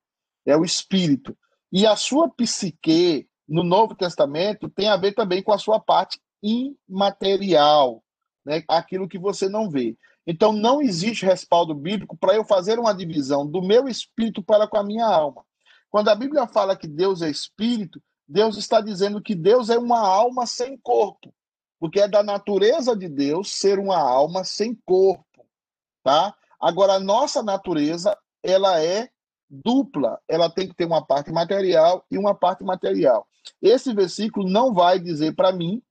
É 0.47 0.57
o 0.57 0.65
Espírito. 0.65 1.37
E 1.71 1.85
a 1.85 1.95
sua 1.95 2.27
psique, 2.27 3.29
no 3.47 3.63
Novo 3.63 3.93
Testamento, 3.93 4.67
tem 4.67 4.89
a 4.89 4.97
ver 4.97 5.11
também 5.11 5.43
com 5.43 5.53
a 5.53 5.59
sua 5.59 5.79
parte 5.79 6.19
imaterial, 6.41 8.03
né? 8.45 8.63
aquilo 8.67 9.07
que 9.07 9.19
você 9.19 9.47
não 9.49 9.69
vê. 9.69 9.97
Então, 10.25 10.53
não 10.53 10.81
existe 10.81 11.25
respaldo 11.25 11.73
bíblico 11.73 12.17
para 12.17 12.35
eu 12.35 12.45
fazer 12.45 12.77
uma 12.77 12.93
divisão 12.93 13.47
do 13.47 13.61
meu 13.61 13.87
espírito 13.87 14.43
para 14.43 14.67
com 14.67 14.77
a 14.77 14.83
minha 14.83 15.05
alma. 15.05 15.43
Quando 15.89 16.09
a 16.09 16.15
Bíblia 16.15 16.45
fala 16.47 16.75
que 16.75 16.87
Deus 16.87 17.21
é 17.21 17.29
espírito, 17.29 18.01
Deus 18.27 18.57
está 18.57 18.79
dizendo 18.79 19.21
que 19.21 19.33
Deus 19.33 19.69
é 19.69 19.77
uma 19.77 19.99
alma 19.99 20.45
sem 20.45 20.77
corpo 20.77 21.33
porque 21.79 22.01
é 22.01 22.07
da 22.07 22.21
natureza 22.21 22.95
de 22.95 23.07
Deus 23.07 23.51
ser 23.53 23.79
uma 23.79 23.97
alma 23.97 24.43
sem 24.43 24.75
corpo, 24.85 25.47
tá? 26.03 26.35
Agora 26.59 26.93
a 26.93 26.99
nossa 26.99 27.41
natureza, 27.41 28.15
ela 28.43 28.83
é 28.83 29.09
dupla, 29.49 30.19
ela 30.27 30.49
tem 30.49 30.67
que 30.67 30.75
ter 30.75 30.85
uma 30.85 31.03
parte 31.03 31.31
material 31.31 32.05
e 32.11 32.17
uma 32.17 32.35
parte 32.35 32.63
material. 32.63 33.25
Esse 33.61 33.93
versículo 33.93 34.47
não 34.47 34.73
vai 34.73 34.99
dizer 34.99 35.33
para 35.33 35.53
mim 35.53 35.81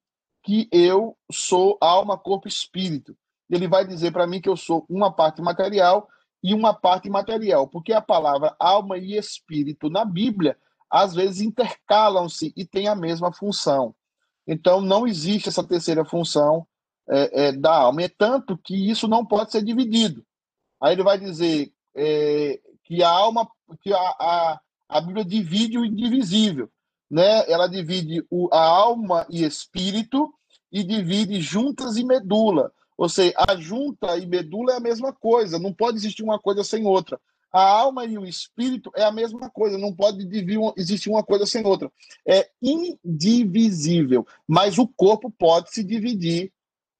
que 0.48 0.66
eu 0.72 1.14
sou 1.30 1.76
alma, 1.78 2.16
corpo, 2.16 2.48
espírito. 2.48 3.14
Ele 3.50 3.68
vai 3.68 3.86
dizer 3.86 4.12
para 4.12 4.26
mim 4.26 4.40
que 4.40 4.48
eu 4.48 4.56
sou 4.56 4.86
uma 4.88 5.12
parte 5.12 5.42
material 5.42 6.08
e 6.42 6.54
uma 6.54 6.72
parte 6.72 7.10
material, 7.10 7.68
porque 7.68 7.92
a 7.92 8.00
palavra 8.00 8.56
alma 8.58 8.96
e 8.96 9.14
espírito 9.14 9.90
na 9.90 10.06
Bíblia 10.06 10.56
às 10.90 11.14
vezes 11.14 11.42
intercalam-se 11.42 12.54
e 12.56 12.64
têm 12.64 12.88
a 12.88 12.94
mesma 12.94 13.30
função. 13.30 13.94
Então, 14.46 14.80
não 14.80 15.06
existe 15.06 15.50
essa 15.50 15.62
terceira 15.62 16.02
função 16.02 16.66
é, 17.06 17.48
é, 17.48 17.52
da 17.52 17.76
alma. 17.76 18.00
É 18.00 18.08
tanto 18.08 18.56
que 18.56 18.90
isso 18.90 19.06
não 19.06 19.26
pode 19.26 19.52
ser 19.52 19.62
dividido. 19.62 20.24
Aí 20.80 20.94
ele 20.94 21.02
vai 21.02 21.18
dizer 21.18 21.70
é, 21.94 22.58
que 22.84 23.02
a 23.02 23.10
alma, 23.10 23.46
que 23.82 23.92
a, 23.92 23.98
a, 23.98 24.60
a 24.88 25.00
Bíblia 25.02 25.26
divide 25.26 25.76
o 25.76 25.84
indivisível. 25.84 26.70
Né? 27.10 27.44
Ela 27.50 27.66
divide 27.66 28.24
o, 28.30 28.48
a 28.50 28.62
alma 28.62 29.26
e 29.28 29.44
espírito 29.44 30.32
e 30.70 30.82
divide 30.82 31.40
juntas 31.40 31.96
e 31.96 32.04
medula. 32.04 32.72
Ou 32.96 33.08
seja, 33.08 33.34
a 33.36 33.56
junta 33.56 34.18
e 34.18 34.26
medula 34.26 34.72
é 34.72 34.76
a 34.76 34.80
mesma 34.80 35.12
coisa, 35.12 35.58
não 35.58 35.72
pode 35.72 35.98
existir 35.98 36.22
uma 36.22 36.38
coisa 36.38 36.64
sem 36.64 36.86
outra. 36.86 37.20
A 37.50 37.62
alma 37.62 38.04
e 38.04 38.18
o 38.18 38.26
espírito 38.26 38.90
é 38.94 39.04
a 39.04 39.12
mesma 39.12 39.48
coisa, 39.48 39.78
não 39.78 39.94
pode 39.94 40.28
existir 40.76 41.08
uma 41.08 41.22
coisa 41.22 41.46
sem 41.46 41.64
outra. 41.64 41.90
É 42.26 42.50
indivisível, 42.60 44.26
mas 44.46 44.78
o 44.78 44.86
corpo 44.86 45.30
pode 45.30 45.70
se 45.70 45.82
dividir 45.82 46.52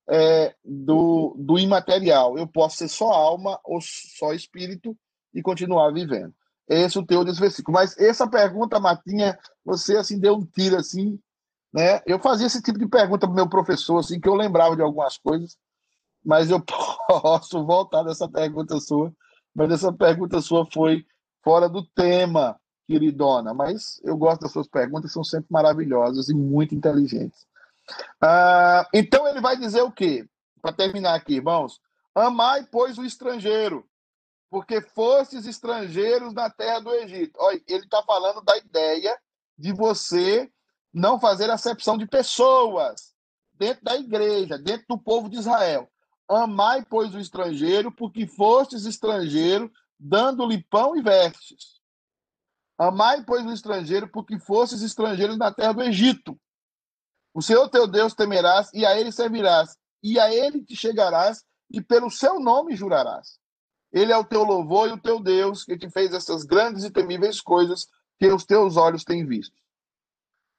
é, 0.09 0.55
do, 0.65 1.37
do 1.39 1.59
imaterial. 1.59 2.39
Eu 2.39 2.47
posso 2.47 2.79
ser 2.79 2.89
só 2.89 3.11
alma 3.11 3.61
ou 3.63 3.79
só 3.83 4.33
espírito 4.33 4.97
e 5.35 5.43
continuar 5.43 5.93
vivendo. 5.93 6.33
Esse 6.67 6.97
é 6.97 7.01
o 7.01 7.07
teu 7.07 7.25
desse 7.25 7.41
versículo. 7.41 7.75
Mas 7.75 7.97
essa 7.99 8.27
pergunta, 8.27 8.81
Martinha, 8.81 9.39
você 9.65 9.97
assim 9.97 10.19
deu 10.19 10.37
um 10.37 10.45
tiro 10.45 10.77
assim, 10.77 11.19
né? 11.73 12.01
Eu 12.07 12.19
fazia 12.19 12.47
esse 12.47 12.63
tipo 12.63 12.79
de 12.79 12.87
pergunta 12.87 13.27
para 13.27 13.35
meu 13.35 13.49
professor, 13.49 13.99
assim, 13.99 14.21
que 14.21 14.29
eu 14.29 14.35
lembrava 14.35 14.75
de 14.75 14.83
algumas 14.83 15.19
coisas, 15.19 15.57
mas 16.25 16.51
eu 16.51 16.61
posso 16.65 17.65
voltar 17.65 18.03
dessa 18.03 18.29
pergunta 18.29 18.79
sua 18.81 19.13
mas 19.59 19.73
essa 19.73 19.93
pergunta 19.93 20.41
sua 20.41 20.65
foi 20.73 21.05
fora 21.43 21.69
do 21.69 21.85
tema, 21.85 22.57
queridona. 22.87 23.53
Mas 23.53 24.01
eu 24.05 24.17
gosto 24.17 24.43
das 24.43 24.53
suas 24.53 24.69
perguntas, 24.69 25.13
são 25.13 25.25
sempre 25.25 25.49
maravilhosas 25.51 26.29
e 26.29 26.35
muito 26.35 26.77
inteligentes. 26.77 27.45
Ah, 28.21 28.87
então 28.95 29.27
ele 29.27 29.41
vai 29.41 29.57
dizer 29.57 29.83
o 29.83 29.91
quê? 29.91 30.29
Para 30.63 30.73
terminar 30.73 31.17
aqui, 31.17 31.35
irmãos. 31.35 31.81
Amai, 32.15 32.69
pois, 32.71 32.99
o 32.99 33.05
estrangeiro, 33.05 33.85
porque 34.49 34.81
fostes 34.81 35.45
estrangeiros 35.45 36.33
na 36.33 36.49
terra 36.49 36.79
do 36.79 36.95
Egito. 36.95 37.33
Olha, 37.41 37.61
ele 37.67 37.85
está 37.85 38.01
falando 38.05 38.41
da 38.43 38.57
ideia 38.59 39.19
de 39.59 39.73
você 39.73 40.49
não 40.93 41.21
fazer 41.21 41.51
acepção 41.51 41.97
de 41.97 42.07
pessoas 42.07 43.15
dentro 43.55 43.85
da 43.85 43.97
igreja, 43.97 44.59
dentro 44.59 44.87
do 44.89 44.99
povo 44.99 45.29
de 45.29 45.37
Israel. 45.37 45.91
Amai, 46.29 46.85
pois, 46.85 47.15
o 47.15 47.19
estrangeiro, 47.19 47.91
porque 47.91 48.27
fostes 48.27 48.85
estrangeiro, 48.85 49.71
dando-lhe 49.99 50.63
pão 50.65 50.97
e 50.97 51.03
vestes. 51.03 51.79
Amai, 52.77 53.25
pois, 53.25 53.45
o 53.45 53.53
estrangeiro, 53.53 54.09
porque 54.09 54.39
fostes 54.39 54.83
estrangeiros 54.83 55.37
na 55.37 55.53
terra 55.53 55.73
do 55.73 55.83
Egito. 55.83 56.39
O 57.35 57.43
Senhor 57.43 57.69
teu 57.69 57.87
Deus 57.87 58.15
temerás, 58.15 58.71
e 58.73 58.85
a 58.87 58.99
ele 58.99 59.11
servirás, 59.11 59.77
e 60.03 60.19
a 60.19 60.33
ele 60.33 60.65
te 60.65 60.77
chegarás, 60.77 61.45
e 61.71 61.81
pelo 61.81 62.11
seu 62.11 62.39
nome 62.39 62.77
jurarás. 62.77 63.39
Ele 63.93 64.13
é 64.13 64.17
o 64.17 64.25
teu 64.25 64.45
louvor 64.45 64.89
e 64.89 64.93
o 64.93 65.01
teu 65.01 65.19
Deus, 65.19 65.65
que 65.65 65.77
te 65.77 65.91
fez 65.91 66.13
essas 66.13 66.45
grandes 66.45 66.85
e 66.85 66.91
temíveis 66.91 67.41
coisas 67.41 67.87
que 68.19 68.27
os 68.27 68.45
teus 68.45 68.77
olhos 68.77 69.05
têm 69.05 69.27
visto. 69.27 69.57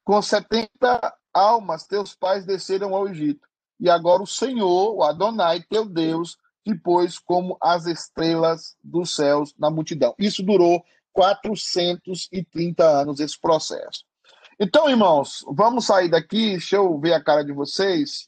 Com 0.09 0.23
setenta 0.23 1.15
almas 1.31 1.85
teus 1.85 2.15
pais 2.15 2.43
desceram 2.43 2.95
ao 2.95 3.07
Egito 3.07 3.47
e 3.79 3.91
agora 3.91 4.23
o 4.23 4.25
Senhor, 4.25 4.95
o 4.95 5.03
Adonai, 5.03 5.61
teu 5.69 5.85
Deus, 5.85 6.35
te 6.65 6.73
pôs 6.73 7.19
como 7.19 7.55
as 7.61 7.85
estrelas 7.85 8.75
dos 8.83 9.13
céus 9.13 9.53
na 9.55 9.69
multidão. 9.69 10.15
Isso 10.17 10.41
durou 10.41 10.83
430 11.13 12.83
anos, 12.83 13.19
esse 13.19 13.39
processo. 13.39 14.03
Então, 14.59 14.89
irmãos, 14.89 15.45
vamos 15.47 15.85
sair 15.85 16.09
daqui, 16.09 16.53
deixa 16.53 16.77
eu 16.77 16.99
ver 16.99 17.13
a 17.13 17.23
cara 17.23 17.43
de 17.43 17.51
vocês. 17.51 18.27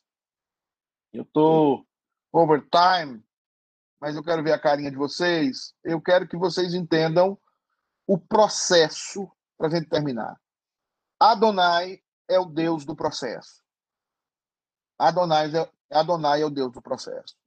Eu 1.11 1.25
tô 1.25 1.83
overtime, 2.31 3.23
mas 3.99 4.15
eu 4.15 4.23
quero 4.23 4.43
ver 4.43 4.51
a 4.51 4.59
carinha 4.59 4.91
de 4.91 4.97
vocês. 4.97 5.73
Eu 5.83 5.99
quero 5.99 6.27
que 6.27 6.37
vocês 6.37 6.75
entendam 6.75 7.35
o 8.05 8.19
processo 8.19 9.27
para 9.57 9.65
a 9.65 9.71
gente 9.71 9.89
terminar. 9.89 10.40
Adonai 11.21 12.01
é 12.27 12.39
o 12.39 12.45
Deus 12.45 12.83
do 12.83 12.95
processo. 12.95 13.61
Adonai 14.97 15.51
é, 15.55 15.71
Adonai 15.91 16.41
é 16.41 16.45
o 16.45 16.49
Deus 16.49 16.71
do 16.71 16.81
processo. 16.81 17.37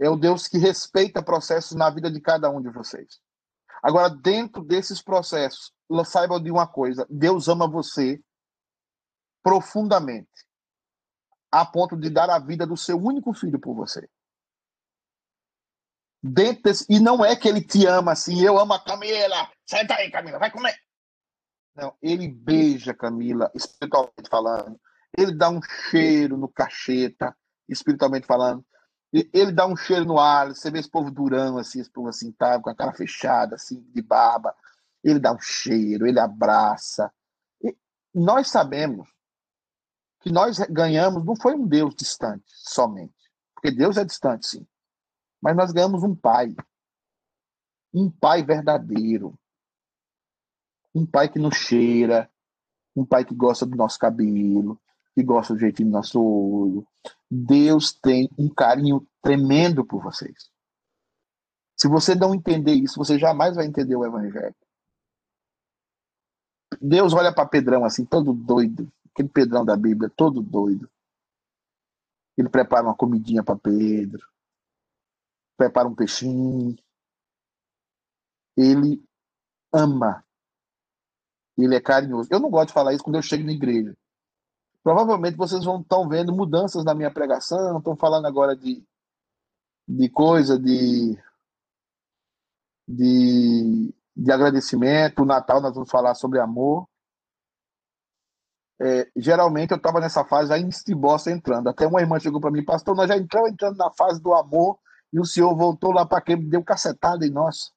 É 0.00 0.08
o 0.08 0.16
Deus 0.16 0.48
que 0.48 0.56
respeita 0.56 1.22
processos 1.22 1.76
na 1.76 1.90
vida 1.90 2.10
de 2.10 2.22
cada 2.22 2.48
um 2.48 2.62
de 2.62 2.70
vocês. 2.70 3.20
Agora, 3.82 4.08
dentro 4.08 4.62
desses 4.62 5.02
processos, 5.02 5.74
saibam 6.06 6.42
de 6.42 6.50
uma 6.50 6.66
coisa: 6.66 7.06
Deus 7.10 7.48
ama 7.48 7.68
você 7.68 8.18
profundamente, 9.42 10.46
a 11.52 11.66
ponto 11.66 11.98
de 11.98 12.08
dar 12.08 12.30
a 12.30 12.38
vida 12.38 12.66
do 12.66 12.78
seu 12.78 12.96
único 12.96 13.34
filho 13.34 13.60
por 13.60 13.74
você. 13.74 14.08
Dentro 16.22 16.62
desse, 16.62 16.86
e 16.88 16.98
não 16.98 17.22
é 17.22 17.36
que 17.36 17.46
ele 17.46 17.62
te 17.62 17.84
ama 17.86 18.12
assim, 18.12 18.40
eu 18.40 18.58
amo 18.58 18.72
a 18.72 18.82
Camila, 18.82 19.52
senta 19.66 19.94
aí, 19.96 20.10
Camila, 20.10 20.38
vai 20.38 20.50
comer. 20.50 20.85
Não, 21.76 21.94
ele 22.00 22.26
beija 22.28 22.94
Camila, 22.94 23.50
espiritualmente 23.54 24.28
falando 24.30 24.80
ele 25.16 25.34
dá 25.34 25.48
um 25.48 25.60
cheiro 25.62 26.36
no 26.36 26.48
cacheta, 26.48 27.34
espiritualmente 27.68 28.26
falando. 28.26 28.64
Ele 29.12 29.50
dá 29.50 29.66
um 29.66 29.76
cheiro 29.76 30.04
no 30.04 30.18
ar, 30.18 30.48
você 30.48 30.70
vê 30.70 30.78
esse 30.78 30.90
povo 30.90 31.10
durão, 31.10 31.56
assim, 31.56 31.80
esse 31.80 31.90
povo 31.90 32.08
assim, 32.08 32.30
tá, 32.32 32.60
com 32.60 32.68
a 32.68 32.74
cara 32.74 32.92
fechada, 32.92 33.54
assim, 33.54 33.80
de 33.94 34.02
barba. 34.02 34.54
Ele 35.02 35.18
dá 35.18 35.32
um 35.32 35.40
cheiro, 35.40 36.06
ele 36.06 36.20
abraça. 36.20 37.10
E 37.62 37.74
nós 38.14 38.48
sabemos 38.48 39.08
que 40.20 40.30
nós 40.30 40.58
ganhamos, 40.68 41.24
não 41.24 41.34
foi 41.34 41.54
um 41.54 41.66
Deus 41.66 41.94
distante 41.94 42.44
somente, 42.46 43.14
porque 43.54 43.70
Deus 43.70 43.96
é 43.96 44.04
distante, 44.04 44.46
sim. 44.46 44.66
Mas 45.40 45.56
nós 45.56 45.72
ganhamos 45.72 46.02
um 46.02 46.14
pai. 46.14 46.54
Um 47.94 48.10
pai 48.10 48.42
verdadeiro. 48.42 49.38
Um 50.96 51.04
pai 51.04 51.28
que 51.28 51.38
nos 51.38 51.54
cheira, 51.54 52.30
um 52.96 53.04
pai 53.04 53.22
que 53.22 53.34
gosta 53.34 53.66
do 53.66 53.76
nosso 53.76 53.98
cabelo, 53.98 54.80
que 55.14 55.22
gosta 55.22 55.52
do 55.52 55.60
jeitinho 55.60 55.90
do 55.90 55.92
nosso 55.92 56.18
olho. 56.18 56.88
Deus 57.30 57.92
tem 57.92 58.30
um 58.38 58.48
carinho 58.48 59.06
tremendo 59.22 59.84
por 59.84 60.02
vocês. 60.02 60.50
Se 61.78 61.86
você 61.88 62.14
não 62.14 62.34
entender 62.34 62.72
isso, 62.72 62.98
você 62.98 63.18
jamais 63.18 63.56
vai 63.56 63.66
entender 63.66 63.94
o 63.94 64.06
evangelho. 64.06 64.54
Deus 66.80 67.12
olha 67.12 67.32
para 67.32 67.48
Pedrão 67.48 67.84
assim, 67.84 68.04
todo 68.04 68.32
doido, 68.32 68.90
aquele 69.10 69.28
Pedrão 69.28 69.64
da 69.64 69.76
Bíblia, 69.76 70.10
todo 70.16 70.42
doido. 70.42 70.90
Ele 72.36 72.48
prepara 72.48 72.86
uma 72.86 72.96
comidinha 72.96 73.42
para 73.42 73.58
Pedro, 73.58 74.26
prepara 75.56 75.88
um 75.88 75.94
peixinho. 75.94 76.76
Ele 78.56 79.02
ama. 79.72 80.25
Ele 81.56 81.74
é 81.74 81.80
carinhoso. 81.80 82.28
Eu 82.30 82.40
não 82.40 82.50
gosto 82.50 82.68
de 82.68 82.74
falar 82.74 82.92
isso 82.92 83.02
quando 83.02 83.16
eu 83.16 83.22
chego 83.22 83.44
na 83.44 83.52
igreja. 83.52 83.96
Provavelmente 84.82 85.36
vocês 85.36 85.64
vão 85.64 85.80
estão 85.80 86.08
vendo 86.08 86.32
mudanças 86.32 86.84
na 86.84 86.94
minha 86.94 87.10
pregação, 87.10 87.78
estão 87.78 87.96
falando 87.96 88.26
agora 88.26 88.54
de, 88.54 88.84
de 89.88 90.08
coisa, 90.08 90.58
de, 90.58 91.18
de, 92.86 93.94
de 94.14 94.32
agradecimento. 94.32 95.22
O 95.22 95.26
Natal 95.26 95.60
nós 95.60 95.74
vamos 95.74 95.90
falar 95.90 96.14
sobre 96.14 96.38
amor. 96.38 96.86
É, 98.80 99.10
geralmente 99.16 99.70
eu 99.70 99.78
estava 99.78 100.00
nessa 100.00 100.24
fase 100.24 100.52
em 100.54 100.94
bosta 100.94 101.30
entrando. 101.30 101.68
Até 101.68 101.86
uma 101.86 102.00
irmã 102.00 102.20
chegou 102.20 102.40
para 102.40 102.50
mim, 102.50 102.64
pastor, 102.64 102.94
nós 102.94 103.08
já 103.08 103.16
entramos 103.16 103.50
entrando 103.50 103.76
na 103.78 103.90
fase 103.90 104.20
do 104.20 104.34
amor 104.34 104.78
e 105.12 105.18
o 105.18 105.24
senhor 105.24 105.56
voltou 105.56 105.92
lá 105.92 106.04
para 106.04 106.20
quem 106.20 106.36
deu 106.48 106.62
cacetada 106.62 107.26
em 107.26 107.30
nós. 107.30 107.72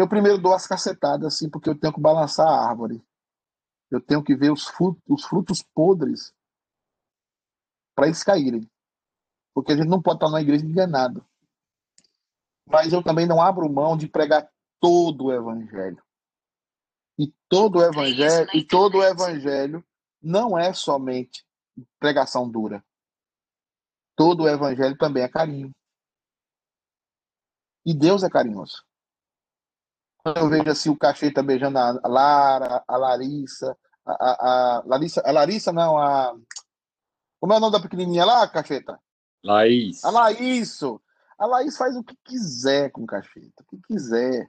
Eu 0.00 0.08
primeiro 0.08 0.38
dou 0.38 0.54
as 0.54 0.66
cacetadas, 0.66 1.34
assim, 1.34 1.50
porque 1.50 1.68
eu 1.68 1.78
tenho 1.78 1.92
que 1.92 2.00
balançar 2.00 2.48
a 2.48 2.70
árvore. 2.70 3.04
Eu 3.90 4.00
tenho 4.00 4.24
que 4.24 4.34
ver 4.34 4.50
os 4.50 4.66
frutos, 4.66 5.02
os 5.06 5.24
frutos 5.26 5.62
podres 5.74 6.32
para 7.94 8.06
eles 8.06 8.24
caírem. 8.24 8.66
Porque 9.52 9.72
a 9.72 9.76
gente 9.76 9.88
não 9.90 10.00
pode 10.00 10.16
estar 10.16 10.30
na 10.30 10.40
igreja 10.40 10.64
enganado. 10.64 11.22
Mas 12.66 12.94
eu 12.94 13.02
também 13.02 13.26
não 13.26 13.42
abro 13.42 13.70
mão 13.70 13.94
de 13.94 14.08
pregar 14.08 14.50
todo 14.80 15.26
o 15.26 15.32
evangelho. 15.34 16.02
E 17.18 17.30
todo 17.46 17.80
o 17.80 17.82
evangelho, 17.82 18.48
e 18.54 18.64
todo 18.64 18.96
o 18.96 19.04
evangelho 19.04 19.84
não 20.22 20.58
é 20.58 20.72
somente 20.72 21.44
pregação 21.98 22.50
dura. 22.50 22.82
Todo 24.16 24.44
o 24.44 24.48
evangelho 24.48 24.96
também 24.96 25.24
é 25.24 25.28
carinho. 25.28 25.70
E 27.84 27.92
Deus 27.92 28.22
é 28.22 28.30
carinhoso. 28.30 28.82
Quando 30.22 30.36
eu 30.38 30.48
vejo 30.48 30.70
assim 30.70 30.90
o 30.90 30.96
Cacheta 30.96 31.42
beijando 31.42 31.78
a 31.78 31.98
Lara, 32.06 32.84
a 32.86 32.96
Larissa, 32.96 33.76
a, 34.04 34.12
a, 34.12 34.76
a 34.78 34.82
Larissa, 34.86 35.22
a 35.24 35.30
Larissa 35.32 35.72
não, 35.72 35.96
a 35.98 36.34
como 37.40 37.54
é 37.54 37.56
o 37.56 37.60
nome 37.60 37.72
da 37.72 37.80
pequenininha 37.80 38.24
lá, 38.24 38.46
Cacheta? 38.46 39.00
Laís. 39.42 40.04
A 40.04 40.10
Laís. 40.10 40.78
A 41.38 41.46
Laís 41.46 41.76
faz 41.76 41.96
o 41.96 42.04
que 42.04 42.14
quiser 42.22 42.90
com 42.90 43.02
o 43.02 43.06
Cacheta, 43.06 43.62
o 43.62 43.64
que 43.64 43.80
quiser. 43.86 44.46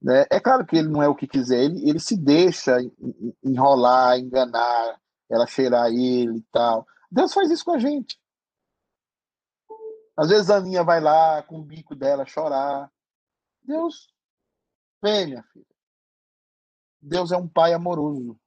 Né? 0.00 0.26
É 0.30 0.38
claro 0.38 0.66
que 0.66 0.76
ele 0.76 0.88
não 0.88 1.02
é 1.02 1.08
o 1.08 1.14
que 1.14 1.26
quiser, 1.26 1.64
ele, 1.64 1.88
ele 1.88 1.98
se 1.98 2.14
deixa 2.16 2.80
en- 2.82 2.92
en- 3.00 3.34
enrolar, 3.42 4.18
enganar, 4.18 5.00
ela 5.30 5.46
cheirar 5.46 5.88
ele 5.90 6.38
e 6.38 6.44
tal. 6.52 6.86
Deus 7.10 7.32
faz 7.32 7.50
isso 7.50 7.64
com 7.64 7.72
a 7.72 7.78
gente. 7.78 8.20
Às 10.16 10.28
vezes 10.28 10.50
a 10.50 10.56
Aninha 10.56 10.84
vai 10.84 11.00
lá 11.00 11.42
com 11.42 11.58
o 11.58 11.64
bico 11.64 11.94
dela 11.96 12.26
chorar. 12.26 12.90
Deus, 13.62 14.08
vem, 15.02 15.26
minha 15.26 15.42
filha. 15.44 15.66
Deus 17.00 17.32
é 17.32 17.36
um 17.36 17.48
pai 17.48 17.72
amoroso. 17.72 18.38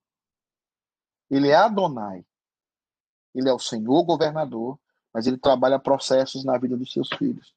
Ele 1.30 1.49
é 1.49 1.56
Adonai. 1.56 2.26
Ele 3.34 3.49
é 3.49 3.54
o 3.54 3.60
Senhor 3.60 4.04
governador, 4.04 4.78
mas 5.14 5.26
ele 5.26 5.38
trabalha 5.38 5.80
processos 5.80 6.43
na 6.43 6.58
vida 6.58 6.76
dos 6.76 6.91
seus 6.91 7.10
filhos. 7.18 7.56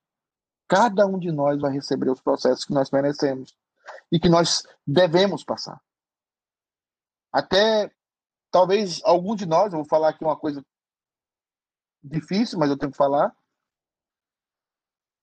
Cada 0.69 1.07
um 1.07 1.19
de 1.19 1.31
nós 1.33 1.61
vai 1.61 1.73
receber 1.73 2.11
os 2.11 2.21
processos 2.21 2.65
que 2.65 2.73
nós 2.73 2.91
merecemos 2.91 3.57
e 4.11 4.19
que 4.19 4.29
nós 4.29 4.63
devemos 4.87 5.45
passar. 5.45 5.83
Até 7.33 7.93
talvez 8.51 9.03
algum 9.05 9.35
de 9.35 9.47
nós, 9.47 9.73
eu 9.73 9.81
vou 9.81 9.89
falar 9.89 10.11
aqui 10.11 10.25
uma 10.25 10.37
coisa 10.37 10.65
difícil, 12.03 12.59
mas 12.59 12.71
eu 12.71 12.79
tenho 12.79 12.93
que 12.93 12.99
falar. 12.99 13.37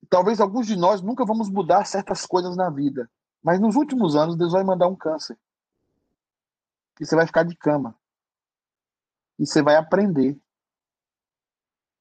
Talvez 0.10 0.42
alguns 0.42 0.68
de 0.68 0.76
nós 0.76 1.02
nunca 1.02 1.26
vamos 1.26 1.50
mudar 1.50 1.86
certas 1.86 2.26
coisas 2.26 2.58
na 2.58 2.70
vida, 2.70 3.10
mas 3.44 3.60
nos 3.60 3.76
últimos 3.76 4.16
anos 4.16 4.36
Deus 4.38 4.52
vai 4.52 4.64
mandar 4.64 4.88
um 4.88 4.96
câncer. 4.96 5.38
E 7.00 7.06
você 7.06 7.16
vai 7.16 7.26
ficar 7.26 7.44
de 7.44 7.56
cama. 7.56 7.98
E 9.40 9.46
você 9.46 9.62
vai 9.62 9.76
aprender 9.76 10.40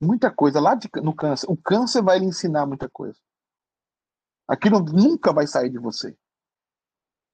muita 0.01 0.31
coisa 0.31 0.61
lá 0.61 0.75
de- 0.75 0.91
no 1.03 1.15
câncer. 1.15 1.47
O 1.51 1.57
câncer 1.57 2.03
vai 2.03 2.19
lhe 2.19 2.27
ensinar 2.27 2.67
muita 2.67 2.89
coisa. 2.89 3.19
Aquilo 4.47 4.81
nunca 4.81 5.33
vai 5.33 5.47
sair 5.47 5.71
de 5.71 5.79
você. 5.79 6.17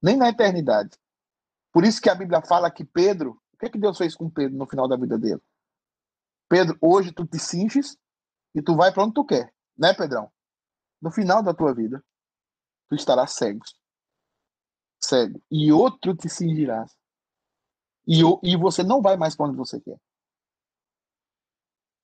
Nem 0.03 0.17
na 0.17 0.29
eternidade. 0.29 0.97
Por 1.73 1.85
isso 1.85 2.01
que 2.01 2.11
a 2.11 2.15
Bíblia 2.15 2.43
fala 2.43 2.71
que 2.71 2.85
Pedro, 2.85 3.41
o 3.53 3.57
que, 3.59 3.67
é 3.67 3.71
que 3.71 3.79
Deus 3.79 3.99
fez 3.99 4.15
com 4.15 4.31
Pedro 4.31 4.57
no 4.57 4.67
final 4.67 4.87
da 4.87 4.97
vida 4.97 5.19
dele? 5.19 5.43
Pedro, 6.49 6.79
hoje 6.81 7.13
tu 7.13 7.27
te 7.27 7.39
cinges 7.39 7.99
e 8.55 8.63
tu 8.63 8.77
vai 8.77 8.93
para 8.93 9.03
onde 9.03 9.15
tu 9.15 9.25
quer, 9.25 9.53
né, 9.77 9.93
Pedrão? 9.93 10.31
No 11.01 11.11
final 11.11 11.43
da 11.43 11.53
tua 11.53 11.75
vida, 11.75 12.05
tu 12.89 12.95
estarás 12.95 13.33
cego. 13.33 13.65
Cego. 15.03 15.43
E 15.51 15.73
outro 15.73 16.17
te 16.17 16.29
cingirás. 16.29 16.97
E, 18.07 18.21
e 18.43 18.57
você 18.57 18.83
não 18.83 19.03
vai 19.03 19.17
mais 19.17 19.35
para 19.35 19.47
onde 19.47 19.57
você 19.57 19.81
quer. 19.81 20.01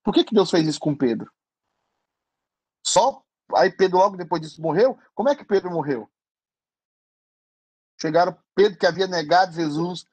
Por 0.03 0.13
que, 0.13 0.25
que 0.25 0.35
Deus 0.35 0.51
fez 0.51 0.67
isso 0.67 0.81
com 0.81 0.97
Pedro? 0.97 1.33
Só 2.85 3.25
aí 3.55 3.71
Pedro 3.71 3.99
logo 3.99 4.17
depois 4.17 4.43
disso 4.43 4.61
morreu? 4.61 4.99
Como 5.15 5.29
é 5.29 5.37
que 5.37 5.45
Pedro 5.45 5.71
morreu? 5.71 6.11
Chegaram 8.01 8.37
Pedro 8.55 8.79
que 8.79 8.87
havia 8.87 9.07
negado 9.07 9.53
Jesus, 9.53 10.05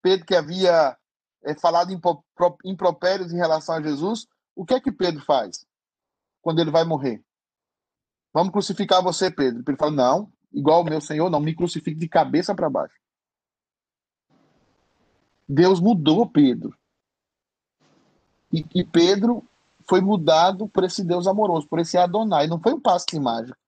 Pedro 0.00 0.24
que 0.24 0.34
havia 0.34 0.96
eh, 1.42 1.54
falado 1.60 1.92
impro- 1.92 2.24
pro- 2.34 2.56
impropérios 2.64 3.32
em 3.32 3.36
relação 3.36 3.74
a 3.74 3.82
Jesus. 3.82 4.26
O 4.56 4.64
que 4.64 4.72
é 4.74 4.80
que 4.80 4.90
Pedro 4.90 5.22
faz 5.24 5.66
quando 6.40 6.60
ele 6.60 6.70
vai 6.70 6.84
morrer? 6.84 7.22
Vamos 8.32 8.52
crucificar 8.52 9.02
você, 9.02 9.30
Pedro. 9.30 9.62
Pedro 9.62 9.78
fala: 9.78 9.92
Não, 9.92 10.32
igual 10.54 10.82
o 10.82 10.84
meu 10.84 11.00
Senhor, 11.00 11.28
não 11.28 11.40
me 11.40 11.54
crucifique 11.54 11.98
de 11.98 12.08
cabeça 12.08 12.54
para 12.54 12.70
baixo. 12.70 12.94
Deus 15.48 15.80
mudou 15.80 16.28
Pedro. 16.28 16.76
E, 18.52 18.64
e 18.74 18.84
Pedro 18.84 19.46
foi 19.86 20.00
mudado 20.00 20.68
por 20.68 20.84
esse 20.84 21.04
Deus 21.04 21.26
amoroso, 21.26 21.68
por 21.68 21.78
esse 21.78 21.98
Adonai. 21.98 22.46
Não 22.46 22.60
foi 22.60 22.72
um 22.72 22.80
passe 22.80 23.06
de 23.06 23.18
mágica. 23.18 23.58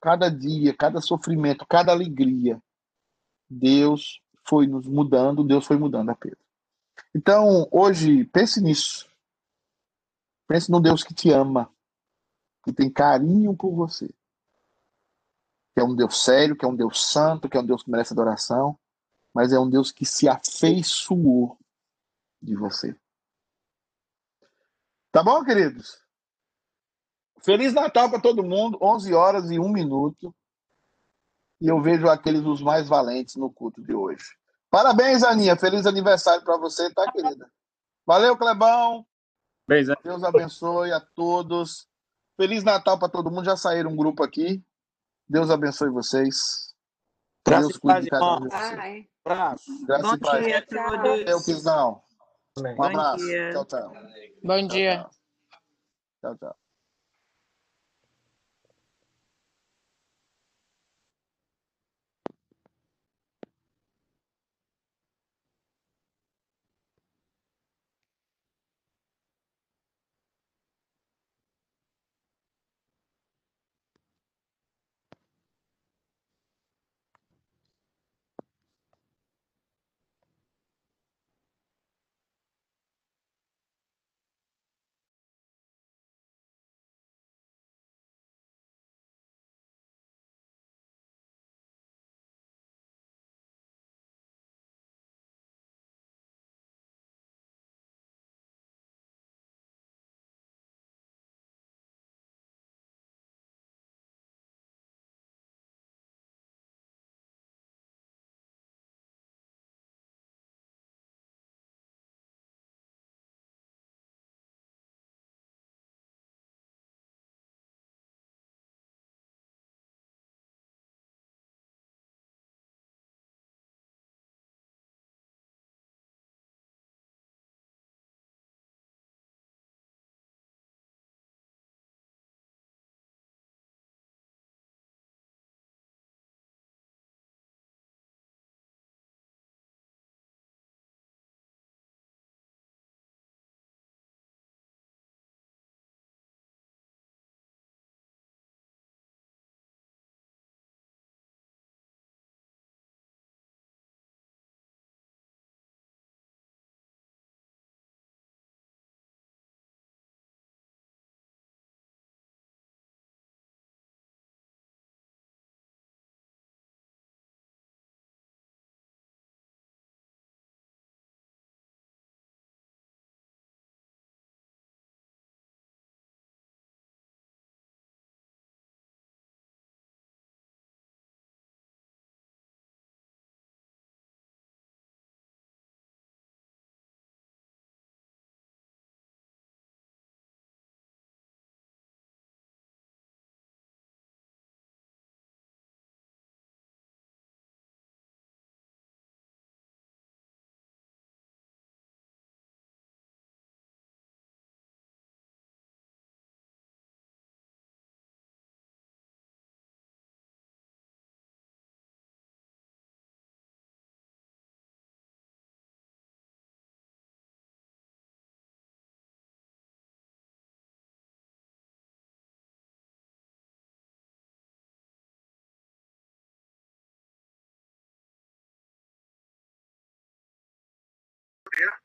Cada 0.00 0.30
dia, 0.30 0.74
cada 0.74 1.00
sofrimento, 1.00 1.66
cada 1.66 1.92
alegria, 1.92 2.62
Deus 3.48 4.22
foi 4.48 4.66
nos 4.66 4.86
mudando, 4.86 5.44
Deus 5.44 5.66
foi 5.66 5.76
mudando 5.76 6.10
a 6.10 6.14
Pedro. 6.14 6.38
Então, 7.14 7.68
hoje, 7.70 8.24
pense 8.26 8.62
nisso. 8.62 9.08
Pense 10.46 10.70
no 10.70 10.80
Deus 10.80 11.04
que 11.04 11.12
te 11.12 11.30
ama, 11.30 11.70
que 12.64 12.72
tem 12.72 12.90
carinho 12.90 13.54
por 13.54 13.74
você. 13.74 14.10
Que 15.74 15.80
é 15.80 15.84
um 15.84 15.94
Deus 15.94 16.22
sério, 16.22 16.56
que 16.56 16.64
é 16.64 16.68
um 16.68 16.74
Deus 16.74 17.06
santo, 17.06 17.48
que 17.48 17.56
é 17.56 17.60
um 17.60 17.66
Deus 17.66 17.82
que 17.82 17.90
merece 17.90 18.12
adoração, 18.12 18.78
mas 19.34 19.52
é 19.52 19.58
um 19.58 19.68
Deus 19.68 19.92
que 19.92 20.04
se 20.04 20.28
afeiçoou 20.28 21.58
de 22.42 22.56
você. 22.56 22.96
Tá 25.12 25.22
bom, 25.22 25.44
queridos? 25.44 25.98
Feliz 27.42 27.72
Natal 27.72 28.10
para 28.10 28.20
todo 28.20 28.44
mundo, 28.44 28.78
11 28.80 29.14
horas 29.14 29.50
e 29.50 29.58
1 29.58 29.68
minuto. 29.68 30.34
E 31.60 31.68
eu 31.68 31.80
vejo 31.80 32.08
aqueles 32.08 32.44
os 32.44 32.62
mais 32.62 32.88
valentes 32.88 33.36
no 33.36 33.52
culto 33.52 33.82
de 33.82 33.94
hoje. 33.94 34.24
Parabéns, 34.70 35.22
Aninha. 35.22 35.56
Feliz 35.56 35.84
aniversário 35.86 36.44
para 36.44 36.56
você, 36.56 36.92
tá, 36.92 37.10
querida? 37.12 37.50
Valeu, 38.06 38.36
Clebão. 38.36 39.06
Beijo. 39.66 39.92
Deus 40.02 40.22
abençoe 40.22 40.92
a 40.92 41.00
todos. 41.00 41.86
Feliz 42.36 42.62
Natal 42.62 42.98
para 42.98 43.08
todo 43.08 43.30
mundo. 43.30 43.44
Já 43.44 43.56
saíram 43.56 43.90
um 43.90 43.96
grupo 43.96 44.22
aqui. 44.22 44.64
Deus 45.30 45.48
abençoe 45.48 45.90
vocês. 45.90 46.74
Graça 47.46 47.68
Deus 47.68 47.78
paz, 47.78 47.80
cuide 47.80 48.00
de 48.02 48.10
cada 48.10 48.36
um 48.36 48.40
de 48.40 48.48
vocês. 48.48 49.06
Abraço. 49.24 49.86
Graça 49.86 50.02
Bom 50.02 50.14
e 50.14 50.18
paz. 50.18 50.44
dia 50.44 50.58
a 50.58 50.66
todos. 50.66 51.30
Eu, 51.30 51.44
Quizão. 51.44 52.02
Um 52.58 52.82
abraço. 52.82 53.24
Tchau, 53.52 53.64
tchau. 53.64 53.92
Bom 54.42 54.58
Tchau, 54.58 54.68
dia. 54.68 54.96
tchau. 54.98 55.10
Tchau, 56.20 56.36
tchau. 56.36 56.56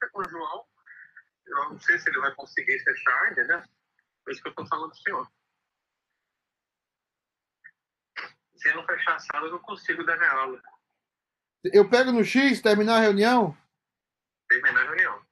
Conversa 0.06 0.10
com 0.10 0.22
o 0.22 0.30
João. 0.30 0.66
Eu 1.45 1.70
não 1.70 1.80
sei 1.80 1.97
se 1.99 2.10
ele 2.10 2.20
vai 2.20 2.34
conseguir 2.36 2.80
fechar, 2.80 3.32
entendeu? 3.32 3.62
Por 4.24 4.32
isso 4.32 4.41
que 4.41 4.47
eu 4.47 4.51
estou 4.51 4.68
falando 4.68 4.89
do 4.89 4.97
senhor. 4.97 5.32
Se 8.56 8.74
não 8.74 8.86
fechar 8.86 9.16
a 9.16 9.20
sala, 9.20 9.47
eu 9.47 9.51
não 9.51 9.60
consigo 9.60 10.03
dar 10.03 10.18
minha 10.18 10.32
aula. 10.32 10.62
Eu 11.66 11.89
pego 11.89 12.12
no 12.12 12.24
X, 12.24 12.62
terminar 12.62 12.97
a 12.97 13.01
reunião? 13.01 13.56
Terminar 14.49 14.82
a 14.82 14.84
reunião. 14.86 15.24